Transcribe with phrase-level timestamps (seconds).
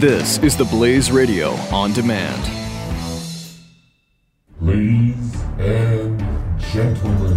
[0.00, 2.42] This is the Blaze Radio on demand.
[4.58, 6.18] Ladies and
[6.72, 7.29] gentlemen,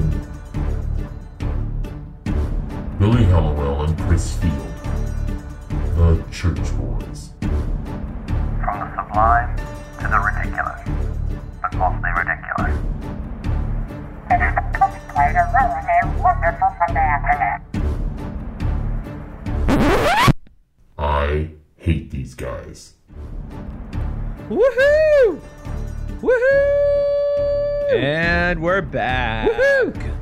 [28.73, 29.51] we're back.
[29.51, 30.15] Woohoo!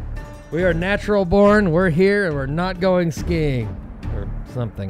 [0.52, 1.72] We are natural born.
[1.72, 3.70] We're here, and we're not going skiing
[4.14, 4.90] or something.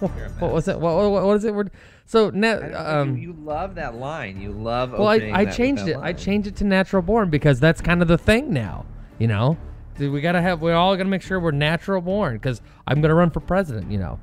[0.00, 0.80] What was it?
[0.80, 1.54] What, what, what is it?
[1.54, 1.66] We're,
[2.06, 4.40] so now, um, you, you love that line.
[4.40, 4.90] You love.
[4.90, 5.96] well, I, I that changed that it.
[5.98, 8.84] I changed it to natural born because that's kind of the thing now.
[9.20, 9.56] You know,
[10.00, 10.60] we gotta have.
[10.60, 13.92] We're all gonna make sure we're natural born because I'm gonna run for president.
[13.92, 14.20] You know,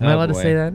[0.00, 0.72] am I Oh, allowed to say that?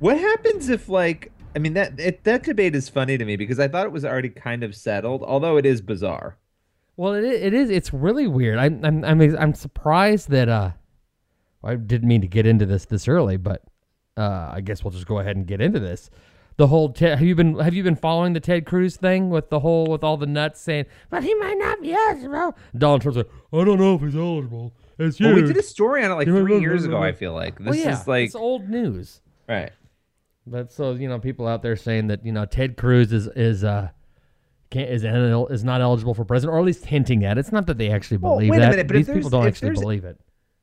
[0.00, 1.32] What happens if like?
[1.54, 4.04] I mean that it, that debate is funny to me because I thought it was
[4.04, 6.36] already kind of settled, although it is bizarre.
[6.96, 7.70] Well, it, it is.
[7.70, 8.58] It's really weird.
[8.58, 10.72] I'm I'm I'm, I'm surprised that uh,
[11.62, 13.62] I didn't mean to get into this this early, but
[14.16, 16.10] uh, I guess we'll just go ahead and get into this.
[16.56, 19.50] The whole Ted, have you been have you been following the Ted Cruz thing with
[19.50, 22.56] the whole with all the nuts saying, but he might not be eligible.
[22.76, 24.72] Donald Trump's like, I don't know if he's eligible.
[24.98, 27.02] It's Well, we did a story on it like three years ago.
[27.02, 29.20] I feel like this well, yeah, is like it's old news.
[29.48, 29.72] right.
[30.46, 33.64] But so you know, people out there saying that you know Ted Cruz is is
[33.64, 33.88] uh
[34.70, 37.38] can't is is not eligible for president, or at least hinting at.
[37.38, 37.40] it.
[37.40, 39.46] It's not that they actually Well, believe wait a minute, but if These people don't
[39.46, 40.18] actually believe it.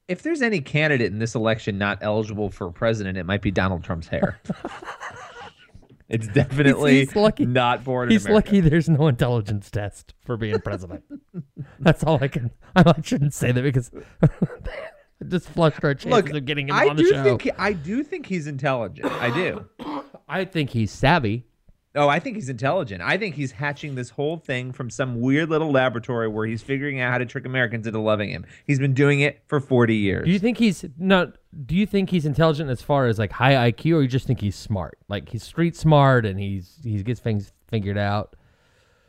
[0.08, 3.84] If there's any candidate in this election not eligible for president, it might be Donald
[3.84, 4.40] Trump's hair.
[6.10, 10.60] it's definitely He's- he's lucky- not born He's lucky there's no intelligence test for being
[10.60, 11.04] president.
[11.80, 12.52] That's all I can.
[12.76, 13.90] I shouldn't say that because
[15.22, 17.24] it just flushed our chances Look, of getting him I on the do show.
[17.24, 19.06] think he- I do think he's intelligent.
[19.12, 19.66] I do.
[20.28, 21.46] I think he's savvy.
[21.94, 23.02] Oh, I think he's intelligent.
[23.02, 27.02] I think he's hatching this whole thing from some weird little laboratory where he's figuring
[27.02, 28.46] out how to trick Americans into loving him.
[28.66, 30.24] He's been doing it for 40 years.
[30.26, 31.34] Do you think he's not?
[31.66, 34.40] Do you think he's intelligent as far as like high IQ, or you just think
[34.40, 35.00] he's smart?
[35.10, 38.38] Like he's street smart and he's he gets things figured out.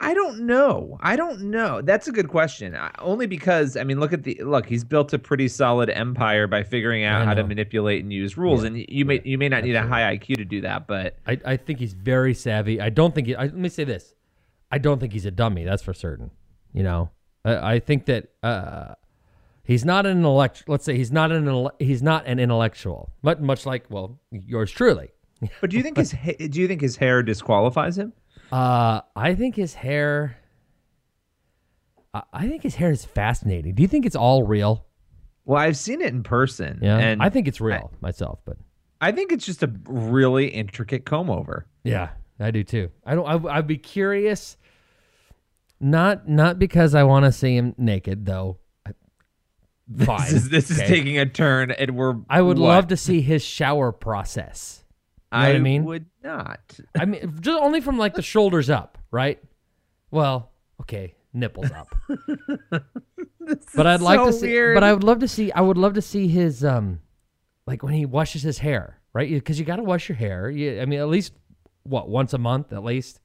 [0.02, 0.98] I don't know.
[1.00, 1.80] I don't know.
[1.80, 2.74] That's a good question.
[2.74, 4.66] I- Only because I mean, look at the look.
[4.66, 8.64] He's built a pretty solid empire by figuring out how to manipulate and use rules.
[8.64, 11.38] and you may you may not need a high IQ to do that, but I,
[11.44, 12.80] I think he's very savvy.
[12.80, 14.14] I don't think he, I, let me say this.
[14.72, 15.64] I don't think he's a dummy.
[15.64, 16.32] That's for certain.
[16.72, 17.10] You know,
[17.44, 18.94] I, I think that uh,
[19.62, 20.64] he's not an elect.
[20.66, 23.12] Let's say he's not an he's not an intellectual.
[23.22, 25.10] But much like well, yours truly.
[25.60, 26.10] but do you think his
[26.50, 28.12] do you think his hair disqualifies him?
[28.52, 30.36] Uh, I think his hair.
[32.12, 33.74] I, I think his hair is fascinating.
[33.74, 34.84] Do you think it's all real?
[35.44, 36.78] Well, I've seen it in person.
[36.82, 38.58] Yeah, and I think it's real myself, but
[39.00, 41.66] I think it's just a really intricate comb over.
[41.82, 42.90] Yeah, I do too.
[43.04, 43.26] I don't.
[43.46, 44.56] I, I'd be curious.
[45.80, 48.58] Not not because I want to see him naked though.
[48.86, 48.92] I-
[50.04, 50.20] Fine.
[50.20, 50.88] This is this is okay?
[50.88, 52.14] taking a turn, and we're.
[52.30, 52.69] I would what?
[52.69, 54.81] love to see his shower process.
[55.32, 55.84] You know I I mean?
[55.84, 56.78] would not.
[56.98, 59.43] I mean, just only from like the shoulders up, right?
[60.10, 61.94] Well, okay, nipples up.
[63.75, 64.47] but I'd like so to see.
[64.48, 64.75] weird.
[64.75, 65.50] But I would love to see.
[65.53, 67.00] I would love to see his um,
[67.66, 69.31] like when he washes his hair, right?
[69.31, 70.50] Because you got to wash your hair.
[70.50, 71.32] You, I mean, at least
[71.84, 73.20] what once a month, at least.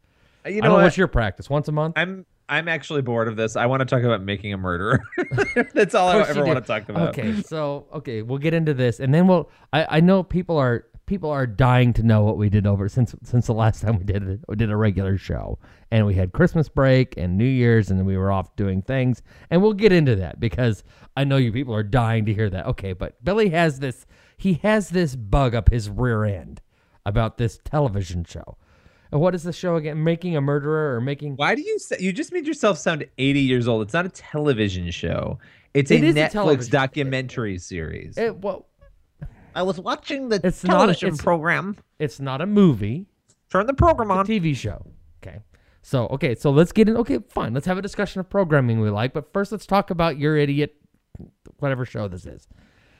[0.45, 0.83] You I know don't know what?
[0.83, 1.49] what's your practice?
[1.49, 1.95] Once a month?
[1.97, 3.55] I'm I'm actually bored of this.
[3.55, 5.03] I want to talk about making a murderer.
[5.73, 7.09] That's all I ever want to talk about.
[7.09, 9.49] Okay, so okay, we'll get into this, and then we'll.
[9.73, 13.15] I, I know people are people are dying to know what we did over since
[13.23, 14.41] since the last time we did it.
[14.47, 15.57] We did a regular show,
[15.89, 19.23] and we had Christmas break and New Year's, and then we were off doing things,
[19.49, 20.83] and we'll get into that because
[21.15, 22.67] I know you people are dying to hear that.
[22.67, 24.05] Okay, but Billy has this.
[24.37, 26.61] He has this bug up his rear end
[27.07, 28.57] about this television show.
[29.11, 30.03] And what is the show again?
[30.03, 31.37] Making a murderer or making?
[31.37, 33.81] Why do you say, you just made yourself sound 80 years old?
[33.83, 35.39] It's not a television show.
[35.73, 38.17] It's It a a Netflix television- documentary series.
[38.17, 38.67] It, well,
[39.57, 41.77] I was watching the It's not a- television it's- program.
[41.99, 43.07] it's not a movie.
[43.49, 44.25] Turn the program a on.
[44.27, 44.85] TV show.
[45.23, 45.39] Okay.
[45.81, 46.97] So, okay, so let's get in.
[46.97, 47.53] Okay, fine.
[47.53, 50.75] Let's have a discussion of programming we like, but first let's talk about your idiot,
[51.59, 52.47] whatever show this is.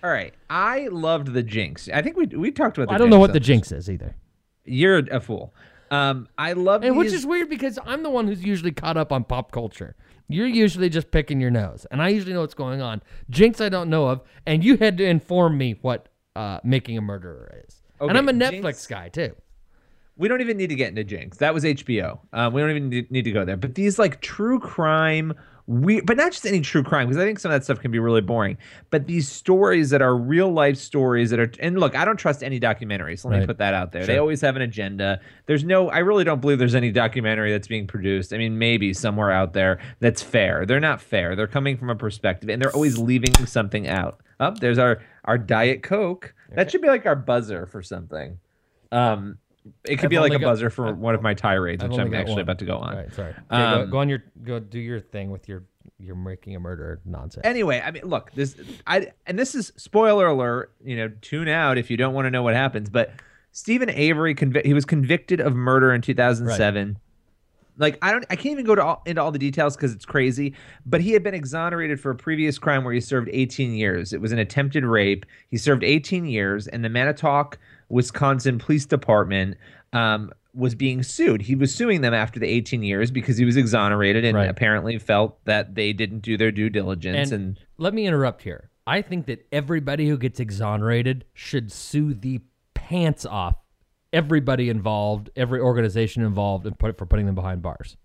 [0.04, 0.34] All right.
[0.50, 1.90] I loved the Jinx.
[1.94, 2.88] I think we we talked about.
[2.90, 4.16] The I don't know what the jinx is either.
[4.66, 5.54] You're a fool.
[5.92, 9.12] Um, I love And which is weird because I'm the one who's usually caught up
[9.12, 9.96] on pop culture.
[10.28, 13.02] You're usually just picking your nose, and I usually know what's going on.
[13.30, 17.02] Jinx, I don't know of, and you had to inform me what uh, making a
[17.02, 17.82] murderer is.
[18.00, 19.36] and I'm a Netflix Jinx- guy too.
[20.18, 21.38] we don't even need to get into Jinx.
[21.38, 22.20] That was HBO.
[22.34, 23.58] Um, we don't even need to go there.
[23.58, 25.34] But these like true crime,
[25.68, 27.92] we but not just any true crime because I think some of that stuff can
[27.92, 28.58] be really boring.
[28.90, 32.42] But these stories that are real life stories that are and look, I don't trust
[32.42, 33.26] any documentaries.
[33.26, 34.06] Let me put that out there.
[34.06, 35.20] They always have an agenda.
[35.46, 35.90] There's no.
[35.90, 38.34] I really don't believe there's any documentary that's being produced.
[38.34, 40.66] I mean, maybe somewhere out there that's fair.
[40.66, 41.36] They're not fair.
[41.36, 44.22] They're coming from a perspective, and they're always leaving something out.
[44.40, 46.34] Up there's our our diet coke.
[46.56, 48.40] That should be like our buzzer for something.
[48.92, 49.40] Um,
[49.84, 52.00] it could I've be like a got- buzzer for one of my tirades, I've which
[52.00, 52.42] I'm actually one.
[52.42, 52.96] about to go on.
[52.96, 53.32] Right, sorry.
[53.32, 55.64] Okay, go, Um, go on your go do your thing with your
[56.00, 57.46] you're making a murder nonsense.
[57.46, 58.56] Anyway, I mean, look, this
[58.86, 60.72] I and this is spoiler alert.
[60.84, 62.90] You know, tune out if you don't want to know what happens.
[62.90, 63.12] But
[63.52, 67.00] Steven Avery, convi- he was convicted of murder in 2007.
[67.80, 70.06] Like I don't, I can't even go to all, into all the details because it's
[70.06, 70.56] crazy.
[70.86, 74.14] But he had been exonerated for a previous crime where he served 18 years.
[74.14, 75.26] It was an attempted rape.
[75.50, 77.60] He served 18 years, and the Manitowoc,
[77.90, 79.58] Wisconsin Police Department
[79.94, 81.42] um, was being sued.
[81.44, 84.50] He was suing them after the 18 years because he was exonerated and Right.
[84.50, 87.32] apparently felt that they didn't do their due diligence.
[87.32, 88.70] and, And, let me interrupt here.
[88.86, 92.42] I think that everybody who gets exonerated should sue the
[92.74, 93.56] pants off
[94.14, 97.98] everybody involved, every organization involved, and put for putting them behind bars.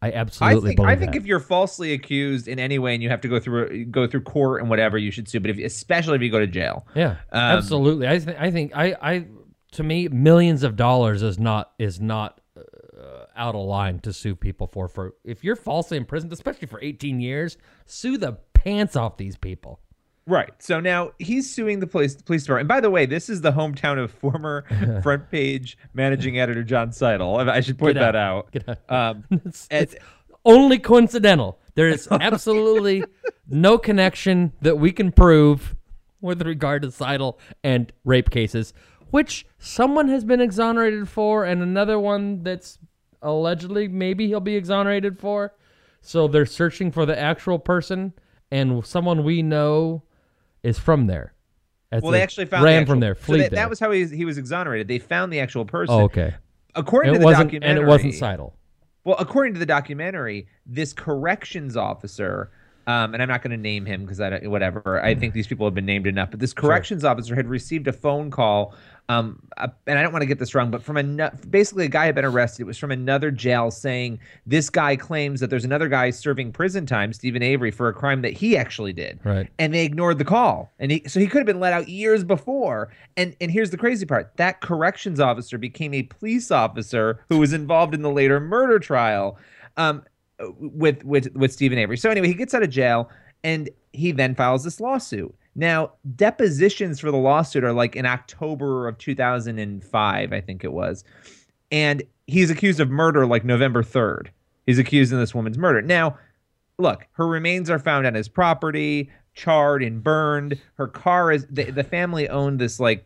[0.00, 3.02] I I absolutely think believe I think if you're falsely accused in any way and
[3.02, 5.40] you have to go through go through court and whatever, you should sue.
[5.40, 8.06] But if, especially if you go to jail, Yeah, Um, absolutely.
[8.06, 9.26] I think I think I I
[9.72, 14.36] to me millions of dollars is not is not uh, out of line to sue
[14.36, 17.56] people for for if you're falsely imprisoned, especially for 18 years,
[17.86, 19.80] sue the pants off these people.
[20.28, 20.50] Right.
[20.58, 22.62] So now he's suing the police police department.
[22.64, 24.64] And by the way, this is the hometown of former
[25.02, 27.48] front page managing editor Jon Seidl.
[27.48, 28.54] I should point Get that out.
[28.68, 28.90] out.
[29.16, 29.96] Um, It's, and- it's
[30.44, 31.58] only coincidental.
[31.76, 33.04] There is absolutely
[33.48, 35.74] no connection that we can prove
[36.20, 38.74] with regard to Seidl and rape cases,
[39.10, 42.78] which someone has been exonerated for, and another one that's
[43.22, 45.54] allegedly maybe he'll be exonerated for.
[46.02, 48.12] So they're searching for the actual person,
[48.50, 50.02] and someone we know
[50.62, 51.34] is from there.
[51.90, 52.22] That's well, they it.
[52.22, 54.36] actually found ran the actual, from there, so that, that was how he, he was
[54.36, 54.88] exonerated.
[54.88, 55.94] They found the actual person.
[55.94, 56.34] oh, okay.
[56.74, 58.52] According to the documentary, and it wasn't Seidl.
[59.04, 62.50] Well, according to the documentary, this corrections officer,
[62.86, 65.02] um, and I'm not going to name him because I don't, whatever.
[65.02, 66.30] I think these people have been named enough.
[66.30, 68.74] But this corrections officer had received a phone call,
[69.10, 71.88] um, uh, and I don't want to get this wrong, but from a basically a
[71.88, 72.62] guy had been arrested.
[72.62, 76.84] It was from another jail saying this guy claims that there's another guy serving prison
[76.84, 79.18] time, Steven Avery, for a crime that he actually did.
[79.24, 79.48] Right.
[79.58, 82.22] And they ignored the call, and he, so he could have been let out years
[82.22, 82.92] before.
[83.16, 87.54] And and here's the crazy part: that corrections officer became a police officer who was
[87.54, 89.38] involved in the later murder trial,
[89.78, 90.02] um,
[90.58, 91.96] with with with Steven Avery.
[91.96, 93.10] So anyway, he gets out of jail,
[93.42, 95.34] and he then files this lawsuit.
[95.58, 101.02] Now, depositions for the lawsuit are like in October of 2005, I think it was,
[101.72, 104.28] and he's accused of murder like November 3rd.
[104.66, 105.82] He's accused of this woman's murder.
[105.82, 106.16] Now,
[106.78, 110.60] look, her remains are found on his property, charred and burned.
[110.74, 113.04] Her car is the, the family owned this like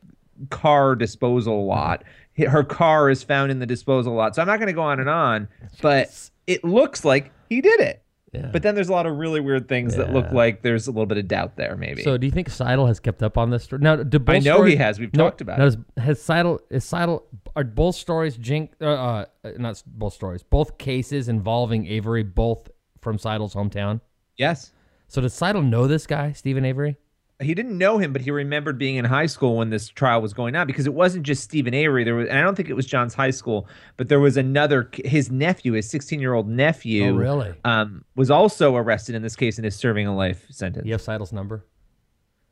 [0.50, 2.04] car disposal lot.
[2.36, 4.34] Her car is found in the disposal lot.
[4.34, 5.48] So I'm not going to go on and on,
[5.80, 8.02] but it looks like he did it.
[8.32, 8.48] Yeah.
[8.50, 11.06] But then there's a lot of really weird things that look like there's a little
[11.06, 12.02] bit of doubt there, maybe.
[12.02, 13.82] So, do you think Seidl has kept up on this story?
[13.82, 14.98] Now, do both I know stories- he has.
[14.98, 15.78] We've no, talked about now it.
[15.98, 17.24] Has Seidl is Seidl
[17.54, 18.72] are both stories jink?
[18.80, 19.24] Uh, uh,
[19.58, 20.42] not both stories.
[20.42, 22.70] Both cases involving Avery, both
[23.00, 24.00] from Seidl's hometown.
[24.36, 24.72] yes.
[25.08, 26.96] So, does Seidl know this guy, Steven Avery?
[27.42, 30.32] He didn't know him, but he remembered being in high school when this trial was
[30.32, 32.04] going on because it wasn't just Steven Avery.
[32.04, 33.66] There was, and I don't think it was John's high school,
[33.96, 34.88] but there was another.
[35.04, 37.54] His nephew, his 16 year old nephew, Oh, really?
[37.64, 40.86] um, was also arrested in this case and is serving a life sentence.
[40.86, 41.66] You have Seidl's number?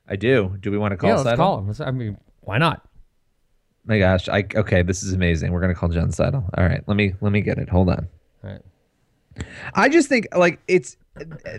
[0.09, 0.57] I do.
[0.61, 1.37] Do we want to call yeah, let's Seidl?
[1.37, 1.75] call him.
[1.81, 2.87] I mean, why not?
[3.87, 4.83] My gosh, I okay.
[4.83, 5.53] This is amazing.
[5.53, 6.49] We're gonna call Jon Seidl.
[6.59, 7.69] All right, let me let me get it.
[7.69, 8.09] Hold on.
[8.45, 8.61] All right.
[9.75, 10.97] I just think like it's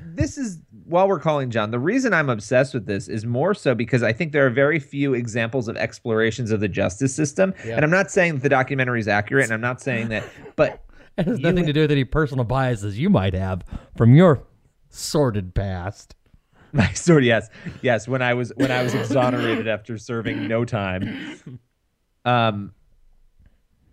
[0.04, 3.76] this is while we're calling John, the reason I'm obsessed with this is more so
[3.76, 7.54] because I think there are very few examples of explorations of the justice system.
[7.66, 7.76] Yeah.
[7.76, 10.26] And I'm not saying that the documentary is accurate, and I'm not saying that,
[10.56, 10.84] but
[11.18, 13.64] It has nothing to do with any personal biases you might have
[13.98, 14.44] from your
[14.90, 16.16] sordid past.
[16.74, 17.50] my story, yes,
[17.82, 18.08] yes.
[18.08, 21.60] When I was when I was exonerated after serving no time,
[22.26, 22.74] um,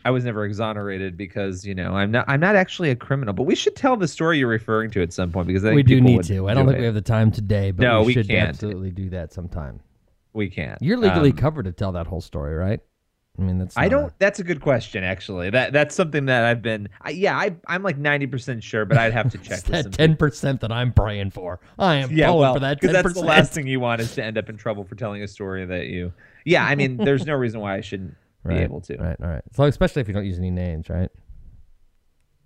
[0.05, 3.35] I was never exonerated because you know I'm not I'm not actually a criminal.
[3.35, 5.83] But we should tell the story you're referring to at some point because I We
[5.83, 6.49] do need to.
[6.49, 6.81] I don't do think it.
[6.81, 8.49] we have the time today, but No, we we should can't.
[8.49, 9.81] absolutely do that sometime.
[10.33, 10.81] we can't.
[10.81, 12.81] You're legally Um, covered to tell that whole story, right?
[13.39, 14.09] I mean, that's I don't.
[14.11, 15.51] a- That's a good question, actually.
[15.51, 16.89] That that's something that I've been.
[17.03, 20.17] I, yeah, I I'm like ninety percent sure, but I'd have to check that ten
[20.17, 21.61] percent that I'm praying for.
[21.79, 24.25] I am Yeah, well, for that because that's the last thing you want is to
[24.25, 26.13] end up in trouble for telling a story that you.
[26.45, 28.17] Yeah, I mean, there's no reason why I shouldn't
[28.49, 28.97] be able to.
[28.97, 29.43] Right, all right.
[29.53, 31.11] So especially if you don't use any names, right?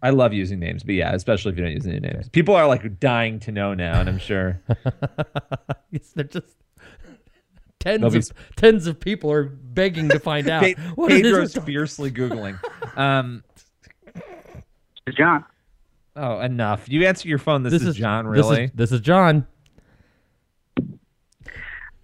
[0.04, 2.28] I love using names, but yeah, especially if you don't use any names.
[2.28, 4.61] People are like dying to know now, and I'm sure.
[5.92, 6.56] yes, they're just
[7.78, 10.62] tens They'll be of tens of people are begging to find out.
[10.64, 12.59] Pe- what it is Pedro's with- fiercely googling.
[12.99, 13.44] Um,
[15.16, 15.44] John.
[16.16, 16.88] oh, enough!
[16.88, 17.62] You answer your phone.
[17.62, 18.25] This, this is, John.
[18.32, 18.64] this Really?
[18.64, 19.47] is- This is, John.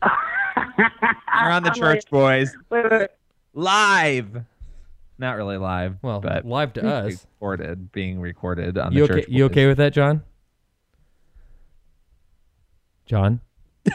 [0.04, 2.56] You're on the church, boys.
[3.58, 4.44] Live.
[5.18, 5.96] Not really live.
[6.00, 7.26] Well, but live to us.
[7.40, 9.20] recorded, being recorded on You the okay?
[9.22, 9.28] church.
[9.30, 9.50] You Boys.
[9.50, 10.22] okay with that, John?
[13.06, 13.40] John.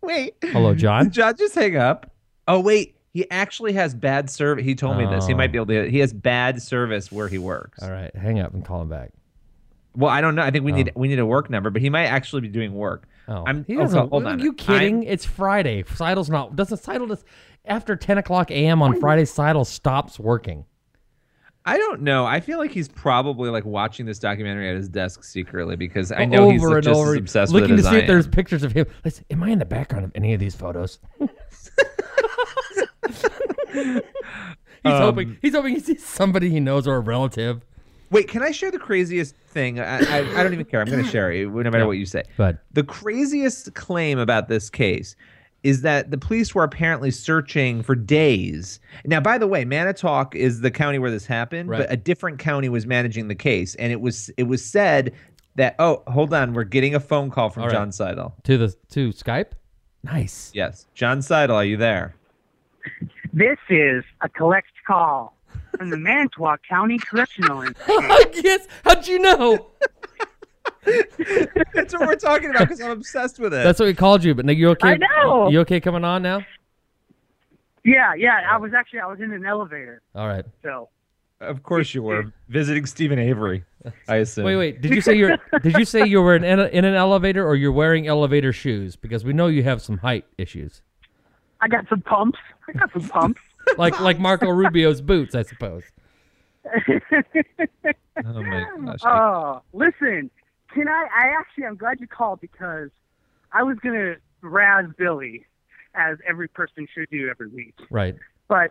[0.00, 0.34] Wait.
[0.44, 1.04] Hello, John.
[1.04, 2.10] Did John just hang up?
[2.48, 4.64] Oh wait, he actually has bad service.
[4.64, 5.26] He told me this.
[5.26, 5.36] He Oh.
[5.36, 5.62] might be oh.
[5.62, 5.90] able to.
[5.90, 7.82] He has bad service where he works.
[7.82, 9.10] All right, hang up and call him back.
[9.94, 10.42] Well, I don't know.
[10.42, 10.76] I think we oh.
[10.76, 13.06] need we need a work number, but he might actually be doing work.
[13.28, 13.64] Oh, I'm.
[13.64, 14.10] he oh, doesn't.
[14.10, 14.96] hold are you kidding?
[14.96, 15.82] I'm- it's Friday.
[15.82, 16.56] Seidl's not.
[16.56, 17.24] Doesn't Seidl just
[17.64, 18.82] after ten o'clock a.m.
[18.82, 19.24] on Friday?
[19.24, 20.64] Seidl stops working.
[21.66, 22.26] I don't know.
[22.26, 26.26] I feel like he's probably like watching this documentary at his desk secretly because I
[26.26, 28.28] know he's over like, just over, obsessed looking with it to see I if there's
[28.28, 28.86] pictures of him.
[29.02, 30.98] Listen, am I in the background of any of these photos?
[31.18, 31.30] he's
[34.84, 35.38] Um, hoping.
[35.40, 37.64] He's hoping he sees somebody he knows or a relative.
[38.14, 39.80] Wait, can I share the craziest thing?
[39.80, 40.80] I, I, I don't even care.
[40.80, 41.84] I'm going to share it, no matter Yeah.
[41.84, 42.22] what you say.
[42.36, 45.16] But The craziest claim about this case
[45.64, 48.78] is that the police were apparently searching for days.
[49.04, 51.78] Now, by the way, Manitowoc is the county where this happened, Right.
[51.80, 55.12] but a different county was managing the case, and it was it was said
[55.56, 57.74] that oh, hold on, we're getting a phone call from All right.
[57.74, 58.32] Jon Seidl.
[58.44, 59.52] to the to Skype.
[60.04, 60.52] Nice.
[60.54, 62.14] Yes, Jon Seidl, are you there?
[63.32, 65.34] This is a collect call
[65.76, 67.84] from the Manitowoc County Correctional Institute.
[68.44, 68.66] yes.
[68.84, 69.70] How'd you know?
[71.74, 73.64] That's what we're talking about because I'm obsessed with it.
[73.64, 74.34] That's what we called you.
[74.34, 74.90] But now you okay?
[74.90, 75.48] I know.
[75.48, 76.40] You okay coming on now?
[77.84, 78.40] yeah, yeah.
[78.50, 80.44] I was actually I was in an elevator, All right.
[80.62, 80.88] so
[81.40, 83.64] of course you were visiting Steven Avery.
[84.08, 84.44] I assume.
[84.44, 84.80] Wait, wait.
[84.80, 85.36] Did you say you're?
[85.62, 88.96] did you say you were in, in an elevator or you're wearing elevator shoes?
[88.96, 90.80] Because we know you have some height issues,
[91.60, 92.38] I got some pumps.
[92.68, 93.40] I got some pumps.
[93.78, 95.82] Like like Marco Rubio's boots, I suppose.
[98.26, 99.00] Oh my gosh.
[99.04, 100.30] Oh, listen,
[100.72, 101.06] can I?
[101.12, 102.90] I actually, I'm glad you called because
[103.52, 105.44] I was gonna razz Billy,
[105.94, 107.74] as every person should do every week.
[107.90, 108.14] Right.
[108.48, 108.70] But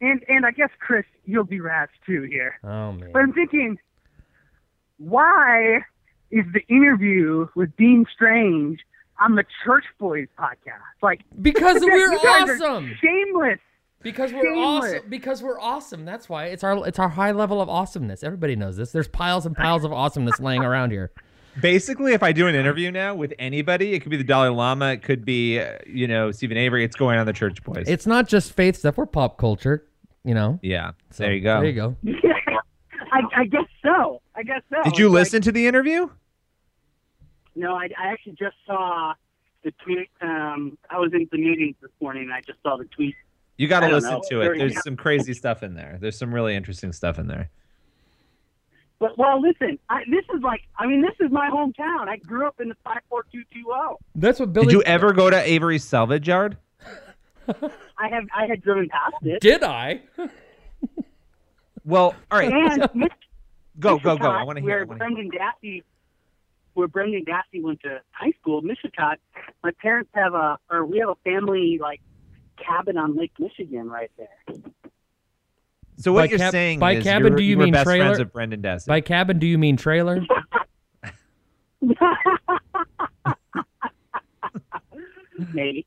[0.00, 2.58] and and I guess Chris, you'll be razzed too here.
[2.62, 3.10] Oh man.
[3.12, 3.78] But I'm thinking,
[4.98, 5.78] why
[6.30, 8.78] is the interview with Dean Strang
[9.20, 10.82] on the Church Boys podcast?
[11.02, 12.92] Like, Because we're guys are awesome.
[13.02, 13.58] shameless.
[14.04, 14.64] Because we're Shameless.
[14.94, 15.08] awesome.
[15.08, 16.04] Because we're awesome.
[16.04, 18.22] That's why it's our it's our high level of awesomeness.
[18.22, 18.92] Everybody knows this.
[18.92, 21.10] There's piles and piles of awesomeness laying around here.
[21.60, 24.92] Basically, if I do an interview now with anybody, it could be the Dalai Lama,
[24.92, 26.84] it could be, uh, you know, Steven Avery.
[26.84, 27.84] It's going on the Church Boys.
[27.88, 28.96] It's not just faith stuff.
[28.96, 29.86] We're pop culture.
[30.24, 30.58] You know.
[30.62, 30.92] yeah.
[31.10, 31.60] So, there you go.
[31.60, 31.96] There you go.
[33.12, 34.20] I, I guess so.
[34.34, 34.82] I guess so.
[34.82, 36.08] Did you It's like- listen to the interview?
[37.56, 39.14] No, I, I actually just saw
[39.62, 40.08] the tweet.
[40.20, 43.14] Um, I was in the meetings this morning, and I just saw the tweet.
[43.56, 44.22] You got to listen know.
[44.30, 44.58] to it.
[44.58, 45.98] There's some crazy stuff in there.
[46.00, 47.50] There's some really interesting stuff in there.
[48.98, 52.08] But well, listen, I, this is like, I mean, this is my hometown.
[52.08, 53.98] I grew up in the five four two two zero.
[54.14, 54.66] That's what Billy.
[54.66, 56.56] Did you ever go to Avery's salvage yard?
[57.48, 59.40] I have, I had driven past it.
[59.40, 60.00] Did I?
[61.84, 62.50] Well, all right.
[62.50, 63.12] And Mich-
[63.78, 64.30] Go, go, go.
[64.30, 64.70] I want to hear.
[64.70, 65.02] Where it.
[65.02, 65.82] I wanna hear Brendan Dassey,
[66.74, 69.16] where Brendan Dassey went to high school, Mishicot.
[69.62, 72.00] My parents have a, or we have a family like
[72.56, 74.28] cabin on Lake Michigan right there.
[75.96, 77.84] So what By you're cab- saying by is cabin, you're, do you were mean best
[77.84, 78.04] trailer?
[78.06, 78.86] friends with Brendan Dassey.
[78.86, 80.20] By cabin, do you mean trailer?
[85.52, 85.86] Maybe.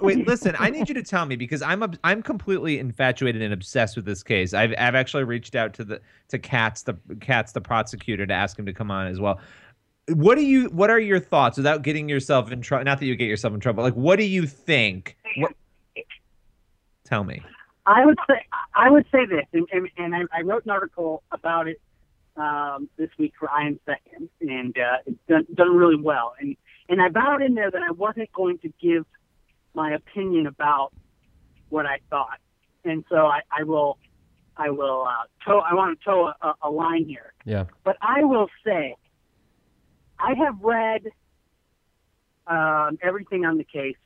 [0.00, 0.54] Wait, listen.
[0.58, 4.04] I need you to tell me because I'm ob- I'm completely infatuated and obsessed with
[4.04, 4.54] this case.
[4.54, 8.58] I've I've actually reached out to the to Kratz the Kratz the prosecutor to ask
[8.58, 9.40] him to come on as well.
[10.08, 12.84] What do you What are your thoughts without getting yourself in trouble?
[12.84, 13.82] Not that you get yourself in trouble.
[13.82, 15.16] Like, what do you think?
[15.38, 15.52] What?
[17.08, 17.42] Tell me.
[17.86, 21.22] I would say I would say this, and, and, and I, I wrote an article
[21.32, 21.80] about it
[22.36, 26.34] um, this week for Iron Second, and uh, it's done, done really well.
[26.38, 26.54] And
[26.90, 29.06] and I vowed in there that I wasn't going to give
[29.74, 30.92] my opinion about
[31.70, 32.40] what I thought,
[32.84, 33.96] and so I, I will
[34.58, 37.32] I will uh, toe I want to toe a, a line here.
[37.46, 37.64] Yeah.
[37.84, 38.96] But I will say,
[40.18, 41.06] I have read
[42.46, 43.96] um, everything on the case,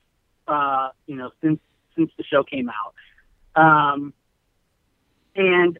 [0.46, 1.58] uh, you know, since
[1.96, 2.94] since the show came out,
[3.60, 4.12] um,
[5.34, 5.78] and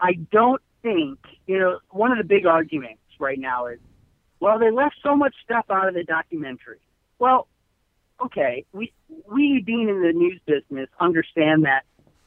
[0.00, 3.78] I don't think, you know, one of the big arguments right now is,
[4.40, 6.78] well, they left so much stuff out of the documentary.
[7.18, 7.48] Well,
[8.24, 8.92] okay, we
[9.30, 11.82] we being in the news business understand that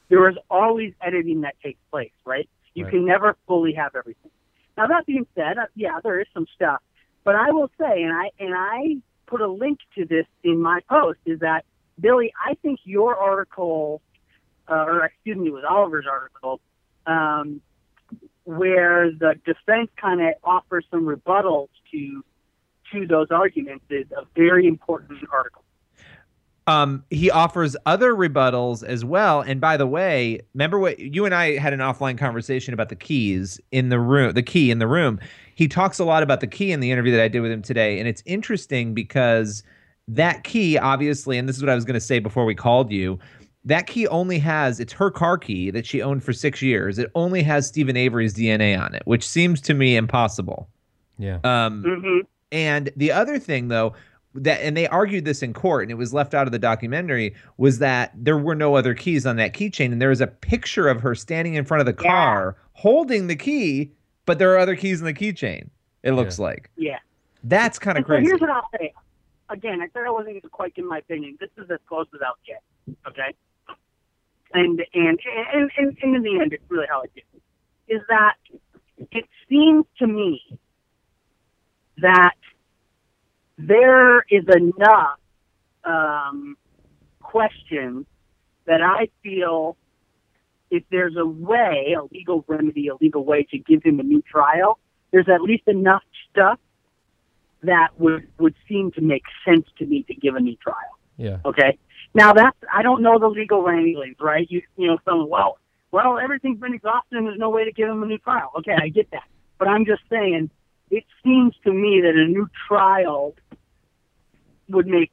[0.08, 2.48] there is always editing that takes place, right?
[2.74, 2.90] You Right.
[2.90, 4.30] can never fully have everything.
[4.76, 6.80] Now that being said, uh, yeah, there is some stuff,
[7.24, 8.96] but I will say, and I and I
[9.26, 11.64] put a link to this in my post, is that
[12.00, 14.00] Billy, I think your article,
[14.68, 16.60] uh, or excuse me, it was Oliver's article,
[17.06, 17.60] um,
[18.44, 22.24] where the defense kind of offers some rebuttals to
[22.92, 25.62] to those arguments is a very important article.
[26.66, 29.40] Um, he offers other rebuttals as well.
[29.40, 32.96] And by the way, remember what you and I had an offline conversation about the
[32.96, 35.18] keys in the room, the key in the room.
[35.54, 37.62] He talks a lot about the key in the interview that I did with him
[37.62, 37.98] today.
[37.98, 39.62] And it's interesting because
[40.14, 42.90] that key, obviously, and this is what I was going to say before we called
[42.90, 43.18] you.
[43.64, 46.98] That key only has it's her car key that she owned for six years.
[46.98, 50.68] It only has Steven Avery's DNA on it, which seems to me impossible.
[51.18, 51.38] Yeah.
[51.44, 52.18] Um, hmm
[52.52, 53.92] and the other thing, though,
[54.34, 57.34] that and they argued this in court, and it was left out of the documentary,
[57.58, 60.88] was that there were no other keys on that keychain, and there was a picture
[60.88, 62.10] of her standing in front of the Yeah.
[62.10, 63.92] car holding the key,
[64.26, 65.68] but there are other keys in the keychain.
[66.02, 66.98] It looks like Yeah.
[67.44, 68.26] that's kind of And so crazy.
[68.28, 68.92] here's what I'll say.
[69.50, 71.36] Again, I said I wasn't quite give my opinion.
[71.40, 72.62] This is as close as I'll get.
[73.06, 73.34] Okay.
[74.54, 75.18] And and
[75.52, 77.42] and and, and in the end, it's really how I it.
[77.88, 78.34] Is that
[79.10, 80.40] it seems to me
[81.98, 82.34] that
[83.58, 85.18] there is enough
[85.84, 86.56] um,
[87.20, 88.06] questions
[88.66, 89.76] that I feel
[90.70, 94.22] if there's a way, a legal remedy, a legal way to give him a new
[94.22, 94.78] trial,
[95.10, 96.60] there's at least enough stuff
[97.62, 100.76] that would would seem to make sense to me to give a new trial.
[101.16, 101.38] Yeah.
[101.44, 101.78] Okay.
[102.14, 104.46] Now that's I don't know the legal wranglings, right?
[104.50, 105.58] You you know, some well,
[105.90, 108.50] well, everything's been exhausted and there's no way to give him a new trial.
[108.58, 109.24] Okay, I get that,
[109.58, 110.50] but I'm just saying
[110.90, 113.34] it seems to me that a new trial
[114.68, 115.12] would make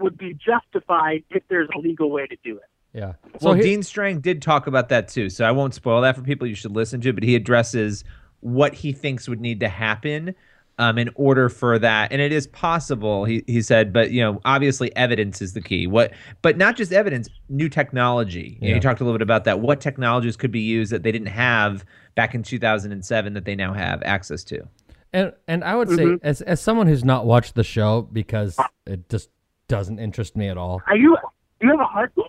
[0.00, 2.64] would be justified if there's a legal way to do it.
[2.92, 3.14] Yeah.
[3.38, 6.16] So well, here- Dean Strang did talk about that too, so I won't spoil that
[6.16, 6.46] for people.
[6.46, 8.04] You should listen to, but he addresses
[8.40, 10.34] what he thinks would need to happen
[10.82, 13.24] um, in order for that, and it is possible.
[13.24, 15.86] He he said, but you know, obviously, evidence is the key.
[15.86, 16.12] What,
[16.42, 18.58] but not just evidence, new technology.
[18.60, 19.60] You, know, you talked a little bit about that.
[19.60, 21.84] What technologies could be used that they didn't have
[22.16, 24.66] back in 2007 that they now have access to?
[25.12, 26.20] And and I would say, Mhm.
[26.22, 29.30] as as someone who's not watched the show because it just
[29.68, 30.80] doesn't interest me at all.
[30.88, 31.16] Are you
[31.60, 32.26] do you have a heartbeat?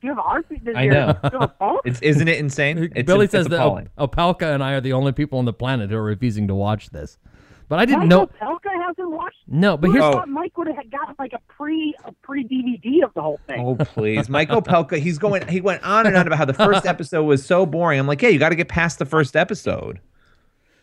[0.00, 0.64] Do you have a heartbeat?
[0.64, 1.12] Does I know.
[1.14, 1.80] do you have a pulse?
[1.84, 2.78] It's isn't it insane?
[2.94, 3.88] It's Billy it's says that appalling.
[3.98, 6.54] Op- Opelka and I are the only people on the planet who are refusing to
[6.54, 7.18] watch this.
[7.68, 8.46] But I didn't Michael know.
[8.48, 9.36] Pelka hasn't watched.
[9.46, 10.12] No, but here's Oh.
[10.12, 13.60] thought Mike would have gotten like a pre a pre DVD of the whole thing?
[13.60, 14.98] Oh please, Michael Pelka.
[14.98, 15.46] He's going.
[15.48, 17.98] He went on and on about how the first episode was so boring.
[18.00, 20.00] I'm like, yeah, you got to get past the first episode.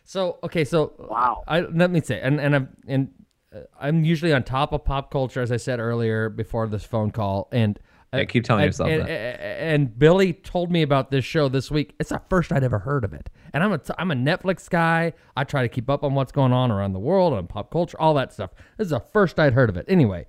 [0.04, 1.44] So okay, so Wow.
[1.48, 3.10] I let me say, and and I'm and
[3.56, 7.10] uh, I'm usually on top of pop culture, as I said earlier before this phone
[7.10, 7.80] call, and
[8.18, 9.10] Yeah, keep telling and- yourself and, that.
[9.10, 11.96] And Billy told me about this show this week.
[12.00, 14.70] It's the first I'd ever heard of it, and I'm a t- I'm a Netflix
[14.70, 15.14] guy.
[15.36, 18.00] I try to keep up on what's going on around the world and pop culture,
[18.00, 18.52] all that stuff.
[18.78, 19.86] This is the first I'd heard of it.
[19.88, 20.26] Anyway,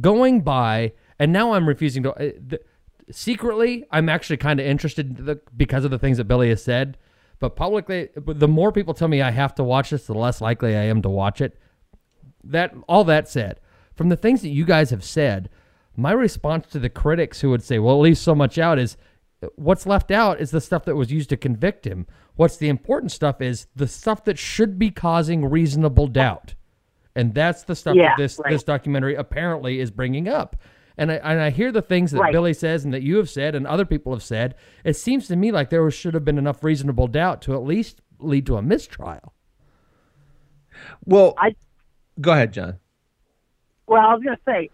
[0.00, 2.12] going by, and now I'm refusing to.
[2.12, 2.60] Uh, the,
[3.10, 6.62] secretly, I'm actually kind of interested in the, because of the things that Billy has
[6.62, 6.98] said.
[7.38, 10.40] But publicly, but the more people tell me I have to watch this, the less
[10.40, 11.58] likely I am to watch it.
[12.42, 13.60] That all that said,
[13.94, 15.50] from the things that you guys have said,
[15.96, 18.96] my response to the critics who would say, "Well, at least so much out," is
[19.56, 22.06] what's left out is the stuff that was used to convict him.
[22.36, 26.54] What's the important stuff is the stuff that should be causing reasonable doubt,
[27.14, 28.50] and that's the stuff Yeah, that this right.
[28.52, 30.56] this documentary apparently is bringing up.
[30.98, 32.32] And I, and I hear the things that Right.
[32.32, 34.54] Billy says and that you have said and other people have said.
[34.82, 38.00] It seems to me like there should have been enough reasonable doubt to at least
[38.18, 39.34] lead to a mistrial.
[41.04, 41.54] Well, I-
[42.18, 42.78] go ahead, John.
[43.86, 44.70] Well, I was going to say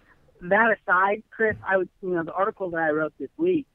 [0.48, 1.56] that aside, Chris.
[1.66, 3.66] I would, you know, the article that I wrote this week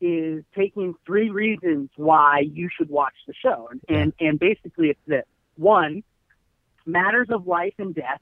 [0.00, 5.00] is taking three reasons why you should watch the show, and and, and basically it's
[5.06, 5.24] this:
[5.56, 6.02] one,
[6.86, 8.20] matters of life and death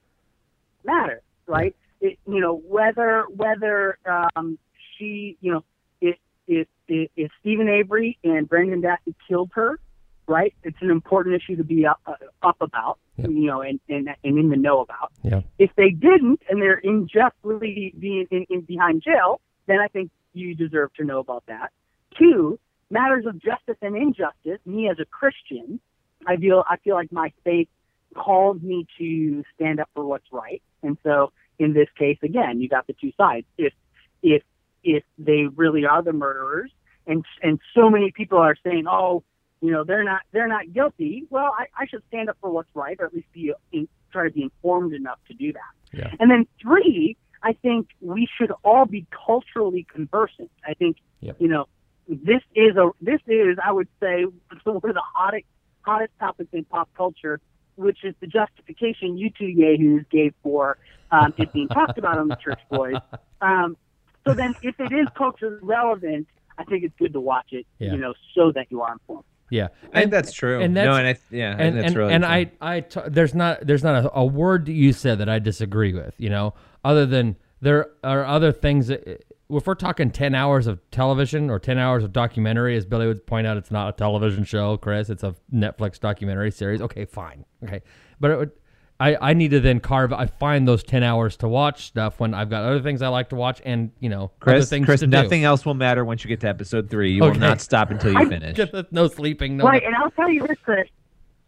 [0.83, 1.75] matter, right?
[2.01, 4.57] It, you know, whether whether um,
[4.97, 5.63] she, you know,
[6.01, 9.79] if if if, if Steven Avery and Brendan Dassey killed her,
[10.27, 10.53] right?
[10.63, 12.13] It's an important issue to be up, uh,
[12.43, 13.27] up about, Yeah.
[13.27, 15.11] you know, and, and and in the know about.
[15.23, 15.41] Yeah.
[15.57, 20.53] If they didn't, and they're unjustly being in, in behind jail, then I think you
[20.55, 21.71] deserve to know about that.
[22.17, 22.59] Two,
[22.89, 24.59] matters of justice and injustice.
[24.65, 25.79] Me as a Christian,
[26.27, 27.69] I feel I feel like my faith
[28.15, 32.69] calls me to stand up for what's right, and so in this case, again, you
[32.69, 33.45] got the two sides.
[33.57, 33.73] If
[34.21, 34.43] if
[34.83, 36.71] if they really are the murderers,
[37.05, 39.23] and and so many people are saying, oh,
[39.61, 41.25] you know, they're not they're not guilty.
[41.29, 44.27] Well, I, I should stand up for what's right, or at least be in, try
[44.27, 45.97] to be informed enough to do that.
[45.97, 46.13] Yeah.
[46.19, 50.51] And then three, I think we should all be culturally conversant.
[50.65, 51.37] I think Yep.
[51.39, 51.65] you know
[52.07, 54.25] this is a this is I would say
[54.63, 55.45] one of the hottest
[55.81, 57.39] hottest topics in pop culture,
[57.75, 60.77] which is the justification you two yahoos gave for
[61.11, 62.95] um, it being talked about on the Church Boys.
[63.39, 63.77] Um,
[64.25, 67.67] so then, if it is culturally relevant, I think it's good to watch it.
[67.77, 67.91] Yeah.
[67.91, 69.25] You know, so that you are informed.
[69.49, 70.61] Yeah, I think that's true.
[70.61, 72.33] And that's, no, and I yeah, think and that's and, really and true.
[72.33, 75.39] I I t- there's not there's not a, a word that you said that I
[75.39, 76.13] disagree with.
[76.17, 79.07] You know, other than there are other things that
[79.49, 83.25] if we're talking ten hours of television or ten hours of documentary, as Billy would
[83.25, 85.09] point out, it's not a television show, Chris.
[85.09, 86.81] It's a Netflix documentary series.
[86.81, 87.45] Okay, fine.
[87.63, 87.81] Okay,
[88.19, 88.51] but it would.
[88.99, 90.11] I, I need to then carve.
[90.11, 93.29] I find those ten hours to watch stuff when I've got other things I like
[93.29, 95.47] to watch, and you know, other Chris, things Chris, to nothing do.
[95.47, 97.11] else will matter once you get to episode three.
[97.11, 98.57] You will not stop until you finish.
[98.91, 99.57] no sleeping.
[99.57, 99.65] No.
[99.65, 100.87] Right, and I'll tell you this, Chris.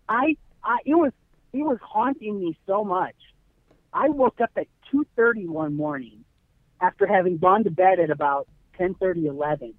[0.08, 1.12] I, I it was
[1.54, 3.16] it was haunting me so much.
[3.94, 6.24] I woke up at two thirty one morning
[6.82, 9.74] after having gone to bed at about ten thirty eleven,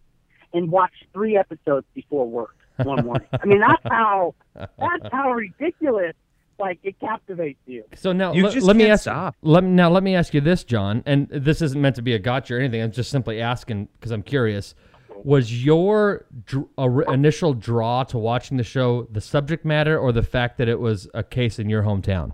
[0.52, 3.28] and watched three episodes before work one morning.
[3.33, 6.14] I mean, that's how that's how ridiculous.
[6.61, 7.85] Like it captivates you.
[7.94, 9.03] So now You let, just let me can't ask.
[9.03, 9.37] stop.
[9.42, 12.12] Let me, now let me ask you this, John, and this isn't meant to be
[12.12, 12.83] a gotcha or anything.
[12.83, 14.75] I'm just simply asking because I'm curious.
[15.25, 20.23] Was your dr- a- initial draw to watching the show the subject matter or the
[20.23, 22.33] fact that it was a case in your hometown?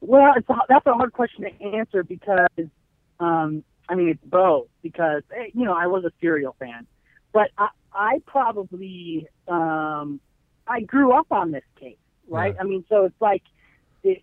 [0.00, 2.48] Well, it's a, that's a hard question to answer because,
[3.18, 4.68] um, I mean, it's both.
[4.82, 6.86] Because eh, you know, I was a serial fan,
[7.32, 10.20] but I, I probably, um,
[10.66, 11.96] I grew up on this case,
[12.28, 12.54] right?
[12.54, 12.62] Yeah.
[12.62, 13.42] I mean, so it's like,
[14.02, 14.22] it,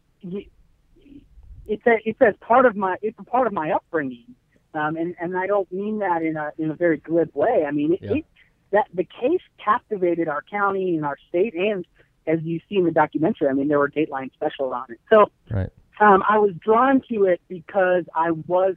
[1.65, 4.35] it's a, it's as part of my, it's a part of my upbringing,
[4.73, 7.65] um, and and I don't mean that in a in a very glib way.
[7.67, 8.13] I mean, it, Yeah.
[8.15, 8.25] it,
[8.71, 11.85] that the case captivated our county and our state, and
[12.25, 14.99] as you see in the documentary, I mean, there were Dateline specials on it.
[15.11, 15.69] So Right.
[15.99, 18.75] um, I was drawn to it because I was,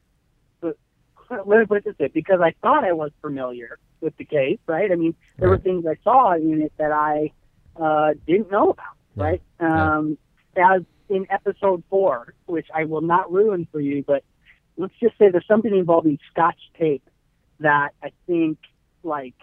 [0.60, 0.76] but
[1.30, 4.58] let me put it this way, because I thought I was familiar with the case,
[4.66, 4.92] right?
[4.92, 7.32] I mean, there were things I saw in it that I
[7.80, 9.24] uh, didn't know about, Yeah.
[9.24, 9.42] right?
[9.60, 9.96] Yeah.
[9.98, 10.18] Um,
[10.56, 14.24] As in episode four, which I will not ruin for you, but
[14.76, 17.08] let's just say there's something involving Scotch tape
[17.60, 18.58] that I think,
[19.02, 19.34] like,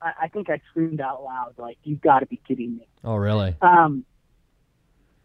[0.00, 3.16] I, I think I screamed out loud, like, "You've got to be kidding me!" Oh,
[3.16, 3.54] really?
[3.60, 4.04] Um,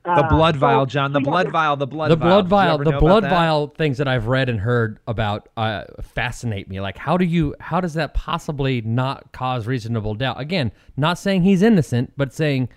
[0.03, 1.13] The uh, blood so- vial, John.
[1.13, 1.75] The yeah, blood vial.
[1.77, 2.29] The blood the vial.
[2.41, 6.79] blood vial, the blood vial things that I've read and heard about uh, fascinate me.
[6.81, 10.39] Like, how do you, how does that possibly not cause reasonable doubt?
[10.39, 12.69] Again, not saying he's innocent, but saying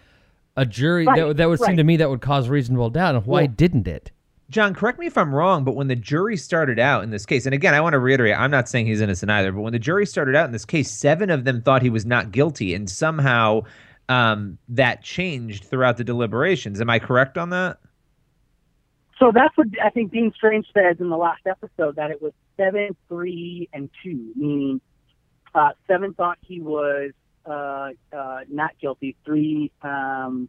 [0.59, 3.15] a jury that, Right, that would seem to me that would cause reasonable doubt.
[3.15, 4.11] And why Well- didn't it?
[4.51, 7.45] John, correct me if I'm wrong, but when the jury started out in this case,
[7.45, 9.79] and again, I want to reiterate, I'm not saying he's innocent either, but when the
[9.79, 12.89] jury started out in this case, seven of them thought he was not guilty, and
[12.89, 13.63] somehow
[14.09, 16.81] um, that changed throughout the deliberations.
[16.81, 17.79] Am I correct on that?
[19.19, 22.33] So that's what I think Dean Strang says in the last episode that it was
[22.57, 24.81] seven, three, and two, meaning
[25.55, 27.11] uh, seven thought he was
[27.49, 29.17] uh, uh, not guilty.
[29.25, 30.49] Three, um,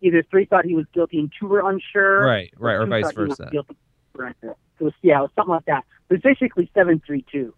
[0.00, 2.24] either three thought he was guilty and two were unsure.
[2.24, 3.48] Right, right, or two vice thought he was versa.
[3.50, 4.56] guilty, two were unsure.
[4.80, 5.84] It was yeah, it was something like that.
[6.10, 7.54] It was basically seven, three, two.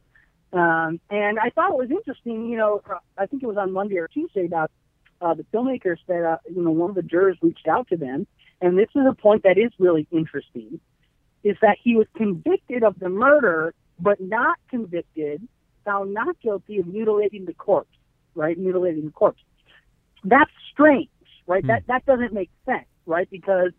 [0.52, 2.48] Um, and I thought it was interesting.
[2.48, 4.70] You know, uh, I think it was on Monday or Tuesday that
[5.20, 8.26] uh, the filmmakers said, uh, you know, one of the jurors reached out to them,
[8.60, 10.80] and this is a point that is really interesting,
[11.44, 15.46] is that he was convicted of the murder, but not convicted,
[15.84, 17.97] found not guilty of mutilating the corpse,
[18.34, 18.58] right?
[18.58, 19.42] Mutilating the corpse.
[20.24, 21.08] That's strange,
[21.46, 21.62] right?
[21.62, 21.68] Hmm.
[21.68, 23.28] That that doesn't make sense, right?
[23.30, 23.72] Because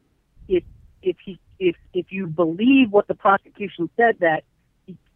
[0.48, 0.64] if
[1.02, 4.44] if he if if you believe what the prosecution said that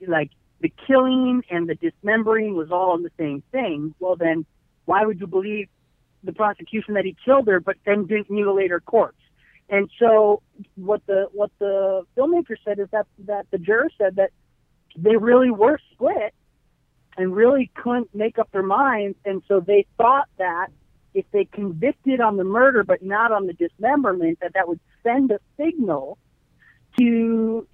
[0.07, 4.45] like the killing and the dismembering was all in the same thing, well then
[4.85, 5.67] why would you believe
[6.23, 9.17] the prosecution that he killed her but then didn't mutilate her corpse?
[9.69, 10.41] And so
[10.75, 14.31] what the what the filmmaker said is that that the juror said that
[14.97, 16.33] they really were split
[17.17, 20.67] and really couldn't make up their minds and so they thought that
[21.13, 25.31] if they convicted on the murder but not on the dismemberment that that would send
[25.31, 26.17] a signal
[26.97, 27.67] to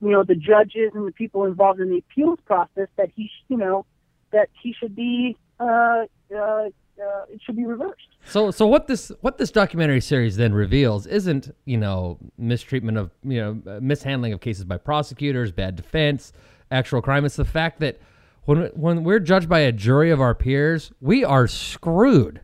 [0.00, 3.56] you know the judges and the people involved in the appeals process that he you
[3.56, 3.84] know
[4.32, 6.04] that he should be uh,
[6.36, 6.68] uh,
[6.98, 8.08] uh, it should be reversed.
[8.24, 13.10] So, so what this what this documentary series then reveals isn't you know mistreatment of
[13.22, 16.32] you know mishandling of cases by prosecutors, bad defense,
[16.70, 17.24] actual crime.
[17.24, 17.98] It's the fact that
[18.46, 22.40] when when we're judged by a jury of our peers, we are screwed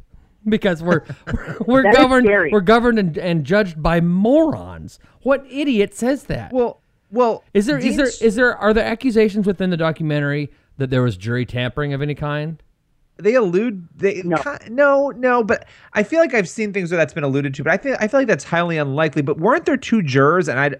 [0.47, 1.05] because we're
[1.67, 4.99] we're That is governed we're governed and, and judged by morons.
[5.23, 6.53] What idiot says that?
[6.53, 10.51] Well, well, is there is there Dean's- is there are there accusations within the documentary
[10.79, 12.63] that there was jury tampering of any kind?
[13.19, 14.39] they allude they No.
[14.39, 17.63] ki- no no but i feel like i've seen things where that's been alluded to
[17.63, 20.59] but i feel i feel like that's highly unlikely but weren't there two jurors and
[20.59, 20.71] i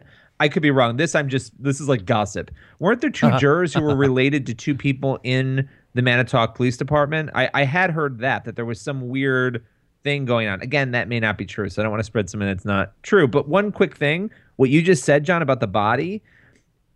[0.43, 0.97] I could be wrong.
[0.97, 2.51] This I'm just this is like gossip.
[2.81, 3.39] Weren't there 2 uh-huh.
[3.39, 7.31] jurors who were related to two people in the Manitowoc Police Department?
[7.33, 9.65] I, I had heard that that there was some weird
[10.03, 10.61] thing going on.
[10.61, 12.93] Again, that may not be true, so I don't want to spread something that's not
[13.05, 13.29] true.
[13.29, 16.25] But one quick thing, what you just said, John, about the body.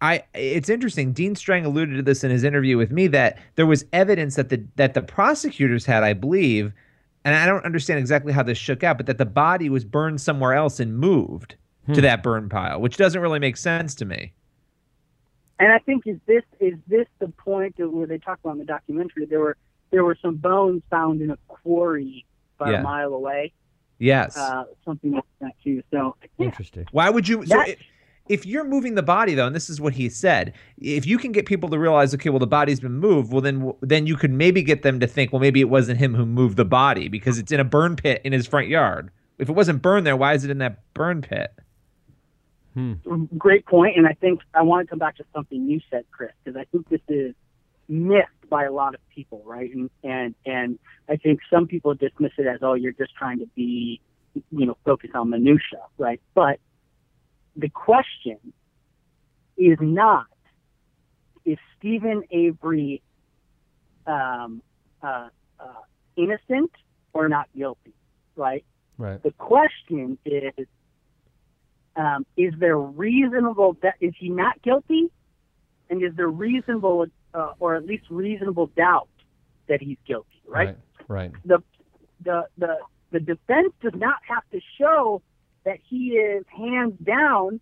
[0.00, 1.12] I it's interesting.
[1.12, 4.48] Dean Strang alluded to this in his interview with me that there was evidence that
[4.48, 6.72] the that the prosecutors had, I believe,
[7.24, 10.20] and I don't understand exactly how this shook out, but that the body was burned
[10.20, 11.54] somewhere else and moved
[11.94, 14.32] to that burn pile, which doesn't really make sense to me.
[15.58, 18.58] And I think is this is this the point of where they talk about in
[18.58, 19.24] the documentary?
[19.26, 19.56] There were
[19.90, 22.26] there were some bones found in a quarry
[22.58, 22.80] about Yeah.
[22.80, 23.52] a mile away,
[23.98, 24.36] Yes.
[24.36, 25.82] uh, something like that too.
[25.90, 26.86] So yeah, Interesting.
[26.92, 27.46] Why would you?
[27.46, 27.78] So That- if,
[28.28, 31.32] if you're moving the body though, and this is what he said, if you can
[31.32, 34.32] get people to realize, okay, well the body's been moved, well then then you could
[34.32, 37.38] maybe get them to think, well maybe it wasn't him who moved the body because
[37.38, 39.10] it's in a burn pit in his front yard.
[39.38, 41.50] If it wasn't burned there, why is it in that burn pit?
[43.38, 43.64] Great.
[43.96, 46.64] And I think I want to come back to something you said, Chris, because I
[46.64, 47.34] think this is
[47.88, 49.70] missed by a lot of people, right?
[49.74, 53.46] And and and I think some people dismiss it as, oh, you're just trying to
[53.54, 54.00] be,
[54.34, 56.20] you know, focus on minutia, right?
[56.34, 56.60] But
[57.56, 58.38] the question
[59.56, 60.26] is not
[61.44, 63.02] is Steven Avery
[64.06, 64.62] um,
[65.02, 65.64] uh, uh,
[66.16, 66.70] innocent
[67.12, 67.94] or not guilty,
[68.34, 68.64] right?
[68.98, 69.22] Right.
[69.22, 70.66] The question is,
[71.96, 73.94] um, is there reasonable doubt?
[74.00, 75.10] Is he not guilty?
[75.88, 79.08] And is there reasonable, uh, or at least reasonable doubt
[79.68, 80.42] that he's guilty?
[80.46, 80.76] Right?
[81.08, 81.32] Right.
[81.44, 81.62] The,
[82.22, 82.76] the the
[83.12, 85.22] the defense does not have to show
[85.64, 87.60] that he is hands down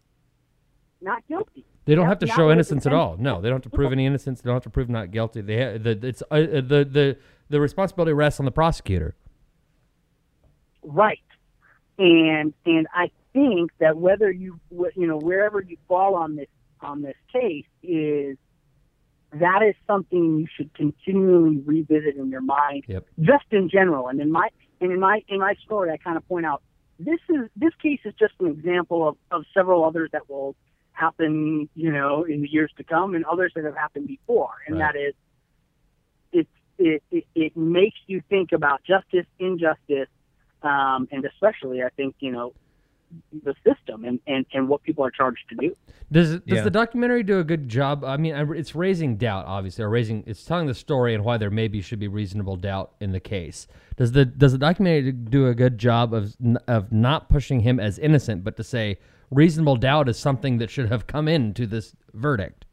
[1.01, 1.65] not guilty.
[1.85, 3.17] They don't That's have to show innocence at all.
[3.19, 4.41] No, they don't have to prove any innocence.
[4.41, 5.43] They don't have to prove not guilty.
[5.43, 7.17] They ha- the it's uh, uh, the the
[7.51, 9.15] the responsibility rests on the prosecutor.
[10.83, 11.21] Right.
[11.99, 14.59] And and I think that whether you
[14.97, 16.49] you know wherever you fall on this
[16.81, 18.39] on this case is
[19.33, 23.05] that is something you should continually revisit in your mind Yep.
[23.21, 24.49] just in general and in my
[24.81, 26.63] and in my in my story I kind of point out
[26.99, 30.55] this is this case is just an example of, of several others that will
[30.93, 34.79] happen you know in the years to come and others that have happened before and
[34.79, 34.93] Right.
[34.95, 35.15] that is
[36.33, 40.09] it, it it it makes you think about justice injustice
[40.63, 42.55] um, and especially I think you know
[43.45, 45.77] the system and, and, and what people are charged to do.
[46.13, 46.63] Does does Yeah.
[46.63, 48.05] the documentary do a good job?
[48.05, 51.51] I mean, it's raising doubt, obviously, or raising it's telling the story and why there
[51.51, 53.67] maybe should be reasonable doubt in the case.
[53.97, 56.35] Does the does the documentary do a good job of
[56.69, 58.99] of not pushing him as innocent, but to say
[59.31, 62.65] reasonable doubt is something that should have come into this verdict?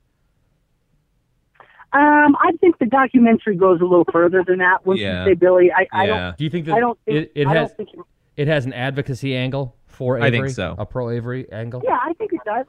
[1.93, 4.85] Um, I think the documentary goes a little further than that.
[4.85, 5.25] Once Yeah.
[5.25, 6.37] you say Billy, I, I don't.
[6.37, 7.99] Do you think that I don't think it, it I has don't think it-
[8.37, 10.73] it has an advocacy angle for I think so.
[10.79, 11.81] A pro Avery angle.
[11.83, 12.65] Yeah, I think it does.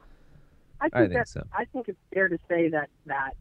[0.79, 1.43] I think, I think that, so.
[1.57, 3.31] I think it's fair to say that that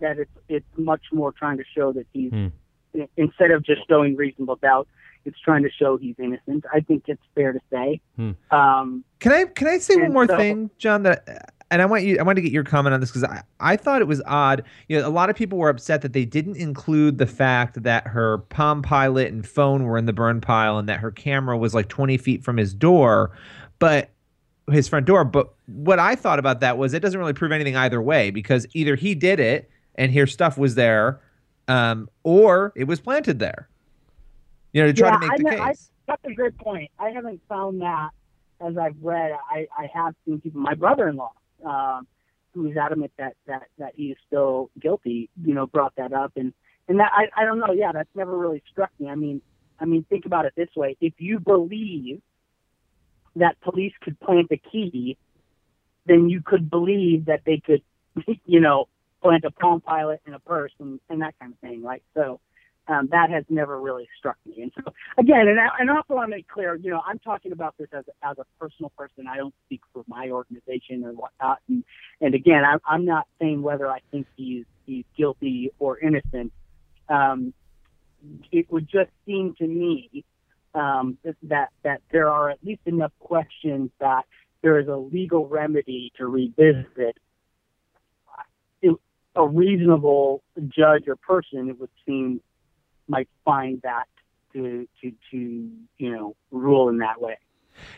[0.00, 2.48] that it's it's much more trying to show that he's Hmm.
[3.16, 4.88] instead of just showing reasonable doubt,
[5.24, 6.64] it's trying to show he's innocent.
[6.74, 8.00] I think it's fair to say.
[8.16, 8.30] Hmm.
[8.50, 11.04] Um, Can I can I say one more so- thing, John?
[11.04, 13.42] That and I want you I want to get your comment on this because I,
[13.60, 14.64] I thought it was odd.
[14.88, 18.06] You know, a lot of people were upset that they didn't include the fact that
[18.08, 21.74] her Palm Pilot and phone were in the burn pile and that her camera was
[21.74, 23.30] like 20 feet from his door,
[23.78, 24.10] but
[24.70, 25.24] his front door.
[25.24, 28.66] But what I thought about that was it doesn't really prove anything either way because
[28.74, 31.20] either he did it and her stuff was there,
[31.68, 33.68] um, or it was planted there.
[34.72, 35.90] You know, to try yeah, to make I the know- I- case.
[36.06, 36.90] that's a great point.
[36.98, 38.10] I haven't found that
[38.60, 39.32] as I've read.
[39.50, 40.60] I, I have seen people.
[40.60, 41.32] My brother-in-law,
[41.64, 42.06] um,
[42.54, 46.32] who is adamant that that that he is still guilty, you know, brought that up,
[46.36, 46.52] and
[46.88, 47.72] and that I I don't know.
[47.72, 49.08] Yeah, that's never really struck me.
[49.08, 49.40] I mean,
[49.78, 52.20] I mean, think about it this way: if you believe
[53.36, 55.16] that police could plant a key,
[56.06, 57.82] then you could believe that they could,
[58.44, 58.88] you know,
[59.22, 62.02] plant a Palm Pilot in a purse and, and that kind of thing, right?
[62.14, 62.40] So
[62.90, 64.62] um, that has never really struck me.
[64.62, 67.52] And so again, and I, and also want to make clear, you know, I'm talking
[67.52, 69.26] about this as as a personal person.
[69.28, 71.58] I don't speak for my organization or whatnot.
[71.68, 71.84] And,
[72.20, 76.52] and again, I'm I'm not saying whether I think he's he's guilty or innocent.
[77.08, 77.54] Um,
[78.52, 80.24] it would just seem to me
[80.74, 84.24] um, that that there are at least enough questions that
[84.62, 87.16] there is a legal remedy to revisit.
[88.82, 88.96] It,
[89.36, 92.40] a reasonable judge or person, it would seem,
[93.10, 94.04] might find that
[94.52, 95.36] to to to
[95.98, 97.36] you know rule in that way.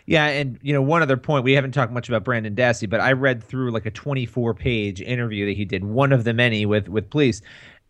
[0.06, 3.00] Yeah, and you know, one other point, we haven't talked much about Brendan Dassey, but
[3.00, 6.66] I read through like a 24 page interview that he did, one of the many
[6.66, 7.42] with with police.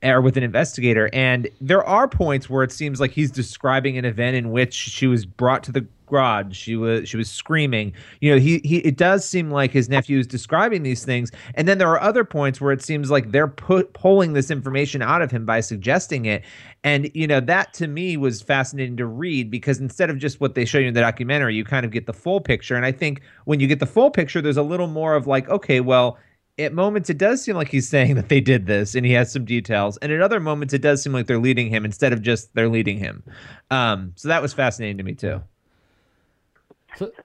[0.02, 1.10] Or with an investigator.
[1.12, 5.06] And there are points where it seems like he's describing an event in which she
[5.06, 6.54] was brought to the garage.
[6.54, 7.94] She was she was screaming.
[8.20, 11.32] You know, he he it does seem like his nephew is describing these things.
[11.54, 15.00] And then there are other points where it seems like they're put pulling this information
[15.00, 16.44] out of him by suggesting it.
[16.84, 20.54] And you know, that to me was fascinating to read because instead of just what
[20.54, 22.76] they show you in the documentary, you kind of get the full picture.
[22.76, 25.48] And I think when you get the full picture, there's a little more of like,
[25.48, 26.18] okay, well,
[26.58, 29.32] at moments it does seem like he's saying that they did this and he has
[29.32, 32.22] some details and at other moments it does seem like they're leading him instead of
[32.22, 33.22] just they're leading him
[33.70, 35.40] um, so that was fascinating to me too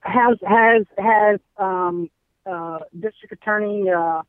[0.01, 2.09] has has has um,
[2.45, 4.21] uh, district attorney uh,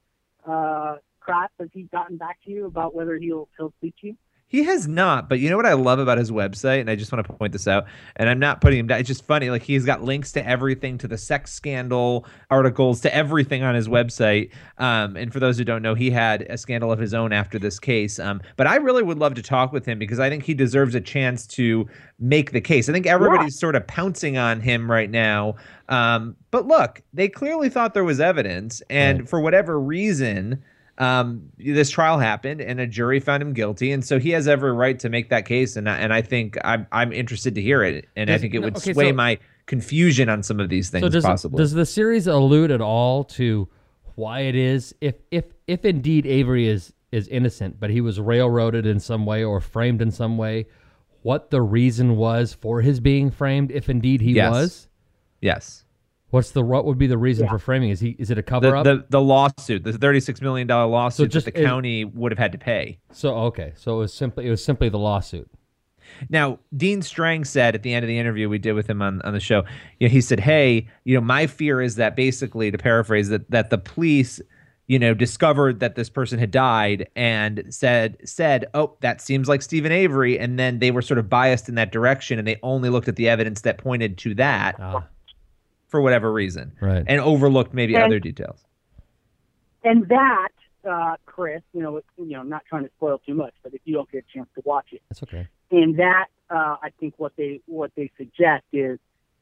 [0.46, 0.96] uh,
[1.28, 4.16] Kratz has he gotten back to you about whether he'll he'll speak to you?
[4.50, 7.12] He has not, but you know what I love about his website, and I just
[7.12, 7.84] want to point this out,
[8.16, 8.98] and I'm not putting him down.
[8.98, 13.14] It's just funny, like he's got links to everything, to the sex scandal articles, to
[13.14, 14.50] everything on his website.
[14.78, 17.58] Um, and for those who don't know, he had a scandal of his own after
[17.58, 18.18] this case.
[18.18, 20.94] Um, but I really would love to talk with him because I think he deserves
[20.94, 21.86] a chance to
[22.18, 22.88] make the case.
[22.88, 25.56] I think everybody's sort of pouncing on him right now.
[25.90, 29.28] Um, but look, they clearly thought there was evidence, and Right.
[29.28, 30.62] for whatever reason
[30.98, 34.72] um, this trial happened and a jury found him guilty, and so he has every
[34.72, 35.76] right to make that case.
[35.76, 38.58] And I, and I think I'm I'm interested to hear it, and I think it
[38.60, 41.58] would okay, sway so- my confusion on some of these things So does possibly.
[41.58, 43.68] does the series allude at all to
[44.14, 48.84] why it is if if if indeed Avery is is innocent, but he was railroaded
[48.86, 50.66] in some way or framed in some way,
[51.22, 54.50] what the reason was for his being framed, if indeed he Yes.
[54.52, 54.88] was?
[55.40, 55.84] yes.
[56.30, 57.52] What's the what would be the reason Yeah.
[57.52, 57.90] for framing?
[57.90, 58.84] Is he is it a cover The, up?
[58.84, 62.32] the the lawsuit, the thirty six million dollar lawsuit just that the is- county would
[62.32, 62.98] have had to pay.
[63.12, 65.48] so okay, so it was simply it was simply the lawsuit.
[66.30, 69.20] Now, Dean Strang said at the end of the interview we did with him on,
[69.22, 69.64] on the show,
[70.00, 73.50] you know, he said, Hey, you know, my fear is that basically, to paraphrase, that
[73.50, 74.40] that the police,
[74.86, 79.60] you know, discovered that this person had died and said, said, Oh, that seems like
[79.60, 80.38] Steven Avery.
[80.38, 83.16] And then they were sort of biased in that direction and they only looked at
[83.16, 85.04] the evidence that pointed to that Ah,
[85.88, 86.72] for whatever reason.
[86.80, 87.04] Right.
[87.06, 88.64] And overlooked maybe And- other details.
[89.84, 90.48] And that,
[90.88, 93.94] uh, Chris, you know, you know, not trying to spoil too much, but if you
[93.94, 95.48] don't get a chance to watch it, that's okay.
[95.70, 98.98] and that, uh, I think what they what they suggest is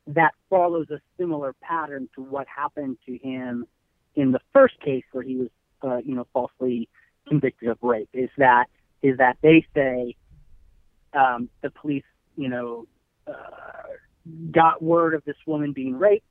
[0.09, 3.67] that follows a similar pattern to what happened to him
[4.15, 5.49] in the first case where he was,
[5.83, 6.89] uh, you know, falsely
[7.29, 8.09] convicted of rape.
[8.13, 8.67] Is that
[9.03, 10.17] is that they say
[11.13, 12.05] um, the police,
[12.37, 12.87] you know,
[13.27, 13.33] uh,
[14.51, 16.27] got word of this woman being raped.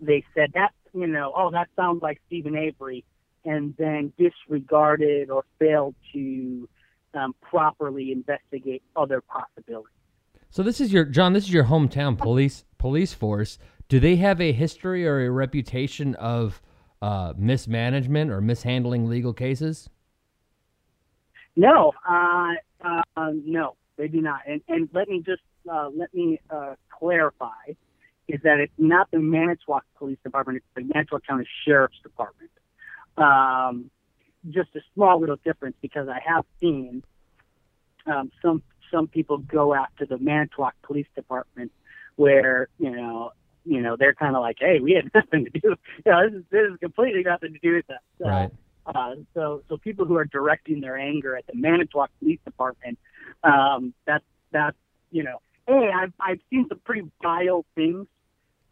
[0.00, 3.04] They said that, you know, oh, that sounds like Steven Avery,
[3.44, 6.68] and then disregarded or failed to
[7.14, 9.92] um, properly investigate other possibilities.
[10.50, 11.32] So this is your Jon.
[11.32, 13.58] This is your hometown police police force.
[13.88, 16.60] Do they have a history or a reputation of
[17.02, 19.88] uh, mismanagement or mishandling legal cases?
[21.56, 22.54] No, uh,
[22.84, 24.40] uh, no, they do not.
[24.46, 27.72] And, and let me just uh, let me uh, clarify:
[28.28, 32.50] is that it's not the Manitowoc Police Department; it's the Manitowoc County Sheriff's Department.
[33.16, 33.90] Um,
[34.50, 37.02] just a small little difference because I have seen
[38.06, 38.62] um, some
[38.92, 41.72] some people go after the Manitowoc Police Department,
[42.16, 43.32] where you know
[43.64, 45.74] you know they're kind of like, hey, we had nothing to do.
[46.04, 48.02] You know, this is this is completely nothing to do with us.
[48.18, 48.50] So, Right.
[48.86, 52.98] uh, so, so people who are directing their anger at the Manitowoc Police Department,
[53.42, 54.76] um, that's that's
[55.10, 58.06] you know, hey, I've I've seen some pretty vile things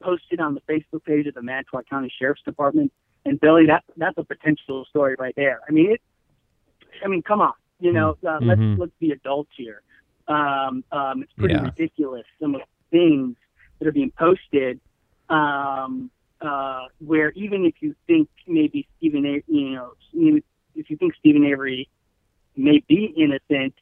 [0.05, 2.93] posted on the Facebook page of the Manitowoc County Sheriff's Department,
[3.25, 5.61] and Billy, that that's a potential story right there.
[5.69, 6.01] I mean, it.
[7.05, 8.47] I mean, come on, you know, uh, Mhm.
[8.47, 9.83] let's let's be adults here.
[10.29, 11.64] Um, um, it's pretty Yeah.
[11.64, 12.67] ridiculous some of the
[12.99, 13.37] things
[13.79, 14.81] that are being posted.
[15.31, 19.95] Um, uh, where even if you think maybe Steven, A- you know,
[20.75, 21.88] if you think Steven Avery
[22.57, 23.75] may be innocent,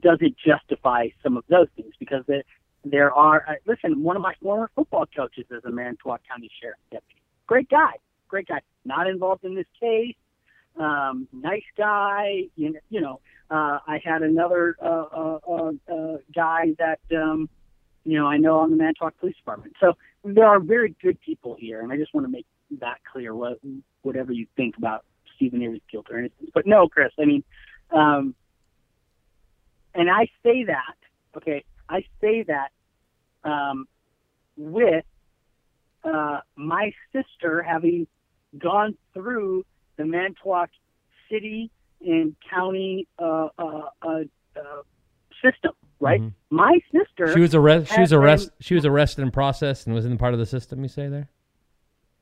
[0.00, 1.94] does it justify some of those things?
[1.98, 2.42] Because there,
[2.84, 3.44] there are.
[3.48, 7.20] Uh, listen, one of my former football coaches is a Manitowoc County Sheriff deputy.
[7.46, 7.92] Great guy,
[8.28, 8.60] great guy.
[8.84, 10.14] Not involved in this case.
[10.78, 12.44] Um, nice guy.
[12.56, 13.20] You know, you know.
[13.48, 17.48] Uh, I had another uh, uh, uh, uh, guy that um,
[18.04, 19.74] you know I know on the Manitowoc Police Department.
[19.80, 19.92] So
[20.24, 22.46] there are very good people here, and I just want to make
[22.80, 23.34] that clear.
[23.34, 23.60] What
[24.02, 25.04] whatever you think about
[25.36, 27.12] Steven Avery's guilt or innocence, but no, Chris.
[27.20, 27.44] I mean,
[27.92, 28.34] um,
[29.94, 30.96] and I say that,
[31.36, 32.70] okay, I say that
[33.44, 33.86] um,
[34.56, 35.04] with
[36.04, 38.06] uh, my sister having
[38.58, 39.64] gone through
[39.96, 40.70] the Manitowoc
[41.30, 44.08] City and County uh, uh, uh,
[44.56, 44.82] uh,
[45.42, 46.20] system, right?
[46.20, 46.32] Mhm.
[46.50, 47.94] My sister, She was arrested.
[47.94, 48.52] She was arrested.
[48.60, 50.82] She was arrested and processed and was in part of the system.
[50.82, 51.28] You say there.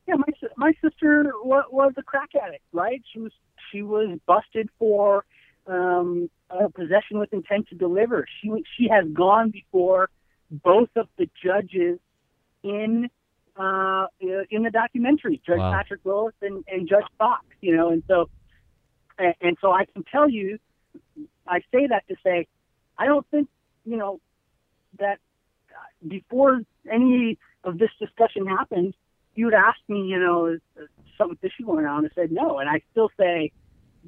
[0.07, 3.03] yeah, my my sister was, was a crack addict, right?
[3.12, 3.32] She was
[3.70, 5.24] she was busted for
[5.66, 8.26] um, uh, possession with intent to deliver.
[8.40, 10.09] She she has gone before
[10.50, 11.98] both of the judges
[12.62, 13.11] in
[13.57, 15.72] uh, in the documentary, Judge Wow.
[15.72, 17.44] Patrick Willis and, and Judge Fox.
[17.61, 18.28] You know, and so
[19.18, 20.59] and, and so I can tell you,
[21.46, 22.46] I say that to say,
[22.98, 23.48] I don't think
[23.84, 24.20] you know
[24.98, 25.18] that
[26.07, 28.94] before any of this discussion happened,
[29.34, 30.88] you would ask me, you know, is, is
[31.18, 32.05] something fishy going on?
[32.05, 33.52] And I said no, and I still say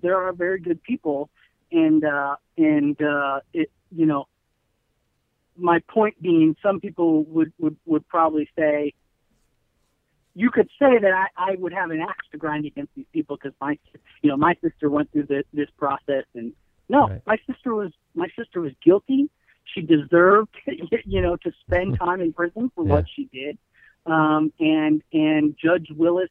[0.02, 1.30] there are very good people,
[1.72, 4.26] and uh, and uh, it, you know,
[5.56, 8.92] my point being, some people would would would probably say.
[10.38, 13.38] You could say that I, I would have an axe to grind against these people
[13.38, 13.78] because my,
[14.20, 16.52] you know, my sister went through this, this process, and
[16.90, 17.22] no, Right.
[17.26, 19.30] my sister was my sister was guilty.
[19.64, 20.54] She deserved,
[21.06, 22.92] you know, to spend time in prison for Yeah.
[22.92, 23.56] what she did.
[24.04, 26.28] Um, and and Judge Willis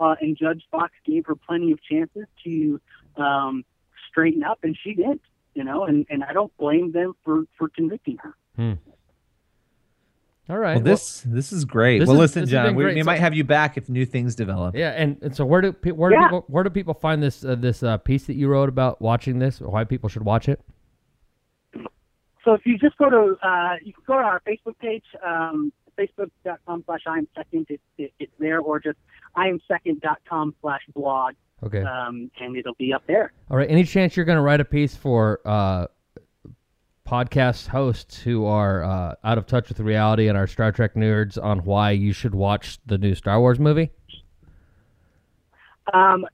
[0.00, 2.80] uh, and Judge Fox gave her plenty of chances to
[3.16, 3.64] um,
[4.14, 5.22] straighten up, and she didn't.
[5.54, 8.34] You know, and, and I don't blame them for for convicting her.
[10.50, 10.74] All right.
[10.74, 12.00] Well, this this is great.
[12.00, 14.04] this well, is- listen, this Jon, we, we So- might have you back if new
[14.04, 14.74] things develop.
[14.76, 16.24] Yeah, and, and so where do pe- where do Yeah.
[16.26, 19.38] people where do people find this uh, this uh, piece that you wrote about watching
[19.38, 19.60] this?
[19.62, 20.60] Or why people should watch it?
[22.44, 25.72] So if you just go to uh, you can go to our Facebook page, um,
[25.98, 27.66] facebook.com slash I am second.
[27.70, 28.98] It, it, it's there, or just
[29.34, 31.34] I am second.com slash blog,
[31.64, 31.82] Okay.
[31.82, 33.32] um, and it'll be up there.
[33.50, 33.70] All right.
[33.70, 35.86] Any chance you're going to write a piece for uh,
[37.06, 41.42] podcast hosts who are uh, out of touch with reality and are Star Trek nerds
[41.42, 43.90] on why you should watch the new Star Wars movie?
[45.92, 46.26] Um,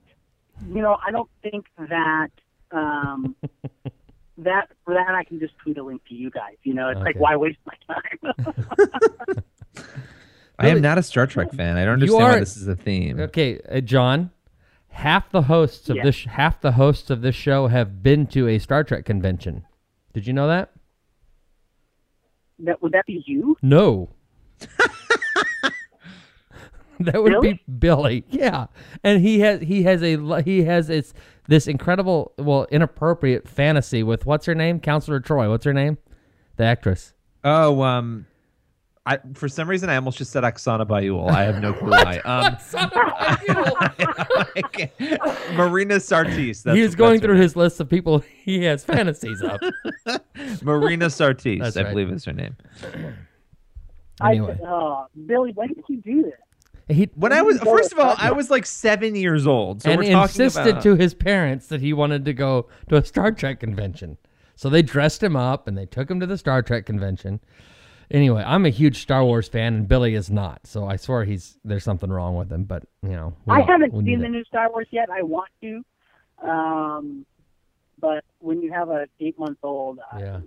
[0.69, 2.29] you know, I don't think that
[2.71, 3.35] um,
[4.37, 6.55] that for that I can just tweet a link to you guys.
[6.63, 9.43] You know, it's like why waste my time?
[10.59, 11.77] I am not a Star Trek fan.
[11.77, 13.19] I don't You understand why this is a theme.
[13.19, 14.29] Okay, uh, Jon.
[14.91, 16.03] Half the hosts of Yeah.
[16.03, 19.65] this half the hosts of this show have been to a Star Trek convention.
[20.13, 20.71] Did you know that?
[22.59, 23.57] that would that be you?
[23.61, 24.09] No.
[26.99, 27.53] that would Billy?
[27.53, 28.23] be Billy.
[28.29, 28.67] Yeah,
[29.03, 31.13] and he has he has a he has this
[31.47, 35.49] this incredible well inappropriate fantasy with what's her name Counselor Troi.
[35.49, 35.97] What's her name?
[36.57, 37.13] The actress.
[37.43, 38.27] Oh, um,
[39.05, 41.29] I for some reason I almost just said Oksana Bayul.
[41.29, 42.17] I have no clue why.
[42.19, 44.59] Um, I
[45.53, 46.61] Marina Sirtis.
[46.63, 47.41] That's, he was going through name.
[47.41, 49.59] his list of people he has fantasies of.
[50.61, 51.59] Marina Sirtis.
[51.59, 51.89] That's I right.
[51.89, 52.55] believe is her name.
[54.23, 56.33] Anyway, I, uh, Billy, when did you do this?
[56.95, 59.81] he When I was first of all, I was like seven years old.
[59.81, 63.05] So and we're insisted about, to his parents that he wanted to go to a
[63.05, 64.19] Star Trek convention.
[64.55, 67.39] So they dressed him up and they took him to the Star Trek convention.
[68.11, 70.67] Anyway, I'm a huge Star Wars fan and Billy is not.
[70.67, 73.33] So I swear he's there's something wrong with him, but you know.
[73.47, 74.29] I haven't seen the it.
[74.29, 75.09] new Star Wars yet.
[75.09, 75.83] I want to,
[76.47, 77.25] um,
[77.99, 80.41] but when you have a eight month old, Yeah.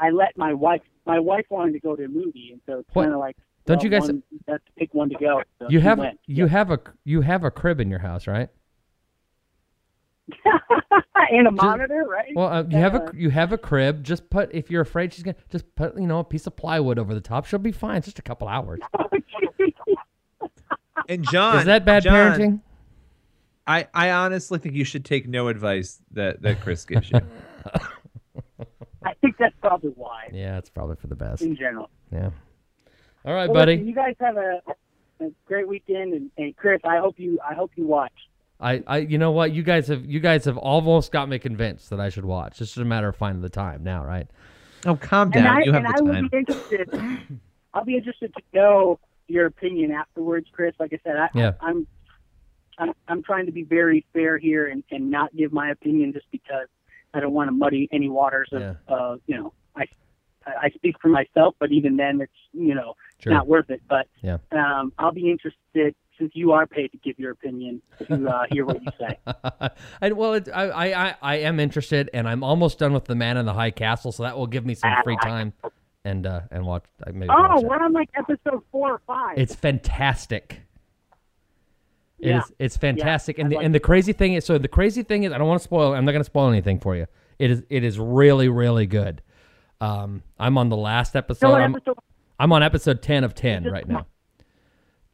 [0.00, 0.82] I, I let my wife.
[1.06, 3.36] My wife wanted to go to a movie, and so it's kind of like
[3.66, 5.42] Don't well, you guys- one, have to pick one to go?
[5.58, 6.18] So You have went.
[6.26, 8.48] you have a you have a crib in your house, right?
[11.30, 12.32] and a monitor, right?
[12.34, 14.02] Well, uh, you have a you have a crib.
[14.02, 16.98] Just put if you're afraid she's gonna just put you know a piece of plywood
[16.98, 17.44] over the top.
[17.46, 17.98] She'll be fine.
[17.98, 18.80] It's just a couple hours.
[21.08, 22.60] And Jon, Is that bad Jon, parenting?
[23.66, 27.18] I, I honestly think you should take no advice that, that Chris gives you.
[29.04, 31.42] I think that's probably why, Yeah, it's probably for the best.
[31.42, 31.90] in general.
[32.12, 32.30] Yeah.
[33.26, 33.72] All right, Well, buddy.
[33.72, 34.62] listen, you guys have a,
[35.20, 38.12] a great weekend, and, and Chris, I hope you, I hope you watch.
[38.60, 39.52] I, I, you know what?
[39.52, 42.60] You guys have, you guys have almost got me convinced that I should watch.
[42.60, 44.28] It's just a matter of finding the time now, right?
[44.86, 45.56] Oh, calm And down.
[45.58, 46.22] I, you have and the I time.
[46.22, 46.90] would be interested.
[47.74, 50.74] I'll be interested to know your opinion afterwards, Chris.
[50.78, 51.52] Like I said, I, Yeah.
[51.60, 51.86] I'm,
[52.78, 56.26] I'm, I'm trying to be very fair here and, and not give my opinion just
[56.30, 56.68] because
[57.12, 58.74] I don't want to muddy any waters of, Yeah.
[58.88, 59.86] uh, you know, I,
[60.46, 63.32] I speak for myself, but even then, it's you know, Sure.
[63.32, 63.80] not worth it.
[63.88, 64.38] But Yeah.
[64.52, 68.64] um, I'll be interested since you are paid to give your opinion to uh, hear
[68.64, 69.18] what you say.
[70.00, 73.36] and well, it, I, I, I, am interested, and I'm almost done with the Man
[73.36, 75.52] in the High Castle, so that will give me some free time,
[76.04, 76.84] and uh, and watch.
[77.06, 79.38] Maybe oh, watch we're on like episode four or five.
[79.38, 80.62] It's fantastic.
[82.18, 82.38] It Yeah.
[82.38, 85.24] is- It's fantastic, and the, like and the crazy thing is, so the crazy thing
[85.24, 85.94] is, I don't want to spoil.
[85.94, 87.06] I'm not going to spoil anything for you.
[87.38, 89.22] It is it is really really good.
[89.80, 91.48] Um, I'm on the last episode.
[91.48, 91.98] So I'm, episode
[92.38, 94.06] I'm on episode ten of ten right now.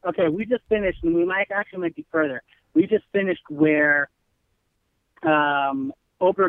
[0.07, 2.43] Okay, we just finished, and we might actually might be further.
[2.75, 4.09] We just finished where
[5.23, 5.93] um,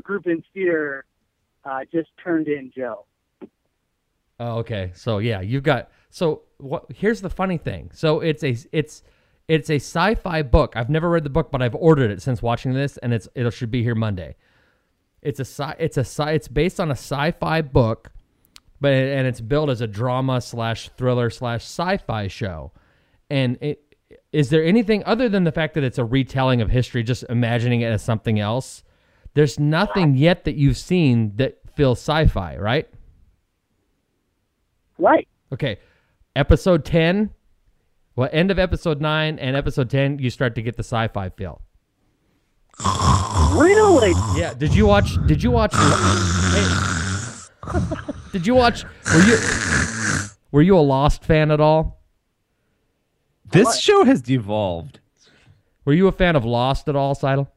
[0.03, 1.05] Group and Theater
[1.65, 3.05] uh, just turned in Joe.
[4.39, 4.91] Oh, okay.
[4.95, 5.91] So yeah, you've got.
[6.09, 6.85] So what?
[6.95, 7.91] Here's the funny thing.
[7.93, 9.03] So it's a it's
[9.47, 10.73] it's a sci-fi book.
[10.75, 13.51] I've never read the book, but I've ordered it since watching this, and it's it
[13.53, 14.35] should be here Monday.
[15.21, 18.11] It's a sci- it's a sci- it's based on a sci-fi book,
[18.79, 22.71] but and it's billed as a drama slash thriller slash sci-fi show.
[23.31, 23.95] And it,
[24.33, 27.79] is there anything other than the fact that it's a retelling of history, just imagining
[27.79, 28.83] it as something else?
[29.35, 32.89] There's nothing yet that you've seen that feels sci-fi, right?
[34.97, 35.29] Right.
[35.53, 35.77] Okay,
[36.35, 37.31] episode ten,
[38.17, 41.61] well, end of episode nine and episode ten, you start to get the sci-fi feel.
[43.53, 44.11] Really?
[44.35, 44.53] Yeah.
[44.57, 45.15] Did you watch?
[45.25, 45.73] Did you watch?
[45.73, 46.67] hey,
[48.33, 48.83] did you watch?
[48.83, 49.37] Were you
[50.51, 52.00] were you a Lost fan at all?
[53.51, 54.99] This show has devolved.
[55.85, 57.47] Were you a fan of Lost at all, Seidl?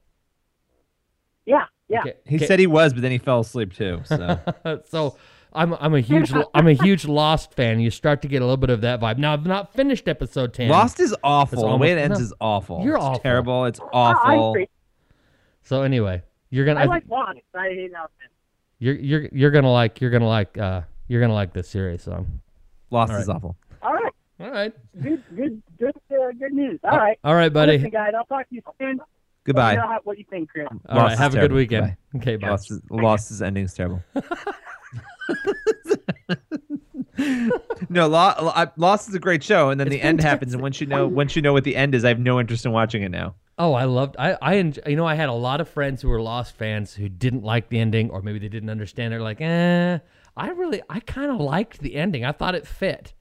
[1.46, 1.64] Yeah.
[1.88, 2.00] Yeah.
[2.00, 2.46] Okay, He okay.
[2.46, 4.00] said he was, but then he fell asleep too.
[4.06, 4.38] So
[4.86, 5.16] so
[5.52, 7.78] I'm I'm a huge I'm a huge Lost fan.
[7.80, 9.18] You start to get a little bit of that vibe.
[9.18, 10.68] Now I've not finished episode ten.
[10.70, 11.58] Lost is awful.
[11.58, 12.24] It's the way it ends no.
[12.24, 12.82] is awful.
[12.84, 13.20] You're it's awful.
[13.20, 13.64] terrible.
[13.66, 14.50] It's I, I awful.
[14.52, 14.68] agree.
[15.62, 17.38] So anyway, you're gonna I like Lost.
[17.54, 18.12] I hate Lost.
[18.78, 22.02] you're you're you're gonna like you're gonna like uh you're gonna like this series.
[22.02, 22.26] So
[22.90, 23.56] Lost All is awful.
[23.82, 24.12] All right.
[24.40, 24.72] all right,
[25.02, 25.22] Good.
[25.36, 25.62] Good.
[26.32, 26.36] Good.
[26.36, 26.80] Uh, good news.
[26.84, 27.18] All right.
[27.24, 27.72] all right, buddy.
[27.78, 28.12] Listen, guys.
[28.16, 29.00] I'll talk to you soon.
[29.44, 29.74] Goodbye.
[29.76, 30.66] Know how, what you think, Chris.
[30.70, 31.56] All Lost right, is have a good terrible.
[31.56, 31.96] weekend.
[32.16, 32.48] Okay, bye.
[32.50, 34.02] Lost is, Lost is ending is terrible.
[37.88, 40.54] no, Lo- Lo- I- Lost is a great show, and then It's the end happens,
[40.54, 42.64] and once you know once you know what the end is, I have no interest
[42.64, 43.34] in watching it now.
[43.58, 44.16] Oh, I loved.
[44.18, 47.08] I I you know I had a lot of friends who were Lost fans who
[47.08, 49.12] didn't like the ending, or maybe they didn't understand.
[49.12, 49.98] They're like, eh.
[50.36, 52.24] I really, I kind of liked the ending.
[52.24, 53.12] I thought it fit.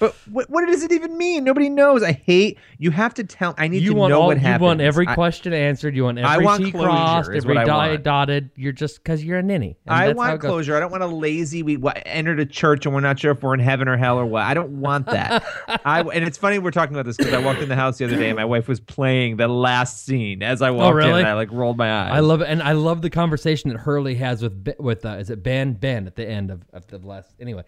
[0.00, 1.44] But what, what does it even mean?
[1.44, 2.02] Nobody knows.
[2.02, 2.58] I hate.
[2.78, 3.54] You have to tell.
[3.58, 5.94] I need you to want know all, what you want every I- question answered.
[5.94, 8.50] You want I every want T crossed, every die dotted.
[8.56, 9.76] You're just because you're a ninny.
[9.86, 10.74] I want closure.
[10.74, 11.62] I don't want a lazy.
[11.62, 14.24] We entered a church and we're not sure if we're in heaven or hell or
[14.24, 14.42] what.
[14.42, 15.44] I don't want that.
[15.84, 18.06] I and it's funny we're talking about this because I walked in the house the
[18.06, 20.96] other day and my wife was playing the last scene as I walked in Oh,
[21.08, 21.20] really?
[21.20, 22.12] and I like rolled my eyes.
[22.12, 25.28] I love it, and I love the conversation that Hurley has with with uh, is
[25.28, 27.34] it Ben Ben at the end of, of the last.
[27.38, 27.64] Anyway,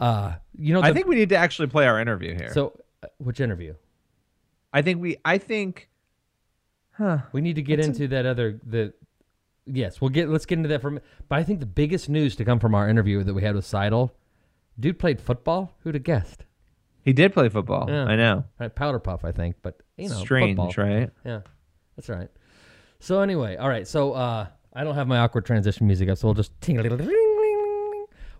[0.00, 2.52] uh, you know, I think we need to actually play our interview here.
[2.52, 2.78] so.
[3.02, 3.74] Uh, which interview?
[4.72, 5.16] I think we.
[5.24, 5.88] I think.
[6.92, 7.18] Huh.
[7.32, 8.92] We need to get into that other the.
[9.66, 10.28] Yes, we'll get.
[10.28, 11.00] Let's get into that from.
[11.28, 13.64] But I think the biggest news to come from our interview that we had with
[13.64, 14.10] Seidl,
[14.78, 15.74] dude played football.
[15.80, 16.44] Who'd have guessed?
[17.02, 17.86] He did play football.
[17.88, 18.04] Yeah.
[18.04, 18.44] I know.
[18.58, 19.56] Right, powder puff, I think.
[19.62, 20.84] But you know, Strange, football.
[20.84, 21.10] right?
[21.24, 21.40] Yeah,
[21.96, 22.28] that's right.
[22.98, 23.88] So anyway, all right.
[23.88, 26.78] So uh, I don't have my awkward transition music up, so we'll just ting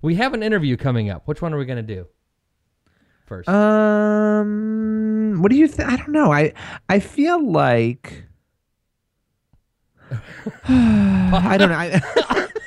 [0.02, 1.26] We have an interview coming up.
[1.26, 2.06] Which one are we gonna do
[3.26, 3.48] first?
[3.48, 5.88] Um, what do you think?
[5.88, 6.32] I don't know.
[6.32, 6.52] I
[6.88, 8.24] I feel like.
[10.68, 11.76] I don't know.
[11.76, 12.00] I,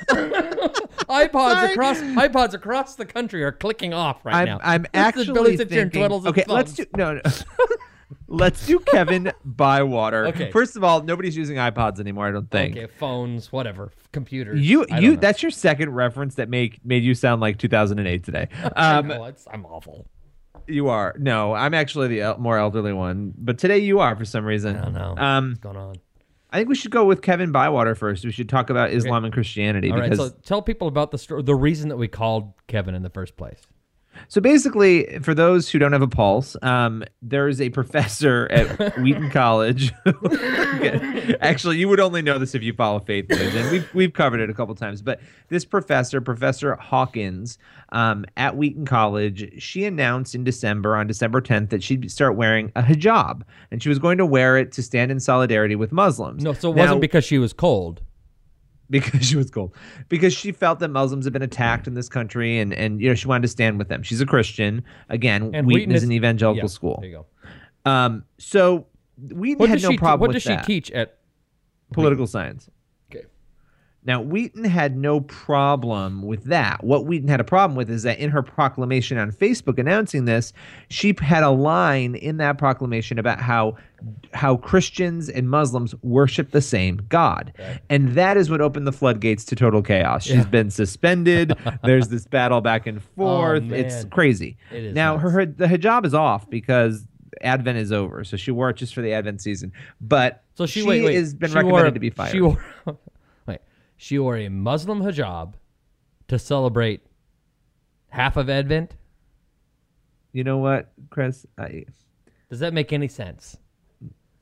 [1.08, 1.72] iPods sorry.
[1.72, 4.60] across iPods across the country are clicking off right I'm now.
[4.62, 6.10] I'm actually Billy sits here and thinking.
[6.10, 7.14] twiddles okay, let's do no.
[7.14, 7.20] no.
[8.28, 10.26] let's do Kevin Bywater.
[10.28, 10.50] Okay.
[10.50, 12.26] First of all, nobody's using iPods anymore.
[12.28, 12.76] I don't think.
[12.76, 14.60] Okay, phones, whatever, computers.
[14.60, 15.16] You I you.
[15.16, 18.48] That's your second reference that make made you sound like 2008 today.
[18.76, 20.06] Um, know, it's- I'm awful.
[20.66, 24.24] you are no, I'm actually the el- more elderly one, but today you are for
[24.24, 24.76] some reason.
[24.76, 25.96] I don't know Um, what's going on.
[26.50, 28.24] I think we should go with Kevin Bywater first.
[28.24, 31.18] We should talk about Islam and Christianity All right, because so tell people about the
[31.18, 33.60] story, the reason that we called Kevin in the first place.
[34.28, 39.30] So basically, for those who don't have a pulse, um, there's a professor at Wheaton
[39.30, 39.92] College.
[41.40, 44.40] Actually, you would only know this if you follow Faith News, and we've we've covered
[44.40, 45.02] it a couple times.
[45.02, 47.58] But this professor, Professor Hawkins,
[47.90, 52.72] um, at Wheaton College, she announced in December, on December 10th, that she'd start wearing
[52.76, 56.42] a hijab, and she was going to wear it to stand in solidarity with Muslims.
[56.42, 58.02] No, so it Now- wasn't because she was cold.
[58.90, 59.74] Because she was cold
[60.08, 63.14] because she felt that muslims have been attacked in this country and and you know
[63.14, 66.16] she wanted to stand with them she's a christian again And wheaton, is, an yeah,
[66.16, 67.24] evangelical school There you
[67.84, 67.90] go.
[67.90, 68.86] um so
[69.32, 69.96] wheaton What had no she?
[69.98, 71.18] problem what does she that teach at?
[71.92, 72.68] political science.
[74.04, 76.84] Now wheaton had no problem with that.
[76.84, 80.52] What wheaton had a problem with is that in her proclamation on facebook announcing this
[80.90, 83.76] she had a line in that proclamation about how
[84.34, 87.52] how christians and muslims worship the same god.
[87.88, 90.24] And that is what opened the floodgates to total chaos.
[90.24, 90.44] She's Yeah.
[90.44, 91.56] been suspended.
[91.84, 93.70] There's this battle back and oh, forth.
[93.72, 94.56] It's crazy.
[94.70, 97.06] It is now her, her the hijab is off because
[97.40, 98.24] advent is over.
[98.24, 99.72] So she wore it just for the advent season.
[100.00, 101.14] But So she, she wait, wait.
[101.14, 102.30] has been she recommended wore to be fired.
[102.32, 102.58] She wore,
[103.96, 105.54] she wore a Muslim hijab
[106.28, 107.02] to celebrate
[108.08, 108.94] half of Advent.
[110.32, 111.46] You know what, Chris?
[111.58, 111.84] I,
[112.50, 113.56] Does that make any sense?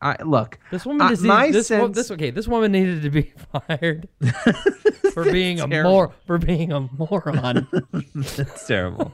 [0.00, 0.58] I look.
[0.72, 2.30] This woman Uh, my this, wo- sense- this okay.
[2.30, 3.32] This woman needed to be
[3.68, 4.08] fired
[5.14, 5.90] for being a terrible.
[5.90, 7.68] more for being a moron.
[8.14, 9.12] It's terrible.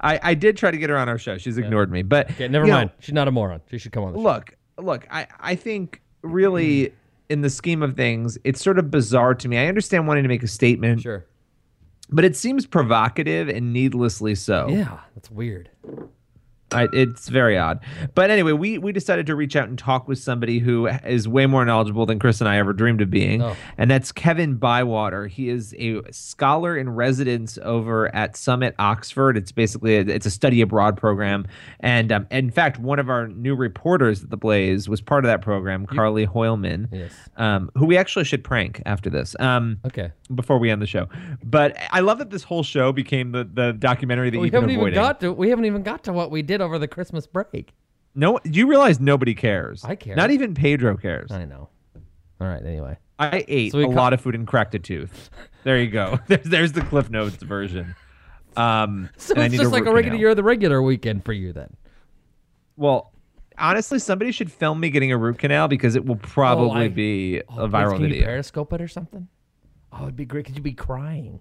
[0.00, 1.38] I, I did try to get her on our show.
[1.38, 2.02] She's ignored me.
[2.02, 2.90] But Okay, never you know, mind.
[3.00, 3.62] She's not a moron.
[3.70, 4.22] She should come on the show.
[4.22, 5.06] look, look.
[5.10, 6.92] I I think really
[7.28, 9.58] in the scheme of things, it's sort of bizarre to me.
[9.58, 11.24] I understand wanting to make a statement, Sure.
[12.10, 14.68] but it seems provocative and needlessly so.
[14.68, 15.70] Yeah, that's weird.
[16.72, 17.78] I, it's very odd.
[18.16, 21.46] But anyway, we we decided to reach out and talk with somebody who is way
[21.46, 23.54] more knowledgeable than Chris and I ever dreamed of being, Oh.
[23.78, 25.28] and that's Kevin Bywater.
[25.28, 29.36] He is a scholar in residence over at Summit Oxford.
[29.36, 31.46] It's basically a, it's a study abroad program,
[31.80, 35.28] and um, in fact, one of our new reporters at the Blaze was part of
[35.28, 37.12] that program, Carly Hoilman, Yes.
[37.36, 39.36] um, who we actually should prank after this.
[39.38, 40.10] Um, Okay.
[40.34, 41.06] before we end the show,
[41.44, 44.62] but I love that this whole show became the the documentary that We you've been
[44.62, 44.96] haven't even avoiding.
[45.00, 47.72] got to we haven't even got to what we did over the Christmas break.
[48.14, 49.84] No, do you realize nobody cares.
[49.84, 50.16] I care.
[50.16, 51.30] Not even Pedro cares.
[51.30, 51.68] I know.
[52.40, 52.64] All right.
[52.64, 52.96] Anyway.
[53.18, 55.30] I ate So a co- lot of food and cracked a tooth.
[55.64, 56.18] There you go.
[56.26, 57.94] there's, there's the Cliff Notes version.
[58.56, 60.20] Um, So it's just like a regular canal.
[60.20, 61.74] you're the regular weekend for you then.
[62.76, 63.12] Well,
[63.58, 67.42] honestly, somebody should film me getting a root canal because it will probably I- be
[67.48, 68.24] Oh, a viral can you video.
[68.26, 69.28] periscope it or something?
[69.92, 71.40] Oh, it'd be great because you'd be crying.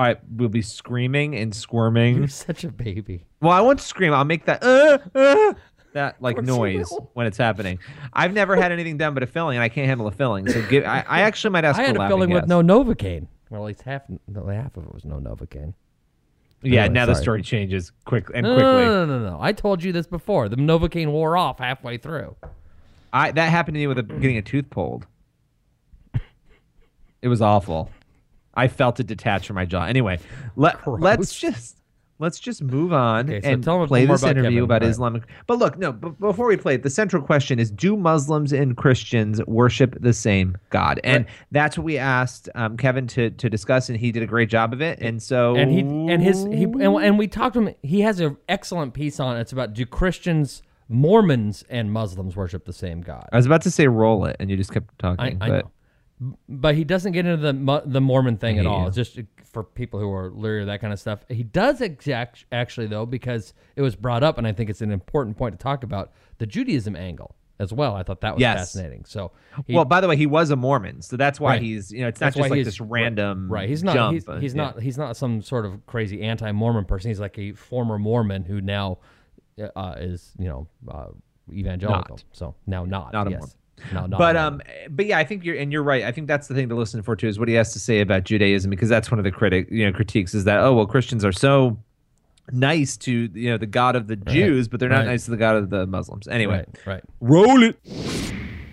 [0.00, 2.16] Right, we'll be screaming and squirming.
[2.16, 3.26] You're such a baby.
[3.42, 4.14] Well, I won't scream.
[4.14, 5.52] I'll make that uh, uh,
[5.92, 7.78] that like noise when it's happening.
[8.14, 10.48] I've never had anything done but a filling, and I can't handle a filling.
[10.48, 13.26] So give, I, I actually might ask I had a filling with no Novocaine.
[13.50, 15.74] Well, at least half, no, half of it was no Novocaine.
[16.62, 18.70] Yeah, Anyway, now the story changes quick and No, quickly.
[18.70, 19.38] no, no, no, no, no.
[19.38, 20.48] I told you this before.
[20.48, 22.36] The Novocaine wore off halfway through.
[23.12, 25.06] I that happened to me with a, getting a tooth pulled.
[27.20, 27.90] It was awful.
[28.54, 29.84] I felt it detach from my jaw.
[29.84, 30.18] Anyway,
[30.56, 31.00] let Gross.
[31.00, 31.76] let's just
[32.18, 34.64] let's just move on Okay, so and tell play this about interview Kevin.
[34.64, 34.90] about Right.
[34.90, 35.22] Islamic.
[35.46, 35.92] But look, no.
[35.92, 40.12] B- before we play it, the central question is: Do Muslims and Christians worship the
[40.12, 41.00] same God?
[41.04, 44.48] And that's what we asked um, Kevin to to discuss, and he did a great
[44.48, 44.98] job of it.
[45.00, 47.74] And so, and he and his he and, and we talked to him.
[47.82, 49.40] He has an excellent piece on it.
[49.40, 53.28] It's about do Christians, Mormons, and Muslims worship the same God?
[53.32, 55.38] I was about to say roll it, and you just kept I, talking.
[55.40, 55.70] I but know,
[56.48, 58.90] but he doesn't get into the the Mormon thing at all.
[58.90, 61.24] Just for people who are leery of that kind of stuff.
[61.28, 64.92] He does exact actually though because it was brought up, and I think it's an
[64.92, 67.94] important point to talk about the Judaism angle as well.
[67.96, 68.58] I thought that was Yes.
[68.58, 69.04] fascinating.
[69.06, 69.32] So
[69.66, 71.62] he, well, by the way, he was a Mormon, so that's why Right.
[71.62, 74.14] he's you know it's not That's why just like this random right he's not jump,
[74.14, 74.62] he's, he's yeah.
[74.62, 78.60] not he's not some sort of crazy anti-mormon person he's like a former mormon who
[78.60, 78.98] now
[79.76, 81.06] uh, is you know uh,
[81.52, 82.24] evangelical Not.
[82.32, 83.56] so now not Not a yes.
[83.92, 84.60] Now not But um,
[84.90, 86.04] but yeah, I think you're and you're right.
[86.04, 88.00] I think that's the thing to listen for too is what he has to say
[88.00, 90.86] about Judaism because that's one of the critic you know critiques is that oh well
[90.86, 91.78] Christians are so
[92.52, 95.06] nice to you know the God of the Jews, but they're not Right.
[95.06, 96.26] nice to the God of the Muslims.
[96.28, 97.78] Anyway, right right roll it.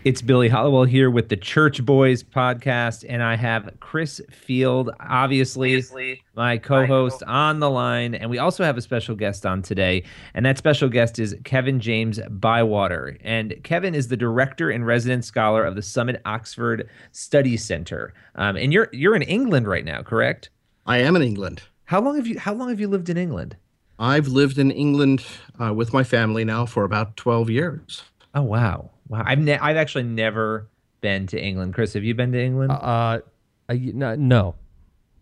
[0.04, 6.22] It's Billy Hallowell here with the Church Boys podcast, and I have Chris Field, obviously,
[6.34, 10.46] my co-host on the line, and we also have a special guest on today, and
[10.46, 15.66] that special guest is Kevin James Bywater, and Kevin is the director and resident scholar
[15.66, 20.52] of the Summit Oxford Study Center, um, and you're you're in England right now, correct?
[20.86, 21.64] I am in England.
[21.86, 23.58] How long have you How long have you lived in England?
[24.00, 25.26] I've lived in England
[25.60, 28.04] uh, with my family now for about 12 years.
[28.36, 29.24] Oh wow, wow!
[29.26, 30.68] I've ne- I've actually never
[31.02, 31.74] been to England.
[31.74, 32.72] Chris, have you been to England?
[32.72, 33.20] uh,
[33.70, 34.56] uh no, no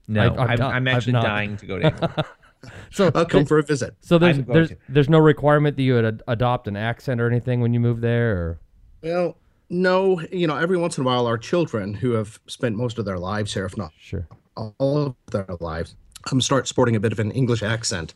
[0.08, 1.24] no, I've- I've I'm, not- I'm actually not.
[1.24, 2.14] dying to go to England.
[2.92, 3.96] so I'll come for a visit.
[4.02, 4.78] so there's there's to.
[4.90, 8.02] there's no requirement that you would ad- adopt an accent or anything when you move
[8.02, 8.60] there or
[9.02, 9.38] Well,
[9.70, 13.06] no, you know, every once in a while, our children who have spent most of
[13.06, 15.96] their lives here, if not sure all of their lives,
[16.32, 18.14] um, start sporting a bit of an English accent.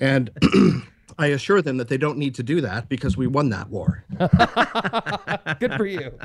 [0.00, 0.30] And
[1.18, 4.04] I assure them that they don't need to do that because we won that war.
[5.60, 6.18] good for you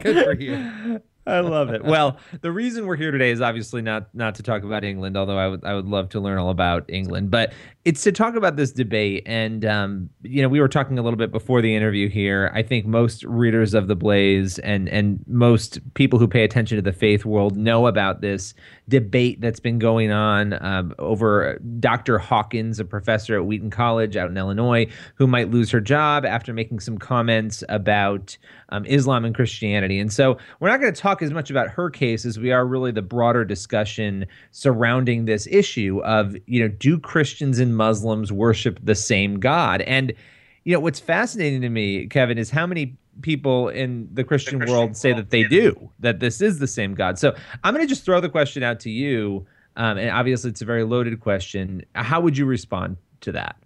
[0.00, 1.82] good for you I love it.
[1.82, 5.38] Well, the reason we're here today is obviously not not to talk about England, although
[5.38, 7.54] I would I would love to learn all about England, but
[7.86, 9.22] it's to talk about this debate.
[9.24, 12.50] And um, you know, we were talking a little bit before the interview here.
[12.52, 16.82] I think most readers of the Blaze and and most people who pay attention to
[16.82, 18.52] the faith world know about this
[18.88, 22.18] debate that's been going on um, over Dr.
[22.18, 26.52] Hawkins, a professor at Wheaton College out in Illinois, who might lose her job after
[26.52, 28.36] making some comments about
[28.68, 29.98] um, Islam and Christianity.
[29.98, 32.66] And so we're not going to talk as much about her case as we are
[32.66, 38.78] really the broader discussion surrounding this issue of, you know, do Christians and Muslims worship
[38.82, 39.80] the same God?
[39.82, 40.12] And,
[40.64, 44.96] you know, what's fascinating to me, Kevin, is how many people in the Christian, world
[44.96, 47.18] say that they do, that this is the same God.
[47.18, 49.46] So I'm going to just throw the question out to you.
[49.76, 51.84] Um, and obviously, it's a very loaded question.
[51.94, 53.56] How would you respond to that?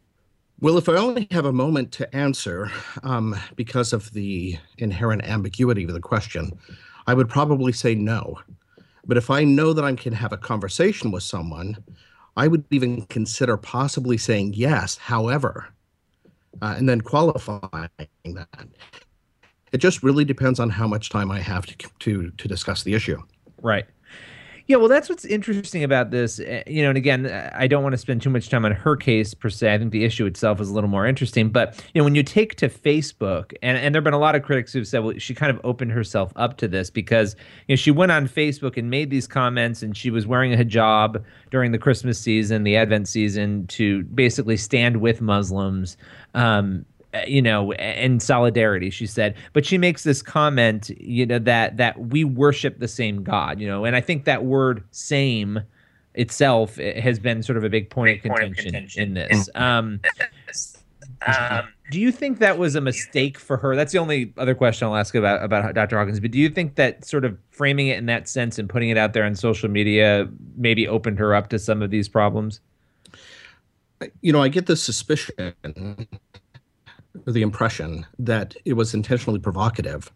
[0.61, 2.71] Well, if I only have a moment to answer,
[3.05, 6.59] um, because of the inherent ambiguity of the question,
[7.07, 8.39] I would probably say no.
[9.07, 11.77] But if I know that I can have a conversation with someone,
[12.37, 15.69] I would even consider possibly saying yes, however,
[16.61, 17.89] uh, and then qualifying
[18.25, 18.69] that.
[19.73, 22.95] It just really depends on how much time I have to to to discuss the
[22.95, 23.23] issue.
[23.63, 23.87] Right.
[24.69, 26.41] Yeah, well, that's what's interesting about this.
[26.41, 28.97] uh, You know, and again, I don't want to spend too much time on her
[28.97, 29.73] case per se.
[29.73, 31.49] I think the issue itself is a little more interesting.
[31.49, 34.35] But, you know, when you take to Facebook, and, and there have been a lot
[34.35, 37.35] of critics who've said, well, she kind of opened herself up to this because,
[37.67, 40.57] you know, she went on Facebook and made these comments and she was wearing a
[40.59, 45.97] hijab during the Christmas season, the Advent season, to basically stand with Muslims.
[46.35, 46.85] Um,
[47.27, 49.35] you know in solidarity she said.
[49.53, 53.67] But she makes this comment you know that that we worship the same god you
[53.67, 55.61] know and i think that word same
[56.15, 59.15] itself eh, has been sort of a big point, Big of, point of contention in
[59.15, 59.49] this.
[59.55, 60.01] Um
[61.27, 63.75] Um, do you think that was a mistake for her?
[63.75, 66.77] That's the only other question i'll ask about about dr hawkins but do you think
[66.77, 69.69] that sort of framing it in that sense and putting it out there on social
[69.69, 72.61] media maybe opened her up to some of these problems?
[74.21, 75.97] You know, I get the suspicion or
[77.27, 80.11] the impression that it was intentionally provocative.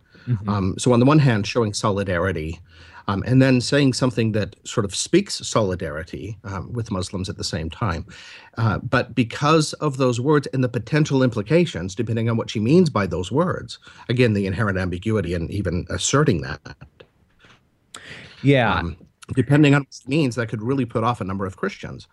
[0.47, 2.61] Um, so, on the one hand, showing solidarity,
[3.09, 7.45] um, and then saying something that sort of speaks solidarity um, with Muslims at the
[7.45, 8.07] same time.
[8.57, 12.91] Uh, but because of those words and the potential implications, depending on what she means
[12.91, 13.79] by those words,
[14.09, 16.61] again, the inherent ambiguity and even asserting that,
[18.43, 18.97] yeah um,
[19.35, 22.07] depending on what it means, that could really put off a number of Christians.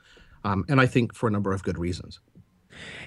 [0.44, 2.20] Um, and I think for a number of good reasons.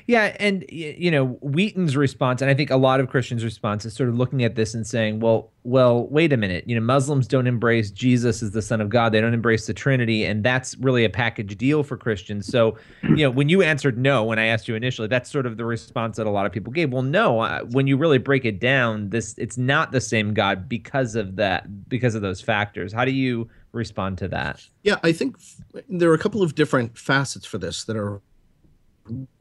[0.06, 3.94] Yeah, and you know Wheaton's response, and I think a lot of Christians' response is
[3.94, 6.64] sort of looking at this and saying, "Well, well, wait a minute.
[6.66, 9.12] You know, Muslims don't embrace Jesus as the Son of God.
[9.12, 13.16] They don't embrace the Trinity, and that's really a package deal for Christians." So, you
[13.16, 16.16] know, when you answered no when I asked you initially, that's sort of the response
[16.16, 16.92] that a lot of people gave.
[16.92, 20.68] Well, no, uh, when you really break it down, this it's not the same God
[20.68, 22.92] because of that, because of those factors.
[22.92, 24.66] How do you respond to that?
[24.82, 25.36] Yeah, I think
[25.88, 28.20] there are a couple of different facets for this that are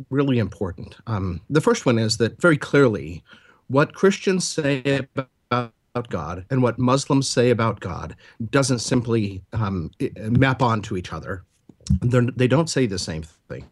[0.09, 0.95] really important.
[1.07, 3.23] Um, the first one is that very clearly,
[3.67, 5.07] what Christians say
[5.49, 8.15] about God and what Muslims say about God
[8.49, 11.43] doesn't simply um, map onto each other.
[12.01, 13.69] They're, they don't say the same thing.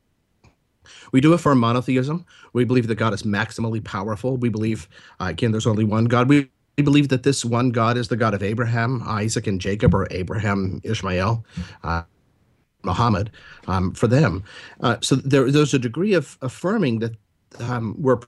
[1.12, 2.26] We do affirm monotheism.
[2.54, 4.38] We believe that God is maximally powerful.
[4.38, 4.88] We believe,
[5.20, 6.28] uh, again, there's only one God.
[6.28, 9.94] We, we believe that this one God is the God of Abraham, Isaac, and Jacob,
[9.94, 11.46] or Abraham, Ishmael.
[11.84, 12.04] Uh,
[12.84, 13.32] Muhammad
[13.68, 14.44] um, for them.
[14.82, 17.16] Uh, so there, there's a degree of affirming that
[17.60, 18.20] um, we're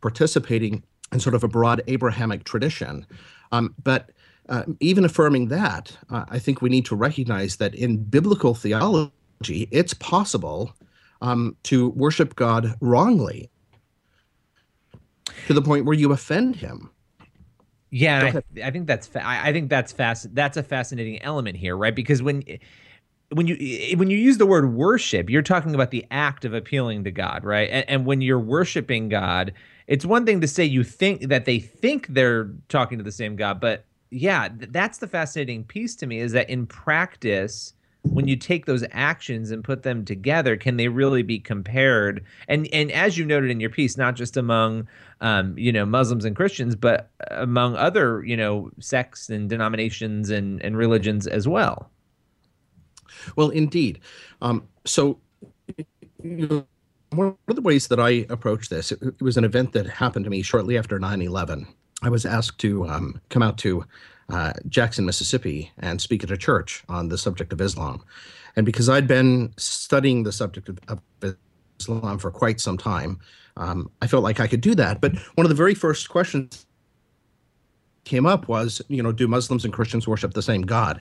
[0.00, 0.82] participating
[1.12, 3.06] in sort of a broad Abrahamic tradition.
[3.52, 4.10] Um, but
[4.48, 9.68] uh, even affirming that, uh, I think we need to recognize that in biblical theology,
[9.70, 10.74] it's possible
[11.20, 13.50] um, to worship God wrongly
[15.46, 16.90] to the point where you offend him.
[17.90, 20.34] Yeah, I, I think that's fa- I I think that's fast.
[20.34, 21.94] That's a fascinating element here, right?
[21.94, 22.44] Because when
[23.30, 27.04] when you when you use the word worship, you're talking about the act of appealing
[27.04, 27.68] to God, right?
[27.70, 29.52] And, and when you're worshiping God,
[29.86, 33.36] it's one thing to say you think that they think they're talking to the same
[33.36, 38.36] God, but yeah, that's the fascinating piece to me is that in practice, when you
[38.36, 42.24] take those actions and put them together, can they really be compared?
[42.48, 44.88] And and as you noted in your piece, not just among
[45.20, 50.62] um, you know Muslims and Christians, but among other you know sects and denominations and
[50.62, 51.90] and religions as well.
[53.36, 54.00] Well, indeed.
[54.42, 55.18] Um, so,
[56.22, 56.66] you know,
[57.10, 60.24] one of the ways that I approach this, it, it was an event that happened
[60.24, 61.66] to me shortly after 9 11.
[62.02, 63.84] I was asked to um, come out to
[64.30, 68.04] uh, Jackson, Mississippi, and speak at a church on the subject of Islam.
[68.56, 71.36] And because I'd been studying the subject of, of
[71.80, 73.20] Islam for quite some time,
[73.56, 75.00] um, I felt like I could do that.
[75.00, 76.66] But one of the very first questions
[78.04, 81.00] came up was, you know, do Muslims and Christians worship the same God?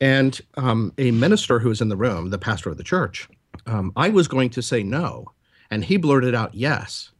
[0.00, 3.28] And um, a minister who was in the room, the pastor of the church,
[3.66, 5.32] um, I was going to say no.
[5.70, 7.10] And he blurted out yes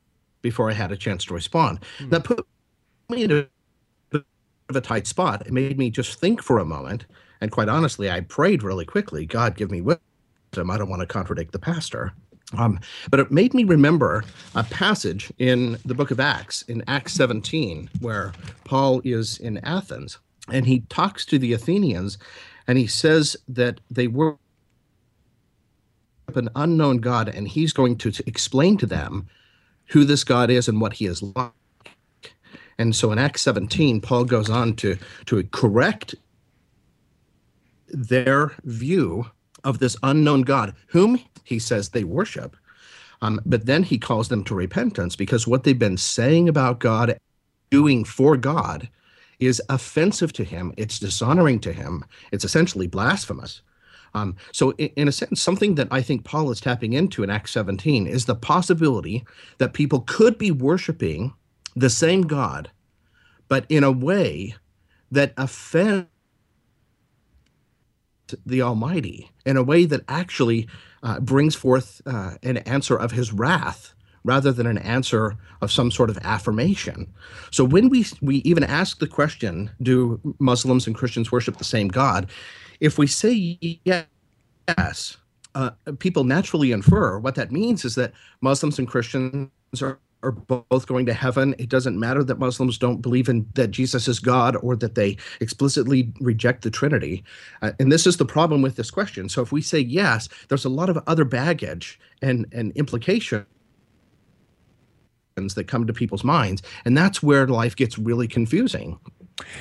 [0.43, 1.81] before I had a chance to respond.
[2.09, 2.47] That put
[3.09, 3.49] me in a
[4.11, 4.25] bit
[4.69, 5.47] of a tight spot.
[5.47, 7.07] It made me just think for a moment.
[7.41, 10.71] And quite honestly, I prayed really quickly God, give me wisdom.
[10.71, 12.13] I don't want to contradict the pastor.
[12.57, 12.79] Um,
[13.11, 14.23] but it made me remember
[14.55, 18.33] a passage in the book of Acts, in Acts 17, where
[18.65, 20.19] Paul is in Athens
[20.53, 22.19] and he talks to the Athenians
[22.69, 24.39] and he says that they worship
[26.35, 29.29] an unknown God and he's going to, to explain to them
[29.87, 31.53] who this God is and what he is like.
[32.79, 36.15] And so in Acts 17, Paul goes on to, to correct
[37.89, 39.27] their view
[39.65, 42.57] of this unknown God, whom he says they worship.
[43.23, 47.19] Um, but then he calls them to repentance because what they've been saying about God,
[47.71, 48.89] doing for God,
[49.39, 50.73] is offensive to him.
[50.77, 52.05] It's dishonoring to him.
[52.33, 53.63] It's essentially blasphemous.
[54.15, 57.31] Um, so, in, in a sense, something that I think Paul is tapping into in
[57.31, 59.25] Acts 17 is the possibility
[59.59, 61.35] that people could be worshiping
[61.75, 62.71] the same God,
[63.49, 64.55] but in a way
[65.11, 66.07] that offends
[68.45, 70.67] the Almighty, in a way that actually
[71.03, 73.95] uh, brings forth uh, an answer of his wrath
[74.27, 77.07] rather than an answer of some sort of affirmation.
[77.51, 81.89] So when we we even ask the question, do Muslims and Christians worship the same
[81.89, 82.29] God?
[82.81, 85.17] If we say yes,
[85.55, 88.13] uh, people naturally infer what that means is that
[88.43, 89.49] Muslims and Christians
[89.81, 91.55] are are both going to heaven.
[91.59, 95.19] It doesn't matter that Muslims don't believe in that Jesus is God or that they
[95.41, 97.23] explicitly reject the Trinity.
[97.63, 99.29] Uh, and this is the problem with this question.
[99.29, 103.47] So if we say yes, there's a lot of other baggage and and implications
[105.37, 108.99] that come to people's minds, and that's where life gets really confusing.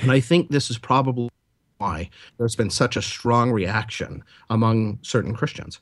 [0.01, 1.29] And I think this is probably
[1.79, 5.79] why there's been such a strong reaction among certain Christians.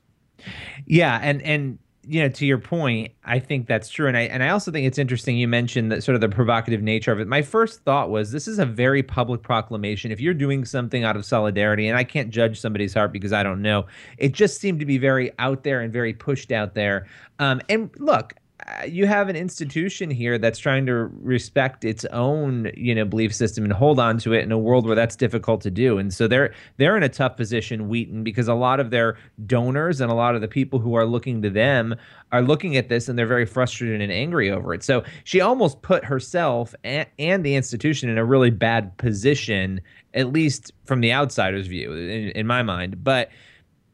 [0.88, 4.44] Yeah, and and you know, to your point, I think that's true, and I and
[4.44, 5.38] I also think it's interesting.
[5.38, 7.28] You mentioned that sort of the provocative nature of it.
[7.28, 10.12] My first thought was this is a very public proclamation.
[10.12, 13.44] If you're doing something out of solidarity, and I can't judge somebody's heart because I
[13.44, 13.86] don't know,
[14.18, 17.08] it just seemed to be very out there and very pushed out there.
[17.38, 18.34] Um, and look,
[18.66, 23.34] Uh, you have an institution here that's trying to respect its own you know belief
[23.34, 25.98] system and hold on to it in a world where that's difficult to do.
[25.98, 30.00] And so they're they're in a tough position wheaton because a lot of their donors
[30.02, 31.96] and a lot of the people who are looking to them
[32.32, 34.84] are looking at this and they're very frustrated and angry over it.
[34.84, 39.82] So she almost put herself and, and the institution in a really bad position
[40.14, 43.04] at least from the outsider's view in, in my mind.
[43.04, 43.30] But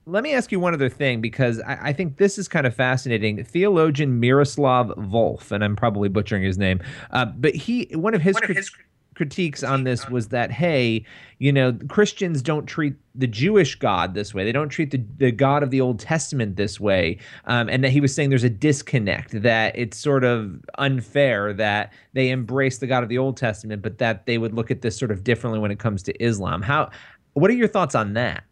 [0.09, 2.75] let me ask you one other thing because I, I, think this is kind of
[2.75, 3.43] fascinating.
[3.43, 6.81] Theologian Miroslav Volf, and I'm probably butchering his name,
[7.11, 8.71] uh, but he one of his, one of his
[9.15, 11.05] critiques on this was that hey,
[11.39, 14.45] you know, Christians don't treat the Jewish God this way.
[14.45, 17.91] They don't treat the, the God of the Old Testament this way, um, and that
[17.91, 19.41] he was saying there's a disconnect.
[19.41, 23.97] That it's sort of unfair that they embrace the God of the Old Testament, but
[23.99, 26.61] that they would look at this sort of differently when it comes to Islam.
[26.61, 26.89] How?
[27.33, 28.43] What are your thoughts on that?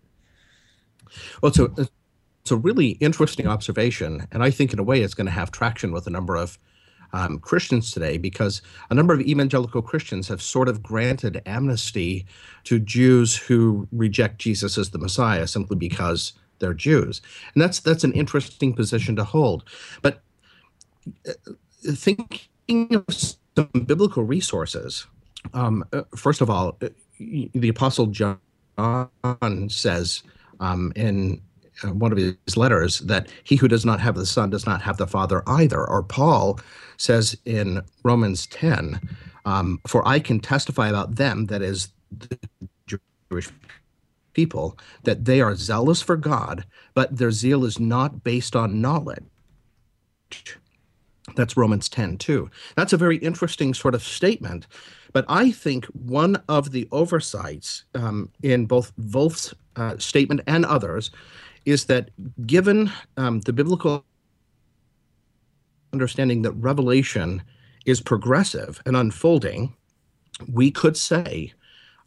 [1.41, 1.89] Well, it's a,
[2.41, 5.51] it's a really interesting observation, and I think in a way it's going to have
[5.51, 6.57] traction with a number of
[7.13, 12.25] um, Christians today because a number of evangelical Christians have sort of granted amnesty
[12.65, 17.21] to Jews who reject Jesus as the Messiah simply because they're Jews,
[17.53, 19.63] and that's that's an interesting position to hold.
[20.01, 20.21] But
[21.27, 21.33] uh,
[21.93, 25.05] thinking of some biblical resources,
[25.53, 26.89] um, uh, first of all, uh,
[27.19, 28.39] the Apostle John
[29.69, 30.23] says
[30.59, 31.41] um, in
[31.83, 34.81] uh, one of his letters that he who does not have the Son does not
[34.81, 35.87] have the Father either.
[35.87, 36.59] Or Paul
[36.97, 38.99] says in Romans 10,
[39.45, 42.39] um, For I can testify about them, that is, the
[43.29, 43.49] Jewish
[44.33, 49.23] people, that they are zealous for God, but their zeal is not based on knowledge.
[51.35, 52.49] That's Romans 10 too.
[52.75, 54.65] That's a very interesting sort of statement.
[55.17, 61.09] But I think one of the oversights um, in both Volf's uh, statement and others
[61.65, 62.11] is that
[62.45, 64.05] given um, the biblical
[65.91, 67.41] understanding that revelation
[67.87, 69.75] is progressive and unfolding,
[70.53, 71.51] we could say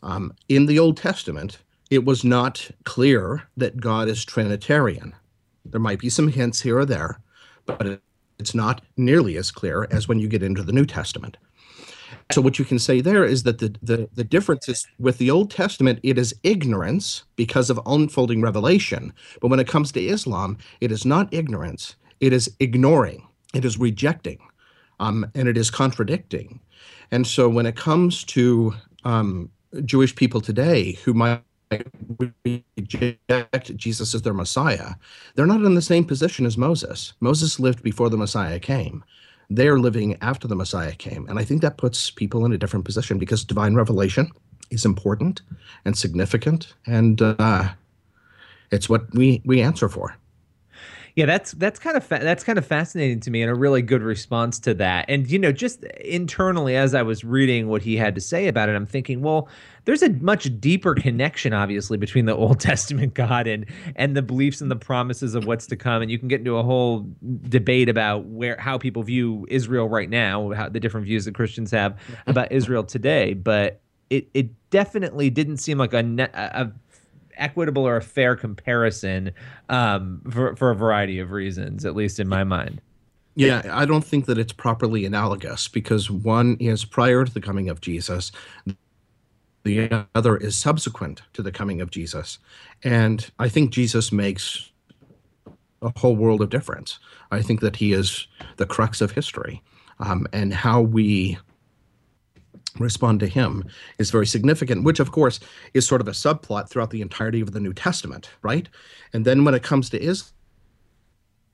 [0.04, 1.58] um, in the Old Testament,
[1.90, 5.16] it was not clear that God is Trinitarian.
[5.64, 7.18] There might be some hints here or there,
[7.66, 8.00] but
[8.38, 11.38] it's not nearly as clear as when you get into the New Testament.
[12.32, 15.30] So what you can say there is that the, the, the difference is with the
[15.30, 19.12] Old Testament, it is ignorance because of unfolding revelation.
[19.40, 23.78] But when it comes to Islam, it is not ignorance, it is ignoring, it is
[23.78, 24.38] rejecting,
[25.00, 26.60] um, and it is contradicting.
[27.10, 29.50] And so when it comes to um,
[29.84, 31.42] Jewish people today who might
[32.76, 34.94] reject Jesus as their Messiah,
[35.34, 37.12] they're not in the same position as Moses.
[37.20, 39.04] Moses lived before the Messiah came
[39.50, 41.28] they're living after the Messiah came.
[41.28, 44.30] And I think that puts people in a different position because divine revelation
[44.70, 45.42] is important
[45.84, 47.70] and significant, and uh,
[48.70, 50.16] it's what we we answer for.
[51.16, 53.82] Yeah, that's that's kind of fa- that's kind of fascinating to me, and a really
[53.82, 55.06] good response to that.
[55.08, 58.68] And you know, just internally, as I was reading what he had to say about
[58.68, 59.48] it, I'm thinking, well,
[59.84, 64.60] there's a much deeper connection, obviously, between the Old Testament God and and the beliefs
[64.60, 66.02] and the promises of what's to come.
[66.02, 67.06] And you can get into a whole
[67.48, 71.70] debate about where how people view Israel right now, how the different views that Christians
[71.70, 73.34] have about Israel today.
[73.34, 73.80] But
[74.10, 76.70] it it definitely didn't seem like a, a
[77.40, 79.32] equitable or a fair comparison
[79.68, 82.80] um, for for a variety of reasons, at least in my mind.
[83.36, 87.68] Yeah, I don't think that it's properly analogous because one is prior to the coming
[87.70, 88.32] of Jesus,
[89.62, 92.38] the other is subsequent to the coming of Jesus.
[92.82, 94.70] And I think Jesus makes
[95.82, 96.98] a whole world of difference.
[97.30, 98.26] I think that he is
[98.56, 99.62] the crux of history
[100.00, 101.38] um, and how we
[102.78, 103.64] respond to him
[103.98, 105.40] is very significant, which of course
[105.74, 108.68] is sort of a subplot throughout the entirety of the New Testament, right?
[109.12, 110.32] And then when it comes to Islam,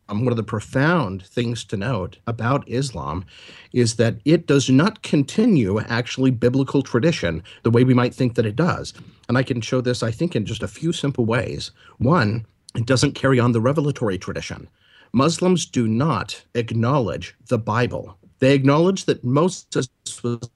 [0.08, 3.24] um, one of the profound things to note about Islam
[3.72, 8.46] is that it does not continue actually biblical tradition the way we might think that
[8.46, 8.94] it does.
[9.28, 11.72] And I can show this, I think, in just a few simple ways.
[11.98, 12.46] One,
[12.76, 14.68] it doesn't carry on the revelatory tradition.
[15.12, 18.16] Muslims do not acknowledge the Bible.
[18.38, 19.88] They acknowledge that Moses
[20.22, 20.50] was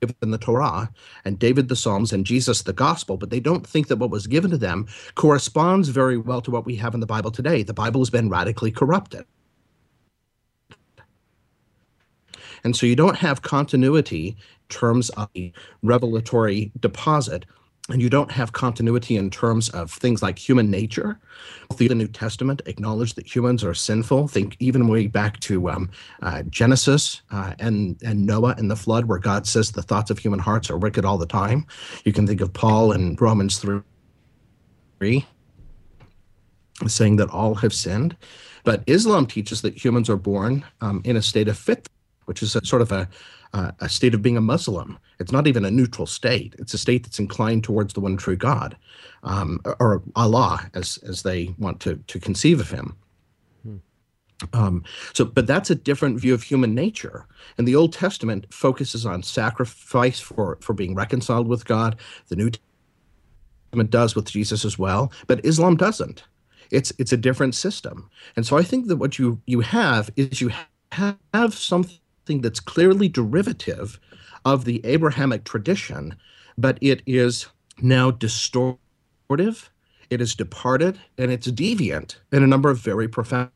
[0.00, 0.90] given the Torah
[1.24, 4.26] and David the Psalms and Jesus the Gospel, but they don't think that what was
[4.26, 7.62] given to them corresponds very well to what we have in the Bible today.
[7.62, 9.24] The Bible has been radically corrupted.
[12.64, 14.36] And so you don't have continuity in
[14.68, 17.46] terms of the revelatory deposit
[17.90, 21.18] and you don't have continuity in terms of things like human nature.
[21.76, 24.28] The New Testament acknowledge that humans are sinful.
[24.28, 25.90] Think even way back to um,
[26.22, 30.18] uh, Genesis uh, and and Noah and the flood, where God says the thoughts of
[30.18, 31.66] human hearts are wicked all the time.
[32.04, 35.26] You can think of Paul in Romans three,
[36.86, 38.16] saying that all have sinned.
[38.64, 41.88] But Islam teaches that humans are born um, in a state of fit,
[42.26, 43.08] which is a sort of a
[43.54, 44.98] uh, a state of being a Muslim.
[45.20, 46.54] It's not even a neutral state.
[46.58, 48.76] It's a state that's inclined towards the one true God,
[49.22, 52.96] um, or Allah, as as they want to to conceive of Him.
[54.52, 57.26] Um, so, but that's a different view of human nature.
[57.56, 61.98] And the Old Testament focuses on sacrifice for for being reconciled with God.
[62.28, 62.50] The New
[63.70, 66.22] Testament does with Jesus as well, but Islam doesn't.
[66.70, 68.08] It's it's a different system.
[68.36, 70.52] And so I think that what you you have is you
[70.92, 71.98] have something
[72.28, 73.98] something that's clearly derivative
[74.44, 76.16] of the Abrahamic tradition,
[76.56, 77.46] but it is
[77.80, 79.68] now distortive,
[80.10, 83.50] it is departed, and it's deviant in a number of very profound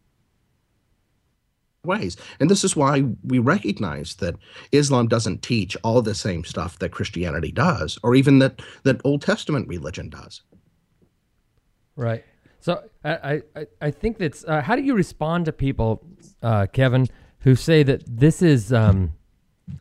[1.85, 2.17] ways.
[2.39, 4.37] And this is why we recognize that
[4.71, 9.23] Islam doesn't teach all the same stuff that Christianity does, or even that, that Old
[9.23, 10.43] Testament religion does.
[11.97, 12.25] Right.
[12.61, 16.07] So I I, I think that's uh, how do you respond to people,
[16.43, 17.09] uh, Kevin,
[17.41, 19.13] who say that this is um,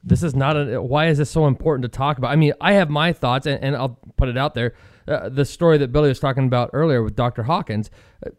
[0.03, 2.32] this is not a why is this so important to talk about?
[2.32, 4.73] I mean, I have my thoughts, and, and I'll put it out there.
[5.07, 7.43] Uh, the story that Billy was talking about earlier with Dr.
[7.43, 7.89] Hawkins,
[8.25, 8.29] uh,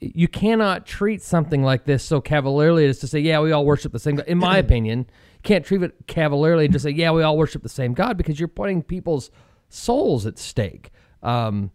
[0.00, 3.92] you cannot treat something like this so cavalierly as to say, "Yeah, we all worship
[3.92, 4.26] the same." God.
[4.26, 7.62] In my opinion, you can't treat it cavalierly and just say, "Yeah, we all worship
[7.62, 9.30] the same God," because you're putting people's
[9.68, 10.90] souls at stake.
[11.22, 11.70] Um,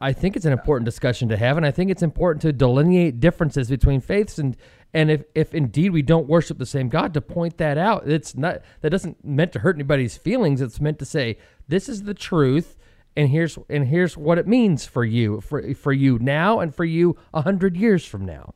[0.00, 3.20] I think it's an important discussion to have, and I think it's important to delineate
[3.20, 4.56] differences between faiths and
[4.94, 8.08] and if, if indeed we don't worship the same God, to point that out.
[8.08, 10.60] It's not that doesn't meant to hurt anybody's feelings.
[10.60, 11.36] It's meant to say
[11.68, 12.76] this is the truth,
[13.16, 16.84] and here's and here's what it means for you for for you now and for
[16.84, 18.54] you a hundred years from now.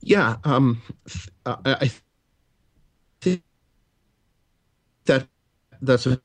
[0.00, 0.82] Yeah, um,
[1.46, 1.90] I
[3.20, 3.42] think
[5.04, 5.28] that
[5.80, 6.20] that's a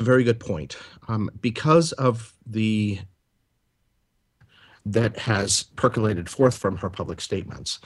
[0.00, 0.76] very good point.
[1.08, 3.00] Um, because of the
[4.86, 7.80] that has percolated forth from her public statements.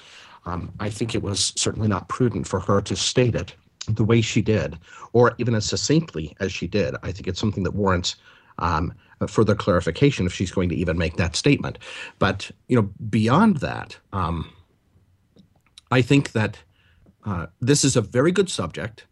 [0.45, 3.55] Um, I think it was certainly not prudent for her to state it
[3.89, 4.79] the way she did,
[5.13, 6.95] or even as succinctly as she did.
[7.03, 8.17] I think it's something that warrants
[8.59, 8.93] um,
[9.27, 11.79] further clarification if she's going to even make that statement.
[12.19, 14.53] But you know, beyond that, um,
[15.91, 16.59] I think that
[17.25, 19.07] uh, this is a very good subject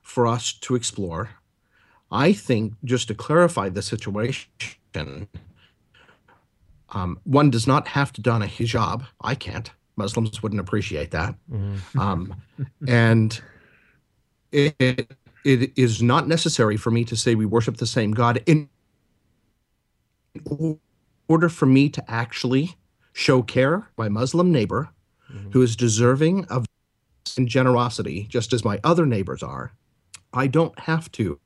[0.00, 1.30] for us to explore.
[2.10, 4.50] I think just to clarify the situation
[6.92, 9.06] um, one does not have to don a hijab.
[9.20, 9.70] I can't.
[9.96, 11.34] Muslims wouldn't appreciate that.
[11.50, 11.98] Mm-hmm.
[11.98, 12.34] Um,
[12.88, 13.40] and
[14.50, 18.42] it, it, it is not necessary for me to say we worship the same God
[18.46, 18.68] in
[21.28, 22.76] order for me to actually
[23.12, 24.90] show care my Muslim neighbor
[25.32, 25.50] mm-hmm.
[25.50, 26.66] who is deserving of
[27.44, 29.72] generosity, just as my other neighbors are.
[30.32, 31.38] I don't have to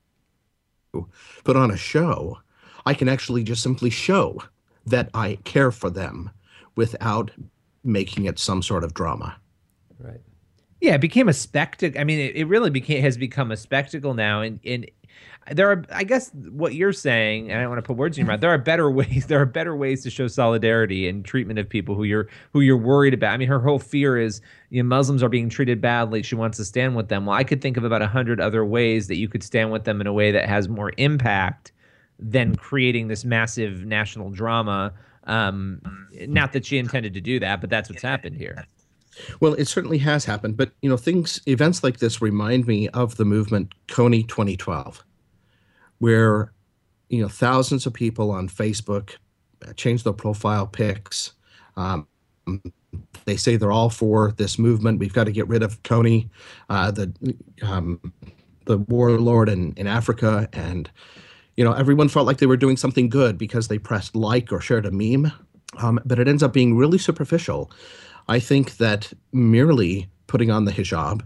[1.44, 2.38] put on a show.
[2.84, 4.42] I can actually just simply show
[4.86, 6.30] that I care for them
[6.76, 7.30] without
[7.82, 9.36] making it some sort of drama.
[9.98, 10.20] Right.
[10.80, 12.00] Yeah, it became a spectacle.
[12.00, 14.86] I mean, it, it really became has become a spectacle now, and and
[15.52, 18.22] there are, I guess, what you're saying, and I don't want to put words in
[18.24, 18.40] your mouth.
[18.40, 19.26] There are better ways.
[19.26, 22.76] There are better ways to show solidarity and treatment of people who you're who you're
[22.76, 23.32] worried about.
[23.32, 26.22] I mean, her whole fear is you know Muslims are being treated badly.
[26.22, 27.26] She wants to stand with them.
[27.26, 29.84] Well, I could think of about a hundred other ways that you could stand with
[29.84, 31.72] them in a way that has more impact
[32.18, 34.92] than creating this massive national drama.
[35.24, 35.80] Um,
[36.26, 38.64] not that she intended to do that, but that's what's happened here.
[39.40, 43.16] Well, it certainly has happened, but you know, things, events like this remind me of
[43.16, 45.04] the movement Kony 2012,
[45.98, 46.52] where
[47.08, 49.16] you know thousands of people on Facebook
[49.76, 51.32] change their profile pics,
[51.76, 52.06] um,
[53.24, 54.98] they say they're all for this movement.
[54.98, 56.28] We've got to get rid of Kony,
[56.68, 57.12] uh, the
[57.62, 58.12] um,
[58.66, 60.90] the warlord in, in Africa, and
[61.56, 64.60] you know everyone felt like they were doing something good because they pressed like or
[64.60, 65.32] shared a meme,
[65.78, 67.70] um, but it ends up being really superficial.
[68.28, 71.22] I think that merely putting on the hijab,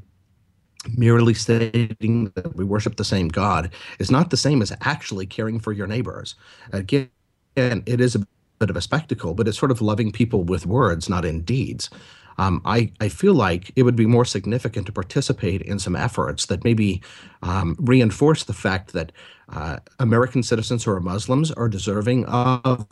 [0.97, 5.59] merely stating that we worship the same God, is not the same as actually caring
[5.59, 6.35] for your neighbors.
[6.72, 7.09] Again,
[7.57, 8.26] it is a
[8.59, 11.91] bit of a spectacle, but it's sort of loving people with words, not in deeds.
[12.39, 16.47] Um, I, I feel like it would be more significant to participate in some efforts
[16.47, 17.03] that maybe
[17.43, 19.12] um, reinforce the fact that
[19.51, 22.86] uh, American citizens who are Muslims are deserving of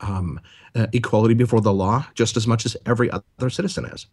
[0.00, 0.40] um,
[0.74, 4.06] uh, equality before the law just as much as every other citizen is.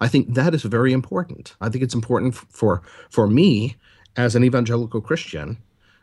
[0.00, 1.54] I think that is very important.
[1.60, 3.76] I think it's important for for me
[4.16, 5.58] as an evangelical Christian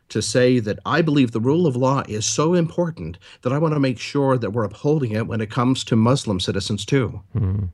[0.10, 3.74] to say that I believe the rule of law is so important that I want
[3.74, 7.22] to make sure that we're upholding it when it comes to Muslim citizens too.
[7.36, 7.66] Mm-hmm.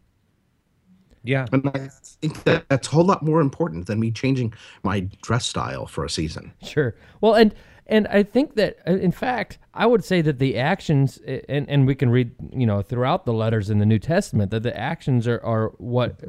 [1.29, 1.45] Yeah.
[1.51, 1.89] And I
[2.21, 4.51] think that that's a whole lot more important than me changing
[4.81, 6.53] my dress style for a season.
[6.63, 6.95] Sure.
[7.21, 7.53] Well, and
[7.85, 11.85] and I think that uh, in fact, I would say that the actions and and
[11.85, 15.27] we can read, you know, throughout the letters in the New Testament that the actions
[15.27, 16.19] are are what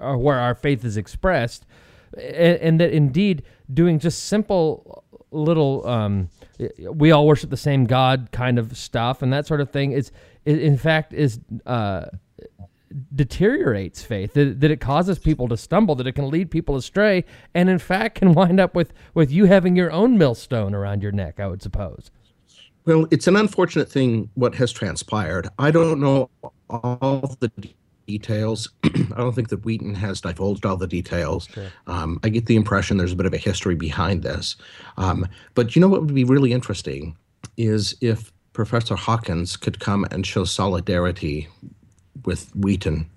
[0.00, 1.66] are where our faith is expressed
[2.16, 3.42] and, and that indeed
[3.72, 6.28] doing just simple little um,
[6.78, 10.12] we all worship the same God kind of stuff and that sort of thing is,
[10.44, 12.06] in fact is uh,
[13.14, 17.24] deteriorates faith that, that it causes people to stumble that it can lead people astray
[17.54, 21.12] and in fact can wind up with with you having your own millstone around your
[21.12, 22.10] neck i would suppose.
[22.84, 25.48] Well it's an unfortunate thing what has transpired.
[25.58, 26.30] I don't know
[26.70, 27.50] all the
[28.06, 28.68] details.
[28.84, 31.48] I don't think that wheaton has divulged all the details.
[31.52, 31.66] Sure.
[31.86, 34.56] um, i get the impression there's a bit of a history behind this.
[34.98, 37.16] Um, but you know what would be really interesting
[37.56, 41.48] is if professor hawkins could come and show solidarity
[42.24, 43.10] with Wheaton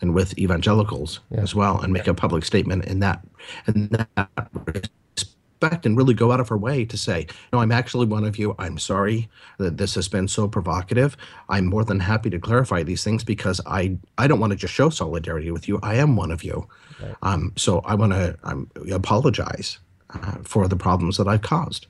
[0.00, 1.40] and with evangelicals yeah.
[1.40, 3.24] as well, and make a public statement in that
[3.68, 8.06] in that respect, and really go out of her way to say, "No, I'm actually
[8.06, 8.54] one of you.
[8.58, 9.28] I'm sorry
[9.58, 11.16] that this has been so provocative.
[11.48, 14.74] I'm more than happy to clarify these things because I I don't want to just
[14.74, 15.78] show solidarity with you.
[15.82, 16.68] I am one of you.
[17.00, 17.14] Right.
[17.22, 19.78] Um, so I want to um, apologize
[20.10, 21.86] uh, for the problems that I've caused.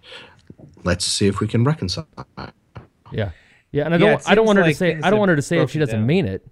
[0.84, 2.06] Let's see if we can reconcile."
[3.10, 3.30] Yeah.
[3.72, 5.30] Yeah, and I don't yeah, I don't want her like to say I don't want
[5.30, 6.06] her to say if she doesn't down.
[6.06, 6.46] mean it.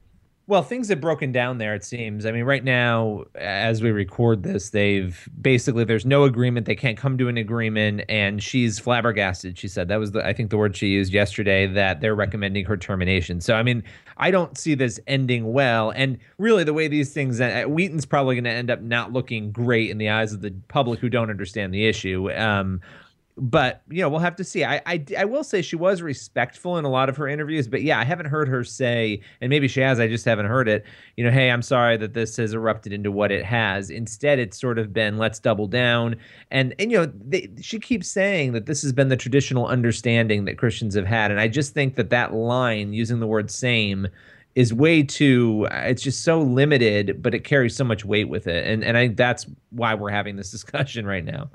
[0.51, 1.77] Well, things have broken down there.
[1.77, 2.27] It seems.
[2.27, 6.67] I mean, right now, as we record this, they've basically there's no agreement.
[6.67, 9.57] They can't come to an agreement, and she's flabbergasted.
[9.57, 12.65] She said that was the I think the word she used yesterday that they're recommending
[12.65, 13.41] her termination.
[13.41, 13.85] So I mean,
[14.17, 15.91] I don't see this ending well.
[15.91, 19.53] And really, the way these things, uh, Wheaton's probably going to end up not looking
[19.53, 22.29] great in the eyes of the public who don't understand the issue.
[22.33, 22.81] Um,
[23.41, 24.65] but you know we'll have to see.
[24.65, 27.83] I, I i will say she was respectful in a lot of her interviews but
[27.83, 30.85] yeah i haven't heard her say and maybe she has i just haven't heard it
[31.17, 33.91] you know hey i'm sorry that this has erupted into what it has.
[33.91, 36.17] Instead it's sort of been let's double down.
[36.51, 40.45] And and you know they, she keeps saying that this has been the traditional understanding
[40.45, 44.09] that christians have had and i just think that that line using the word same
[44.55, 48.67] is way too it's just so limited but it carries so much weight with it
[48.67, 51.49] and and i that's why we're having this discussion right now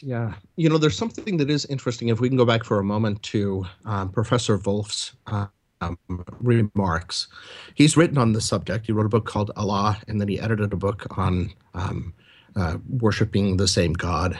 [0.00, 0.34] yeah.
[0.56, 2.08] You know, there's something that is interesting.
[2.08, 5.98] If we can go back for a moment to um, Professor Volf's um,
[6.40, 7.28] remarks,
[7.74, 8.86] he's written on the subject.
[8.86, 12.14] He wrote a book called Allah, and then he edited a book on um,
[12.56, 14.38] uh, worshiping the same God,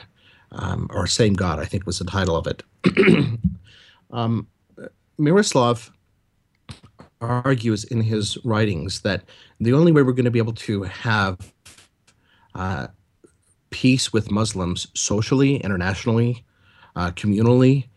[0.53, 2.63] um, or same God, I think was the title of it.
[4.11, 4.47] Um,
[5.19, 5.93] Miroslav
[7.21, 9.25] argues in his writings that
[9.61, 11.53] the only way we're going to be able to have
[12.55, 12.87] uh,
[13.71, 16.45] peace with Muslims socially, internationally,
[16.97, 17.89] uh, communally,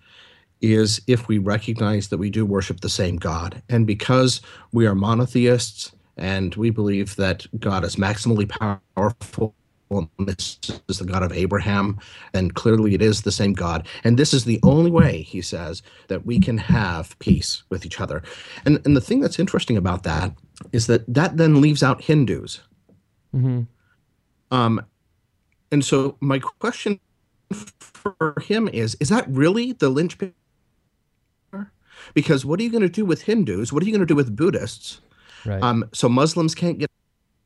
[0.62, 3.62] is if we recognize that we do worship the same God.
[3.70, 4.42] And because
[4.72, 9.56] we are monotheists and we believe that God is maximally powerful,
[10.20, 12.00] this is the God of Abraham,
[12.34, 13.88] and clearly it is the same God.
[14.04, 18.00] And this is the only way, he says, that we can have peace with each
[18.00, 18.22] other.
[18.66, 20.34] And, and the thing that's interesting about that
[20.72, 22.62] is that that then leaves out Hindus.
[23.36, 23.62] Mm-hmm.
[24.52, 24.86] Um,
[25.72, 27.00] and so my question
[27.52, 30.34] for him is is that really the linchpin?
[32.14, 33.72] Because what are you going to do with hindus?
[33.72, 35.02] What are you going to do with buddhists?
[35.46, 35.62] Right.
[35.64, 36.92] um, so muslims can't get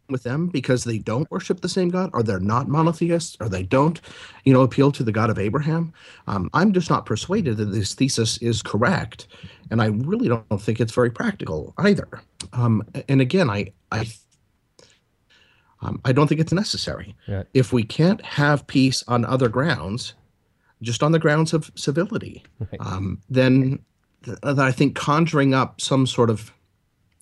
[0.09, 3.63] with them because they don't worship the same god or they're not monotheists or they
[3.63, 4.01] don't
[4.43, 5.93] you know appeal to the god of abraham.
[6.27, 9.27] Um, i'm just not persuaded that this thesis is correct
[9.71, 12.07] and i really don't think it's very practical either.
[12.53, 14.05] Um, and again i i
[15.85, 17.15] um, I don't think it's necessary.
[17.27, 17.43] Yeah.
[17.53, 20.13] If we can't have peace on other grounds,
[20.81, 22.79] just on the grounds of civility, right.
[22.81, 23.79] um, then
[24.23, 26.51] th- I think conjuring up some sort of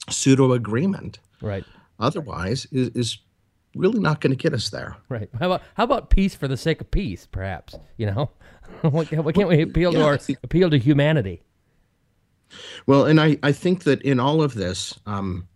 [0.09, 1.63] pseudo agreement Right.
[1.99, 3.17] otherwise is, is
[3.75, 4.95] really not going to get us there.
[5.09, 5.29] Right.
[5.39, 7.27] How about how about peace for the sake of peace?
[7.31, 8.31] Perhaps you know.
[8.81, 11.41] why, can't- can't we appeal to our appeal to humanity?
[12.85, 15.47] Well, and I, I think that in all of this, um,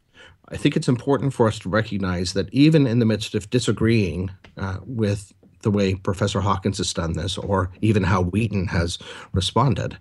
[0.49, 4.31] I think it's important for us to recognize that even in the midst of disagreeing
[4.57, 8.97] uh, with the way Professor Hawkins has done this, or even how Wheaton has
[9.33, 9.97] responded,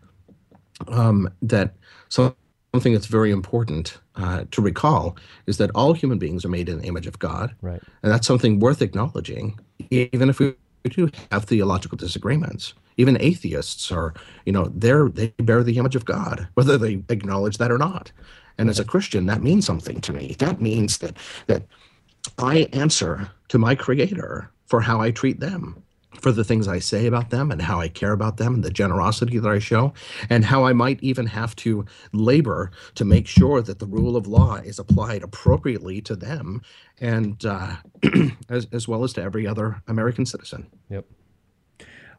[0.89, 1.75] um, that
[2.09, 2.37] some,
[2.73, 5.17] something that's very important uh, to recall
[5.47, 7.55] is that all human beings are made in the image of God.
[7.63, 7.83] Right.
[8.03, 9.59] And that's something worth acknowledging,
[9.91, 10.55] even if we
[10.85, 12.75] do have theological disagreements.
[12.99, 14.15] Even atheists are,
[14.47, 18.13] you know, they're they bear the image of God, whether they acknowledge that or not.
[18.59, 20.37] And as a Christian, that means something to me.
[20.39, 21.17] That means that
[21.47, 21.65] that
[22.39, 25.83] I answer to my creator for how I treat them,
[26.21, 28.71] for the things I say about them and how I care about them and the
[28.71, 29.93] generosity that I show,
[30.29, 34.27] and how I might even have to labor to make sure that the rule of
[34.27, 36.63] law is applied appropriately to them
[37.01, 37.77] and uh,
[38.49, 40.67] as, as well as to every other American citizen.
[40.89, 41.05] Yep.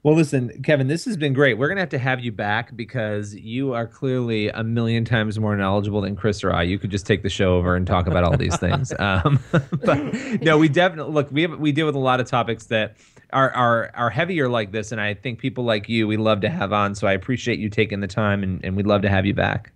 [0.08, 1.58] Well, listen, Kevin, this has been great.
[1.58, 5.58] We're gonna have to have you back because you are clearly a million times more
[5.58, 6.64] knowledgeable than Chris or I.
[6.64, 8.94] You could just take the show over and talk about all these things.
[9.00, 9.40] Um,
[9.84, 11.30] but no, we definitely look.
[11.30, 12.96] We have we deal with a lot of topics that
[13.34, 16.50] are are are heavier like this, and I think people like you we love to
[16.50, 16.96] have on.
[16.96, 19.74] So I appreciate you taking the time, and, and we'd love to have you back.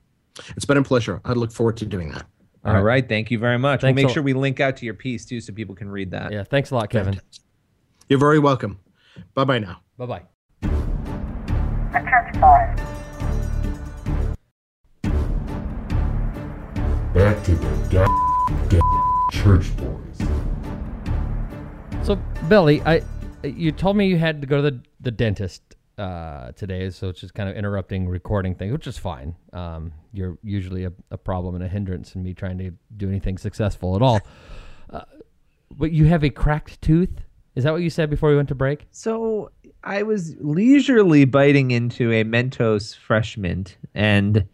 [0.56, 1.20] It's been a pleasure.
[1.26, 2.26] I look forward to doing that.
[2.64, 3.08] All right.
[3.08, 3.82] Thank you very much.
[3.82, 6.12] Thanks we'll make sure we link out to your piece too, so people can read
[6.12, 6.32] that.
[6.32, 6.46] Yeah.
[6.46, 7.20] Thanks a lot, Kevin.
[8.08, 8.80] You're very welcome.
[9.34, 9.82] Bye bye now.
[9.98, 10.24] Bye bye.
[10.62, 12.78] The church boys.
[17.14, 18.82] Back to the goddamn
[19.32, 20.18] church boys.
[22.06, 22.16] So,
[22.48, 23.04] Billy, I
[23.44, 25.62] you told me you had to go to the, the dentist
[25.98, 29.36] uh, today, so it's just kind of interrupting recording things, which is fine.
[29.54, 33.38] Um, you're usually a, a problem and a hindrance in me trying to do anything
[33.38, 34.20] successful at all.
[34.90, 35.02] Uh,
[35.70, 37.22] but you have a cracked tooth.
[37.56, 38.88] Is that what you said before we went to break?
[38.92, 39.52] So
[39.84, 44.46] I was leisurely biting into a Mentos Fresh Mint, and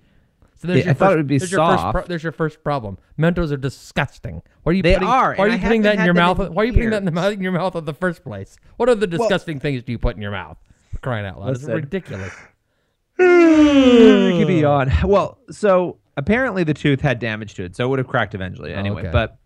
[0.56, 1.94] So there's your I thought first, it would be there's Your first soft.
[1.94, 2.98] pro- there's your first problem.
[3.20, 4.42] Mentos are disgusting.
[4.64, 6.40] Why are you They putting, are, Why are you putting that in your mouth?
[6.40, 8.24] in Why are you putting that in, the mouth, in your mouth in the first
[8.24, 8.58] place?
[8.78, 10.58] What other disgusting things do you put in your mouth?
[10.94, 11.52] For crying out loud!
[11.56, 12.34] It's ridiculous.
[13.18, 14.92] Keep me on.
[15.04, 18.74] Well, so apparently the tooth had damage to it, so it would have cracked eventually
[18.74, 19.04] anyway.
[19.04, 19.12] Oh, okay.
[19.12, 19.38] But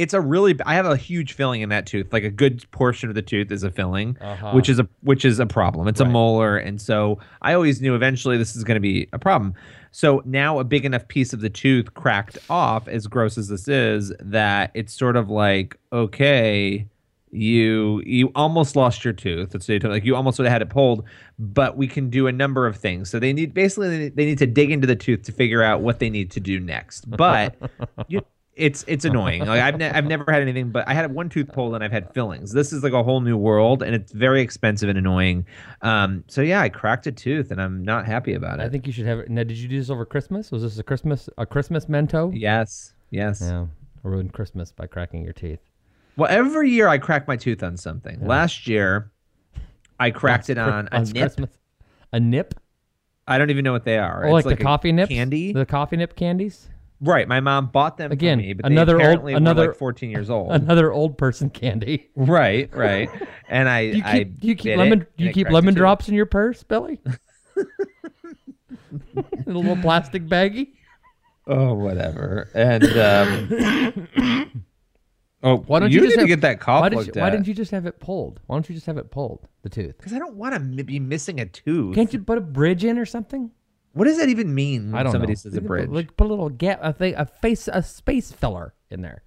[0.00, 2.12] it's a really I have a huge filling in that tooth.
[2.12, 4.52] Like a good portion of the tooth is a filling, Uh-huh.
[4.52, 5.86] which is a which is a problem.
[5.88, 9.18] It's a molar, and so I always knew eventually this is going to be a
[9.18, 9.54] problem.
[9.92, 13.66] So now a big enough piece of the tooth cracked off, as gross as this
[13.68, 16.86] is, that it's sort of like okay.
[17.32, 19.54] You you almost lost your tooth.
[19.54, 21.04] Let's say like you almost would have had it pulled,
[21.38, 23.08] but we can do a number of things.
[23.08, 26.00] So they need basically they need to dig into the tooth to figure out what
[26.00, 27.08] they need to do next.
[27.08, 27.54] But
[28.08, 28.22] you,
[28.56, 29.40] it's it's annoying.
[29.40, 31.92] Like I've ne- I've never had anything, but I had one tooth pulled and I've
[31.92, 32.52] had fillings.
[32.52, 35.46] This is like a whole new world, and it's very expensive and annoying.
[35.82, 38.64] Um, so yeah, I cracked a tooth, and I'm not happy about it.
[38.64, 39.30] I think you should have it.
[39.30, 40.50] Now, did you do this over Christmas?
[40.50, 42.32] Was this a Christmas a Christmas mento?
[42.34, 43.40] yes, yes.
[43.42, 43.66] Yeah.
[44.04, 45.60] I ruined Christmas by cracking your teeth.
[46.16, 48.26] Well, every year I crack my tooth on something.
[48.26, 49.10] Last year,
[49.98, 51.14] I cracked it on a nip.
[51.16, 51.50] Christmas.
[52.12, 52.54] A nip?
[53.28, 54.26] I don't even know what they are.
[54.26, 55.08] Oh, It's like, the coffee nips?
[55.10, 55.52] candy.
[55.52, 56.68] The coffee nip candies?
[57.02, 59.68] Right, my mom bought them Again, for me, but another they old- apparently another- were
[59.68, 60.52] like 14 years old.
[60.52, 62.10] Another old person candy.
[62.14, 63.08] right, right.
[63.48, 65.06] And I, Do you I keep, do you keep lemon?
[65.16, 67.00] Do you keep lemon drops in your purse, Billy?
[68.92, 70.72] In a little plastic baggie.
[71.46, 72.48] Oh, whatever.
[72.54, 74.08] And um,
[75.42, 77.30] oh, Why don't you, you, just have, get that cough Why, did looked you, why
[77.30, 78.40] didn't you just have it pulled?
[78.46, 79.48] Why don't you just have it pulled?
[79.62, 79.96] The tooth.
[79.96, 81.94] Because I don't want to be missing a tooth.
[81.94, 83.50] Can't you put a bridge in or something?
[83.92, 84.92] What does that even mean?
[84.92, 85.36] When I don't somebody know.
[85.36, 85.86] says a bridge.
[85.86, 89.22] Put, like put a little gap, a thing, a face, a space filler in there.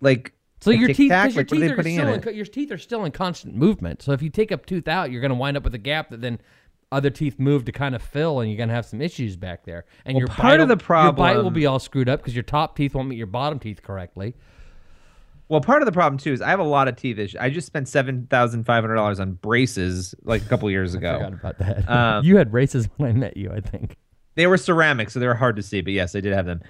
[0.00, 2.78] like So your teeth, your Like, are teeth are still in in, your teeth are
[2.78, 4.02] still in constant movement.
[4.02, 6.10] So if you take a tooth out, you're going to wind up with a gap
[6.10, 6.38] that then
[6.92, 9.64] other teeth move to kind of fill, and you're going to have some issues back
[9.64, 9.86] there.
[10.04, 12.20] And Well, your part bite of the problem, your bite will be all screwed up
[12.20, 14.34] because your top teeth won't meet your bottom teeth correctly.
[15.52, 17.38] Well, part of the problem too is I have a lot of teeth issues.
[17.38, 21.12] I just spent seven thousand five hundred dollars on braces like a couple years ago.
[21.12, 21.38] Forgot ago.
[21.40, 21.88] about that.
[21.92, 23.98] Um, you had braces when I met you, I think.
[24.34, 25.82] They were ceramic, so they were hard to see.
[25.82, 26.62] But yes, I did have them,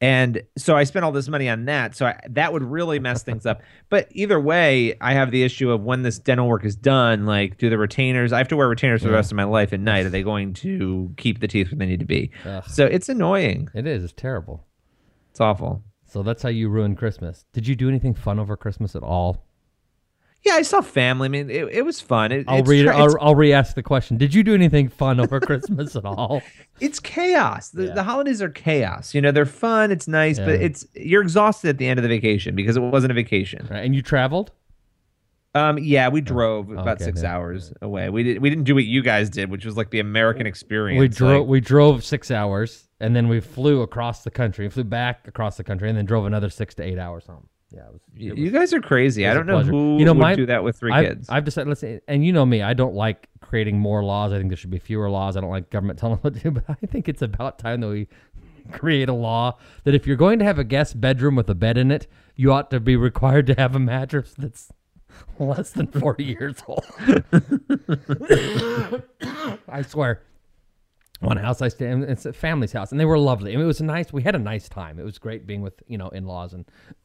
[0.00, 1.94] and so I spent all this money on that.
[1.94, 3.60] So I, that would really mess things up.
[3.90, 7.26] But either way, I have the issue of when this dental work is done.
[7.26, 8.32] Like, do the retainers?
[8.32, 10.06] I have to wear retainers for the rest of my life at night.
[10.06, 12.30] Are they going to keep the teeth where they need to be?
[12.46, 12.64] Ugh.
[12.68, 13.68] So it's annoying.
[13.74, 14.02] It is.
[14.02, 14.64] It's terrible.
[15.30, 15.84] It's awful.
[16.10, 17.44] So that's how you ruin Christmas.
[17.52, 19.44] Did you do anything fun over Christmas at all?
[20.42, 21.26] Yeah, I saw family.
[21.26, 22.32] I mean, it, it was fun.
[22.32, 22.84] It, I'll read.
[22.86, 24.16] tra- I'll, I'll re-ask the question.
[24.16, 26.40] Did you do anything fun over Christmas at all?
[26.80, 27.68] it's chaos.
[27.68, 27.94] The, Yeah.
[27.94, 29.14] the holidays are chaos.
[29.14, 29.90] You know, they're fun.
[29.92, 33.10] It's nice, but it's you're exhausted at the end of the vacation because it wasn't
[33.10, 33.68] a vacation.
[33.70, 34.50] Right, And you traveled?
[35.54, 37.34] Um, yeah, we drove about okay, six yeah.
[37.34, 38.08] hours away.
[38.08, 38.40] We did.
[38.40, 41.00] We didn't do what you guys did, which was like the American experience.
[41.00, 41.40] We drove.
[41.42, 44.68] like- we drove six hours, and then we flew across the country.
[44.68, 47.48] Flew back across the country, and then drove another six to eight hours home.
[47.72, 48.00] Yeah, it was.
[48.16, 49.26] It was- you guys are crazy.
[49.28, 49.70] I don't know pleasure.
[49.70, 51.28] who You know, would my- do that with 3 I've, kids.
[51.30, 51.68] I've decided.
[51.70, 52.62] Listen, and you know me.
[52.62, 54.32] I don't like creating more laws.
[54.32, 55.36] I think there should be fewer laws.
[55.36, 56.50] I don't like government telling what to do.
[56.60, 58.08] But I think it's about time that we
[58.72, 61.78] create a law that if you're going to have a guest bedroom with a bed
[61.78, 64.72] in it, you ought to be required to have a mattress that's
[65.38, 66.84] less than 40 years old.
[69.68, 70.22] I swear.
[71.20, 73.52] One house I stayed in, it's a family's house, and they were lovely.
[73.52, 74.12] I mean, it was a nice.
[74.12, 74.98] We had a nice time.
[74.98, 76.64] It was great being with you know in laws and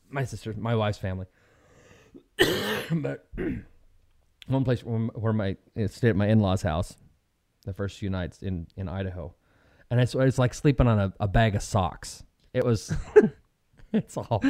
[0.10, 1.26] my sister, my wife's family.
[2.92, 3.28] but
[4.48, 6.96] one place where, my I stayed at my in laws' house,
[7.66, 9.36] the first few nights in in Idaho,
[9.90, 12.24] and I swear it's like sleeping on a, a bag of socks.
[12.54, 12.96] It was.
[13.94, 14.42] It's awful.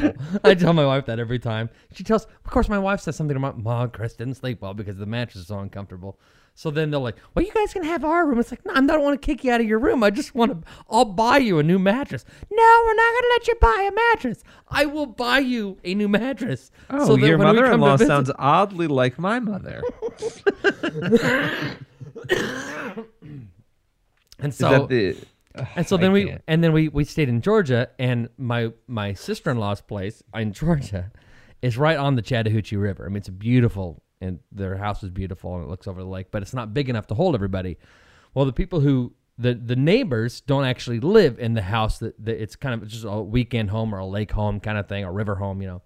[0.44, 1.70] I tell my wife that every time.
[1.94, 4.74] She tells, of course, my wife says something to my Mom, Chris didn't sleep well
[4.74, 6.20] because the mattress is so uncomfortable.
[6.58, 8.40] So then they're like, well, you guys can have our room.
[8.40, 10.04] It's like, no, I don't want to kick you out of your room.
[10.04, 12.24] I just want to, I'll buy you a new mattress.
[12.50, 14.44] No, we're not going to let you buy a mattress.
[14.70, 16.72] I will buy you a new mattress.
[16.90, 19.84] oh, so your when we come to mother-in-law visit- sounds oddly like my mother.
[24.40, 25.16] And so, the?
[25.76, 29.50] And so then we and then we we stayed in Georgia, and my my sister
[29.50, 31.12] in law's place in Georgia
[31.62, 33.06] is right on the Chattahoochee River.
[33.06, 36.28] I mean, it's beautiful, and their house is beautiful, and it looks over the lake,
[36.32, 37.78] but it's not big enough to hold everybody.
[38.34, 42.42] Well, the people who the the neighbors don't actually live in the house that, that
[42.42, 45.12] it's kind of just a weekend home or a lake home kind of thing, a
[45.12, 45.82] river home, you know.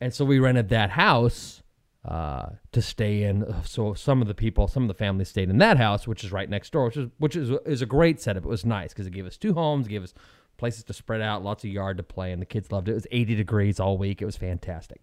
[0.00, 1.62] And so we rented that house
[2.04, 3.54] uh, to stay in.
[3.64, 6.32] So some of the people, some of the families stayed in that house, which is
[6.32, 8.44] right next door, which is which is is a great setup.
[8.44, 10.14] It was nice because it gave us two homes, gave us
[10.56, 12.92] places to spread out, lots of yard to play, and the kids loved it.
[12.92, 14.20] It was 80 degrees all week.
[14.20, 15.00] It was fantastic.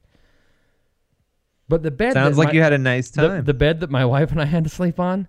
[1.68, 3.46] But the bed Sounds like my- you had a nice the, time.
[3.46, 5.28] the bed that my wife and I had to sleep on,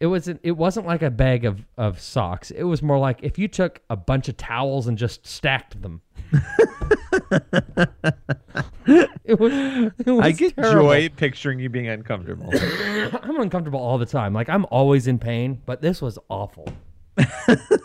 [0.00, 2.50] it wasn't it wasn't like a bag of, of socks.
[2.50, 6.02] It was more like if you took a bunch of towels and just stacked them.
[8.86, 10.82] it was, it was I get terrible.
[10.82, 12.50] joy picturing you being uncomfortable.
[13.22, 14.32] I'm uncomfortable all the time.
[14.32, 16.68] Like I'm always in pain, but this was awful.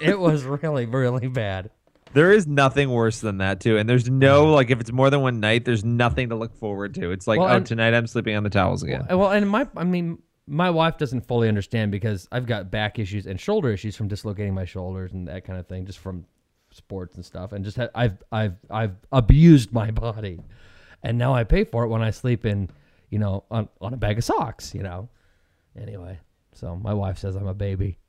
[0.02, 1.72] it was really, really bad.
[2.14, 4.54] There is nothing worse than that too, and there's no mm-hmm.
[4.54, 7.12] like if it's more than one night, there's nothing to look forward to.
[7.12, 9.06] It's like, Well, oh, and- tonight I'm sleeping on the towels again.
[9.10, 13.26] Well, and my, I mean, my wife doesn't fully understand because I've got back issues
[13.28, 16.26] and shoulder issues from dislocating my shoulders and that kind of thing, just from
[16.72, 20.42] sports and stuff, and just had, I've, I've, I've abused my body,
[21.02, 22.70] and now I pay for it when I sleep in,
[23.10, 25.08] you know, on on a bag of socks, you know.
[25.80, 26.20] Anyway,
[26.54, 28.00] so my wife says I'm a baby.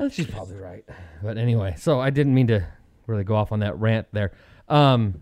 [0.00, 0.84] And she's probably right.
[1.22, 2.66] But anyway, so I didn't mean to
[3.06, 4.32] really go off on that rant there.
[4.68, 5.20] Um,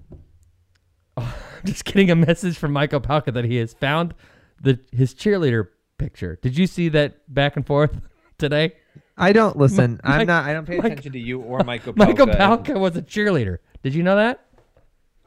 [1.65, 4.15] just getting a message from Michael Palka that he has found
[4.61, 5.69] the his cheerleader
[5.99, 6.39] picture.
[6.43, 8.01] Did you see that back and forth
[8.39, 8.75] today?
[9.17, 10.01] I don't listen.
[10.05, 10.45] Mike- I'm not.
[10.47, 11.93] I don't pay Mike- attention to you or Michael.
[11.97, 12.37] Michael Palka.
[12.73, 13.59] Palka was a cheerleader.
[13.83, 14.45] Did you know that?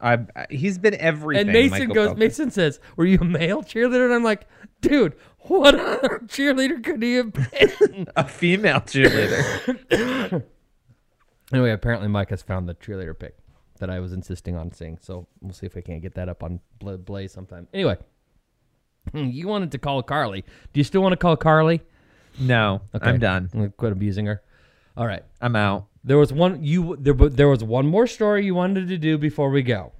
[0.01, 1.47] I, he's been everything.
[1.47, 2.17] And Mason Michael goes.
[2.17, 4.47] Mason says, "Were you a male cheerleader?" And I'm like,
[4.81, 10.43] "Dude, what other cheerleader could he have been?" a female cheerleader.
[11.53, 13.37] anyway, apparently Mike has found the cheerleader pic
[13.79, 14.97] that I was insisting on seeing.
[15.01, 17.67] So we'll see if we can't get that up on Bla- Blaze sometime.
[17.73, 17.97] Anyway,
[19.13, 20.41] you wanted to call Carly.
[20.73, 21.81] Do you still want to call Carly?
[22.39, 23.49] no, I'm done.
[23.53, 24.41] I'm quit abusing her.
[24.97, 25.23] All right.
[25.41, 25.87] I'm out.
[26.03, 29.17] There was one you there, but there was one more story you wanted to do
[29.17, 29.91] before we go.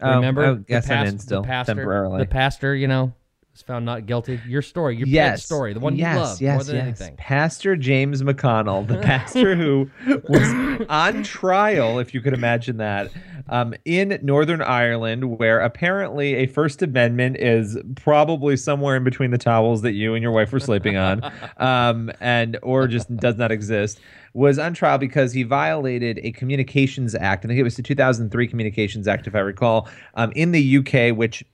[0.00, 0.44] Oh, Remember?
[0.44, 2.18] I The guess I'm in still the pastor, temporarily.
[2.20, 3.12] The pastor, you know,
[3.52, 4.40] was found not guilty.
[4.46, 6.84] Your story, your yes, story, the one yes, you love yes, more than yes.
[6.84, 7.16] anything.
[7.16, 13.10] Pastor James McConnell, the pastor who was on trial, if you could imagine that,
[13.48, 19.38] um, in Northern Ireland, where apparently a First Amendment is probably somewhere in between the
[19.38, 21.22] towels that you and your wife were sleeping on,
[21.58, 24.00] um, and or just does not exist.
[24.34, 27.44] Was on trial because he violated a Communications Act.
[27.44, 31.14] I think it was the 2003 Communications Act, if I recall, um, in the UK,
[31.14, 31.44] which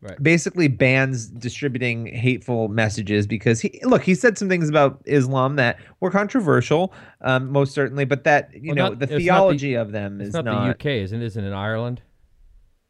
[0.00, 0.22] Right.
[0.22, 5.76] basically bans distributing hateful messages because he look he said some things about Islam that
[5.98, 6.92] were controversial,
[7.22, 10.20] um, most certainly, but that you Well, know not- the not the- theology of them
[10.20, 11.24] is not, not, the UK, isn't it?
[11.24, 12.00] Isn't it in Ireland?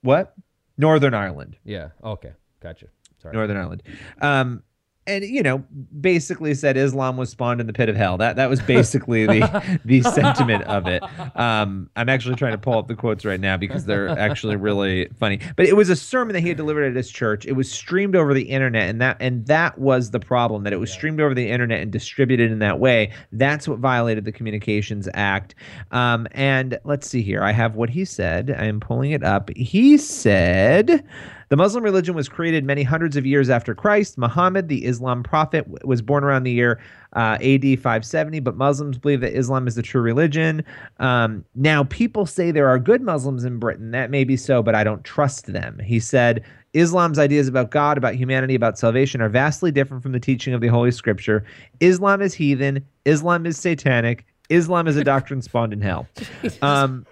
[0.03, 0.35] what
[0.77, 1.57] Northern Ireland.
[1.65, 1.89] Yeah.
[2.05, 2.33] Okay.
[2.61, 2.87] Gotcha.
[3.23, 3.35] Sorry.
[3.35, 3.83] Northern Ireland.
[4.21, 4.63] Um,
[5.09, 5.65] and you know,
[6.01, 8.19] basically said Islam was spawned in the pit of hell.
[8.19, 11.03] That that was basically the the sentiment of it.
[11.37, 15.09] Um, I'm actually trying to pull up the quotes right now because they're actually really
[15.19, 15.41] funny.
[15.57, 17.47] But it was a sermon that he had delivered at his church.
[17.47, 20.79] It was streamed over the internet, and that and that was the problem that it
[20.79, 23.11] was streamed over the internet and distributed in that way.
[23.33, 25.55] That's what violated the Communications Act.
[25.91, 27.43] Um, and let's see here.
[27.43, 28.55] I have what he said.
[28.59, 29.51] I am pulling it up.
[29.57, 31.05] He said.
[31.49, 34.19] The Muslim religion was created many hundreds of years after Christ.
[34.19, 36.81] Muhammad, the Islam prophet, was born around the year
[37.15, 40.65] uh, AD 570, but Muslims believe that Islam is the true religion.
[40.99, 43.93] Um, now, people say there are good Muslims in Britain.
[43.93, 45.79] That may be so, but I don't trust them.
[45.79, 46.45] He said,
[46.75, 50.61] Islam's ideas about God, about humanity, about salvation are vastly different from the teaching of
[50.61, 51.45] the Holy Scripture.
[51.81, 52.85] Islam is heathen.
[53.07, 54.27] Islam is satanic.
[54.51, 56.07] Islam is a doctrine spawned in hell.
[56.63, 57.07] Um,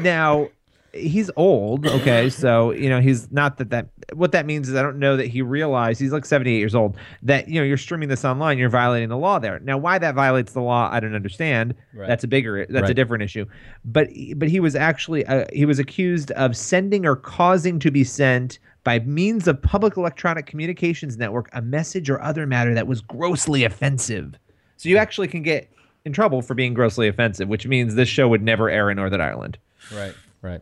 [0.00, 0.48] now,
[0.96, 4.82] he's old okay so you know he's not that that what that means is i
[4.82, 8.08] don't know that he realized he's like 78 years old that you know you're streaming
[8.08, 11.14] this online you're violating the law there now why that violates the law i don't
[11.14, 12.08] understand Right.
[12.08, 13.46] that's a bigger that's a different issue
[13.84, 18.04] but but he was actually uh, he was accused of sending or causing to be
[18.04, 23.00] sent by means of public electronic communications network a message or other matter that was
[23.00, 24.34] grossly offensive
[24.76, 25.70] so you actually can get
[26.04, 29.20] in trouble for being grossly offensive which means this show would never air in northern
[29.20, 29.58] ireland
[29.94, 30.14] Right.
[30.42, 30.60] Right.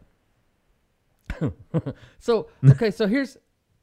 [2.19, 3.36] so okay, so here's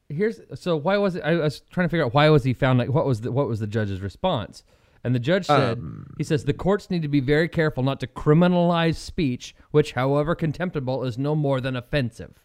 [0.08, 1.22] here's so why was it?
[1.22, 3.48] I was trying to figure out why was he found like what was the what
[3.48, 4.64] was the judge's response?
[5.04, 7.98] And the judge said Um, he says the courts need to be very careful not
[8.00, 12.44] to criminalize speech which, however contemptible, is no more than offensive.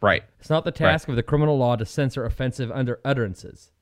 [0.00, 3.72] right It's not the task of the criminal law to censor offensive under utterances.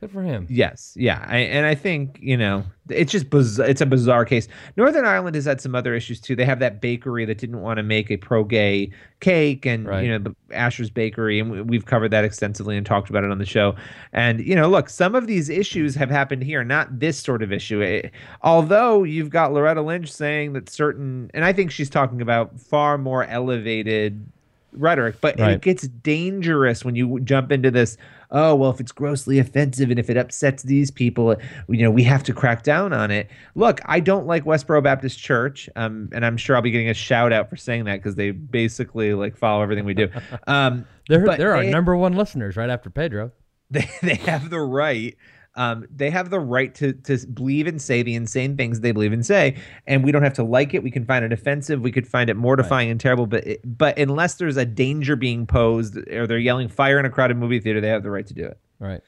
[0.00, 0.46] Good for him.
[0.48, 3.68] Yes, yeah, I, and I think you know it's just bizarre.
[3.68, 4.48] It's a bizarre case.
[4.78, 6.34] Northern Ireland has had some other issues too.
[6.34, 8.90] They have that bakery that didn't want to make a pro-gay
[9.20, 10.02] cake, and Right.
[10.06, 13.30] you know the Asher's Bakery, and we- we've covered that extensively and talked about it
[13.30, 13.74] on the show.
[14.14, 17.52] And you know, look, some of these issues have happened here, not this sort of
[17.52, 17.82] issue.
[17.82, 18.08] Eh,
[18.40, 22.96] although you've got Loretta Lynch saying that certain, and I think she's talking about far
[22.96, 24.24] more elevated
[24.72, 25.50] rhetoric, but Right.
[25.52, 27.98] it gets dangerous when you jump into this.
[28.32, 31.34] Oh well, if it's grossly offensive and if it upsets these people,
[31.68, 33.28] you know we have to crack down on it.
[33.54, 36.94] Look, I don't like Westboro Baptist Church, um, and I'm sure I'll be getting a
[36.94, 40.08] shout out for saying that because they basically like follow everything we do.
[40.46, 43.32] Um, They're they're our they- number one listeners right after Pedro.
[43.70, 45.16] they, they have the right
[45.56, 49.12] um, they have the right to to believe and say the insane things they believe
[49.12, 49.56] and say
[49.86, 52.30] and we don't have to like it we can find it offensive we could find
[52.30, 56.38] it mortifying and terrible but it, but unless there's a danger being posed or they're
[56.38, 59.02] yelling fire in a crowded movie theater they have the right to do it Right.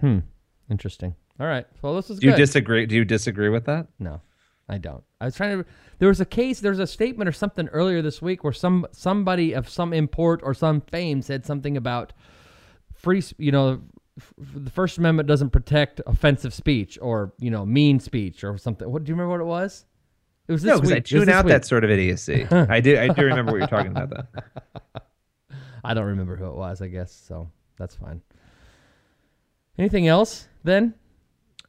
[0.00, 0.18] Hmm.
[0.70, 1.14] Interesting.
[1.40, 1.66] All right.
[1.82, 4.20] Well, this is do you disagree do you disagree with that No,
[4.68, 5.02] I don't.
[5.20, 5.68] I was trying to.
[5.98, 6.60] There was a case.
[6.60, 10.40] There was a statement or something earlier this week where some somebody of some import
[10.42, 12.12] or some fame said something about
[12.94, 13.22] free.
[13.38, 13.82] You know,
[14.38, 18.90] the First Amendment doesn't protect offensive speech or you know mean speech or something.
[18.90, 19.84] What do you remember what it was?
[20.46, 21.52] It was this no because i tune out week.
[21.52, 24.42] that sort of idiocy i do i do remember what you're talking about though
[25.84, 26.80] I don't remember who it was.
[26.80, 27.50] I guess so.
[27.78, 28.22] That's fine.
[29.78, 30.48] Anything else?
[30.64, 30.94] Then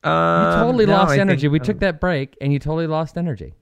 [0.04, 1.42] you um, totally no, lost I energy.
[1.42, 3.56] think, we um, took that break, and you totally lost energy.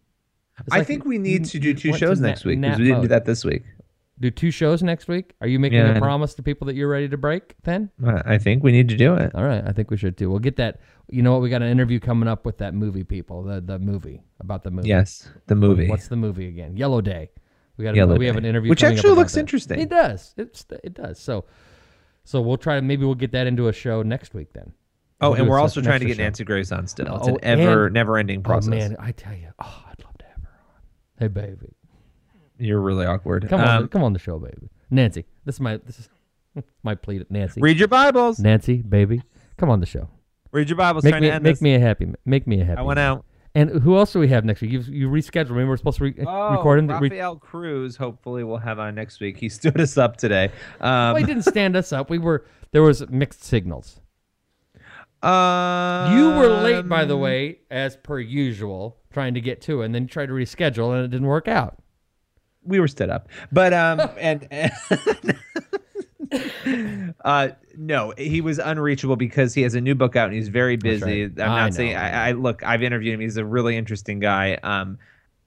[0.59, 2.85] It's i like think we need to do two shows na- next week because we
[2.85, 3.63] didn't do that this week
[4.19, 5.33] do two shows next week?
[5.41, 7.89] Are you making Yeah, a promise to people that you're ready to break then?
[8.05, 10.29] Uh, i think we need to do it All right, I think we should too.
[10.29, 10.79] We'll get that.
[11.09, 11.41] You know what?
[11.41, 13.43] We got an interview coming up with that movie people.
[13.43, 14.87] The the movie about the movie.
[14.89, 16.77] yes the movie What's the movie again?
[16.77, 17.31] Yellow Day.
[17.77, 17.95] We got.
[17.95, 19.79] Yellow we have an interview, Which actually looks interesting.
[19.79, 20.35] It does.
[20.37, 21.17] It's it does.
[21.19, 21.45] So,
[22.23, 22.79] so we'll try.
[22.81, 24.73] Maybe we'll get that into a show next week then.
[25.21, 26.23] Oh, We'll and we're also trying to get show.
[26.23, 27.15] Nancy Grace on still.
[27.17, 28.67] It's Oh, an ever and- never ending process.
[28.67, 30.81] Oh man, I tell you, oh, I'd love to have her on.
[31.17, 31.73] Hey baby,
[32.57, 33.47] You're really awkward.
[33.49, 34.69] come on, Um, come on the show, baby.
[34.91, 36.09] Nancy, this is my this is
[36.83, 37.61] my plea to Nancy.
[37.61, 38.39] read your Bibles.
[38.39, 39.21] Nancy, baby,
[39.57, 40.07] come on the show.
[40.51, 41.03] Read your Bibles.
[41.03, 41.61] Make trying me to end make this.
[41.61, 42.79] me a happy make me a happy.
[42.79, 43.25] I went out.
[43.55, 44.71] And who else do we have next week?
[44.71, 45.49] You, you rescheduled.
[45.49, 46.87] Remember, we're supposed to re- Oh, record him.
[46.87, 47.95] Re- Rafael Cruz.
[47.95, 49.37] Hopefully, we'll have on next week.
[49.37, 50.49] He stood us up today.
[50.81, 52.09] well, he Um, didn't stand us up.
[52.09, 53.99] We were there was mixed signals.
[55.21, 59.85] um, You were late, by the way, as per usual, trying to get to it,
[59.85, 61.77] and then you tried to reschedule, and it didn't work out.
[62.65, 64.47] We were stood up, but um, and.
[67.23, 70.77] Uh no, he was unreachable because he has a new book out and he's very
[70.77, 71.25] busy.
[71.25, 71.39] right.
[71.39, 71.95] I'm I not saying.
[71.95, 72.63] I, I look.
[72.63, 73.19] I've interviewed him.
[73.19, 74.55] He's a really interesting guy.
[74.63, 74.97] Um,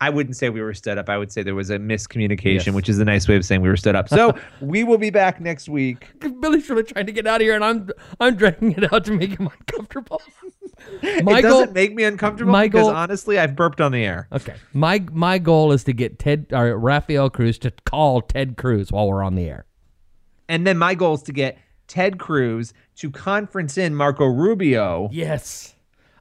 [0.01, 1.09] I wouldn't say we were stood up.
[1.09, 2.75] I would say there was a miscommunication, Yes.
[2.75, 4.09] which is a nice way of saying we were stood up.
[4.11, 6.09] So we will be back next week.
[6.41, 7.89] Billy's really trying to get out of here, and I'm
[8.21, 10.21] I'm dragging it out to make him uncomfortable.
[11.03, 14.29] it doesn't make me uncomfortable my because honestly, I've burped on the air.
[14.33, 14.55] okay.
[14.75, 19.09] My my goal is to get Ted or Rafael Cruz to call Ted Cruz while
[19.09, 19.65] we're on the air.
[20.49, 21.57] And then my goal is to get
[21.89, 25.09] Ted Cruz to conference in Marco Rubio.
[25.13, 25.75] Yes.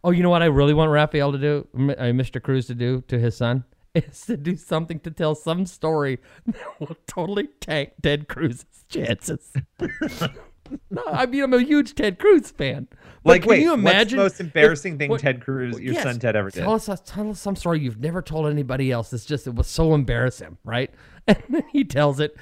[0.06, 1.80] Oh, you know what I really want Rafael to do, uh,
[2.14, 2.42] Mr.
[2.42, 3.64] Cruz to do to his son?
[3.96, 9.52] Is to do something to tell some story that will totally tank Ted Cruz's chances.
[9.80, 12.88] no, I mean, I'm a huge Ted Cruz fan.
[13.24, 15.94] Like, can wait, you what's imagine the most embarrassing if- thing what- Ted Cruz, your
[15.96, 16.04] Yes.
[16.04, 16.60] son Ted, ever did?
[16.60, 19.12] Tell us, tell us some story you've never told anybody else.
[19.12, 20.92] It's just, it was so embarrassing, right?
[21.28, 22.36] And then he tells it,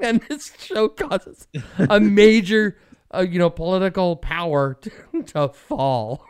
[0.00, 1.46] and this show causes
[1.78, 2.78] a major,
[3.14, 4.90] uh, you know, political power to,
[5.26, 6.24] to fall.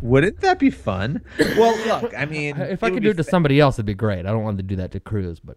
[0.00, 1.22] Wouldn't that be fun?
[1.56, 3.94] Well, look, I mean, If I could do it to fa- somebody else, it'd be
[3.94, 4.20] great.
[4.20, 5.56] I don't want to do that to Cruz, but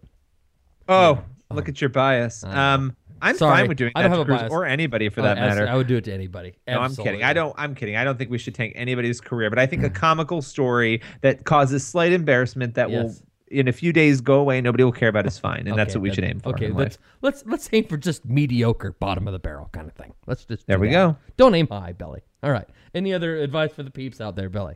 [0.88, 2.42] Oh, look at your bias.
[2.44, 4.52] Um, I'm Sorry, fine with doing I that don't to have a Cruz bias.
[4.52, 5.68] or anybody for Oh, that matter.
[5.68, 6.54] I would do it to anybody.
[6.66, 7.22] No, I'm kidding.
[7.22, 7.54] I don't.
[7.58, 7.96] I'm kidding.
[7.96, 11.44] I don't think we should tank anybody's career, but I think a comical story that
[11.44, 13.22] causes slight embarrassment that will, Yes.
[13.50, 14.60] In a few days, go away.
[14.60, 16.50] Nobody will care about is fine, and that's what we then- should aim for.
[16.50, 20.14] Okay, let's let's let's aim for just mediocre, bottom of the barrel kind of thing.
[20.26, 20.92] Let's just There we that.
[20.92, 21.16] go.
[21.36, 22.20] Don't aim high, Billy.
[22.42, 22.68] All right.
[22.94, 24.74] Any other advice for the peeps out there, Billy?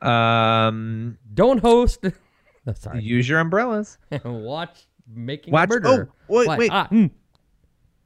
[0.00, 2.04] Um, Don't host.
[2.66, 3.02] Oh, sorry.
[3.02, 3.96] use your umbrellas.
[4.26, 6.10] Watch making Watch- a murderer.
[6.28, 6.56] oh, wait, Why?
[6.58, 6.70] wait.
[6.70, 7.10] Ah, mm.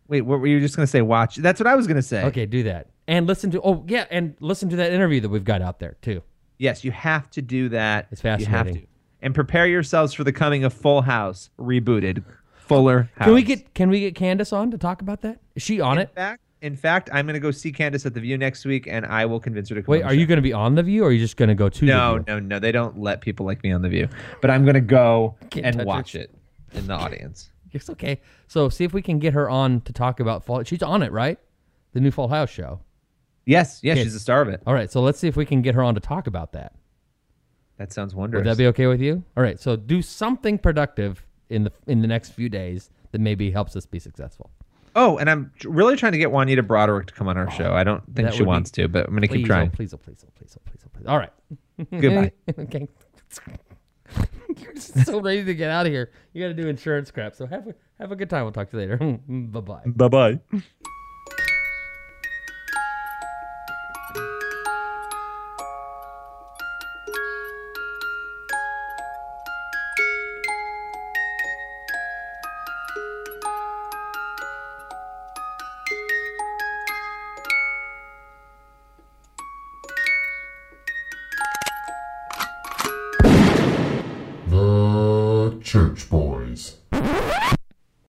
[0.06, 1.02] Wait, what were you just gonna say?
[1.02, 1.34] Watch.
[1.36, 2.22] That's what I was gonna say.
[2.26, 2.86] Okay, do that.
[3.08, 5.96] And listen to oh yeah, and listen to that interview that we've got out there
[6.00, 6.22] too.
[6.58, 8.06] Yes, you have to do that.
[8.12, 8.82] It's You have fascinating.
[8.82, 8.86] to,
[9.22, 12.24] and prepare yourselves for the coming of Full House rebooted.
[12.56, 13.26] Fuller House.
[13.26, 15.38] Can we get can we get Candace on to talk about that?
[15.54, 16.14] Is she on In it?
[16.14, 19.26] fact, in fact, I'm gonna go see Candace at the View next week, and I
[19.26, 19.92] will convince her to come.
[19.92, 21.54] Wait, are you going to be on the View, or are you just going to
[21.56, 22.58] go to No, no, no.
[22.60, 24.08] They don't let people like me on the View,
[24.40, 26.30] but I'm gonna go and watch it.
[26.72, 27.50] it in the audience.
[27.72, 28.20] It's okay.
[28.48, 30.62] So see if we can get her on to talk about Fall.
[30.62, 31.38] She's on it, right?
[31.94, 32.80] The new Full House show.
[33.44, 34.04] Yes, yes, Okay.
[34.04, 34.62] she's a star of it.
[34.66, 36.72] All right, so let's see if we can get her on to talk about that.
[37.82, 38.44] That sounds wonderful.
[38.44, 39.24] Would that be okay with you?
[39.36, 43.50] All right, so do something productive in the in the next few days that maybe
[43.50, 44.52] helps us be successful.
[44.94, 47.72] oh, and I'm really trying to get Juanita Broaddrick to come on our show.
[47.72, 49.66] I don't think she would be- wants to, but I'm gonna keep oh, trying.
[49.66, 51.06] Oh, please, oh, please, oh, please, oh, please, oh, please.
[51.08, 51.32] All right.
[52.00, 52.30] Goodbye.
[52.56, 52.88] okay.
[54.58, 56.12] You're just so ready to get out of here.
[56.34, 57.34] You got to do insurance crap.
[57.34, 58.44] So have a have a good time.
[58.44, 58.96] We'll talk to you later.
[59.28, 59.82] bye bye.
[59.86, 60.60] Bye bye.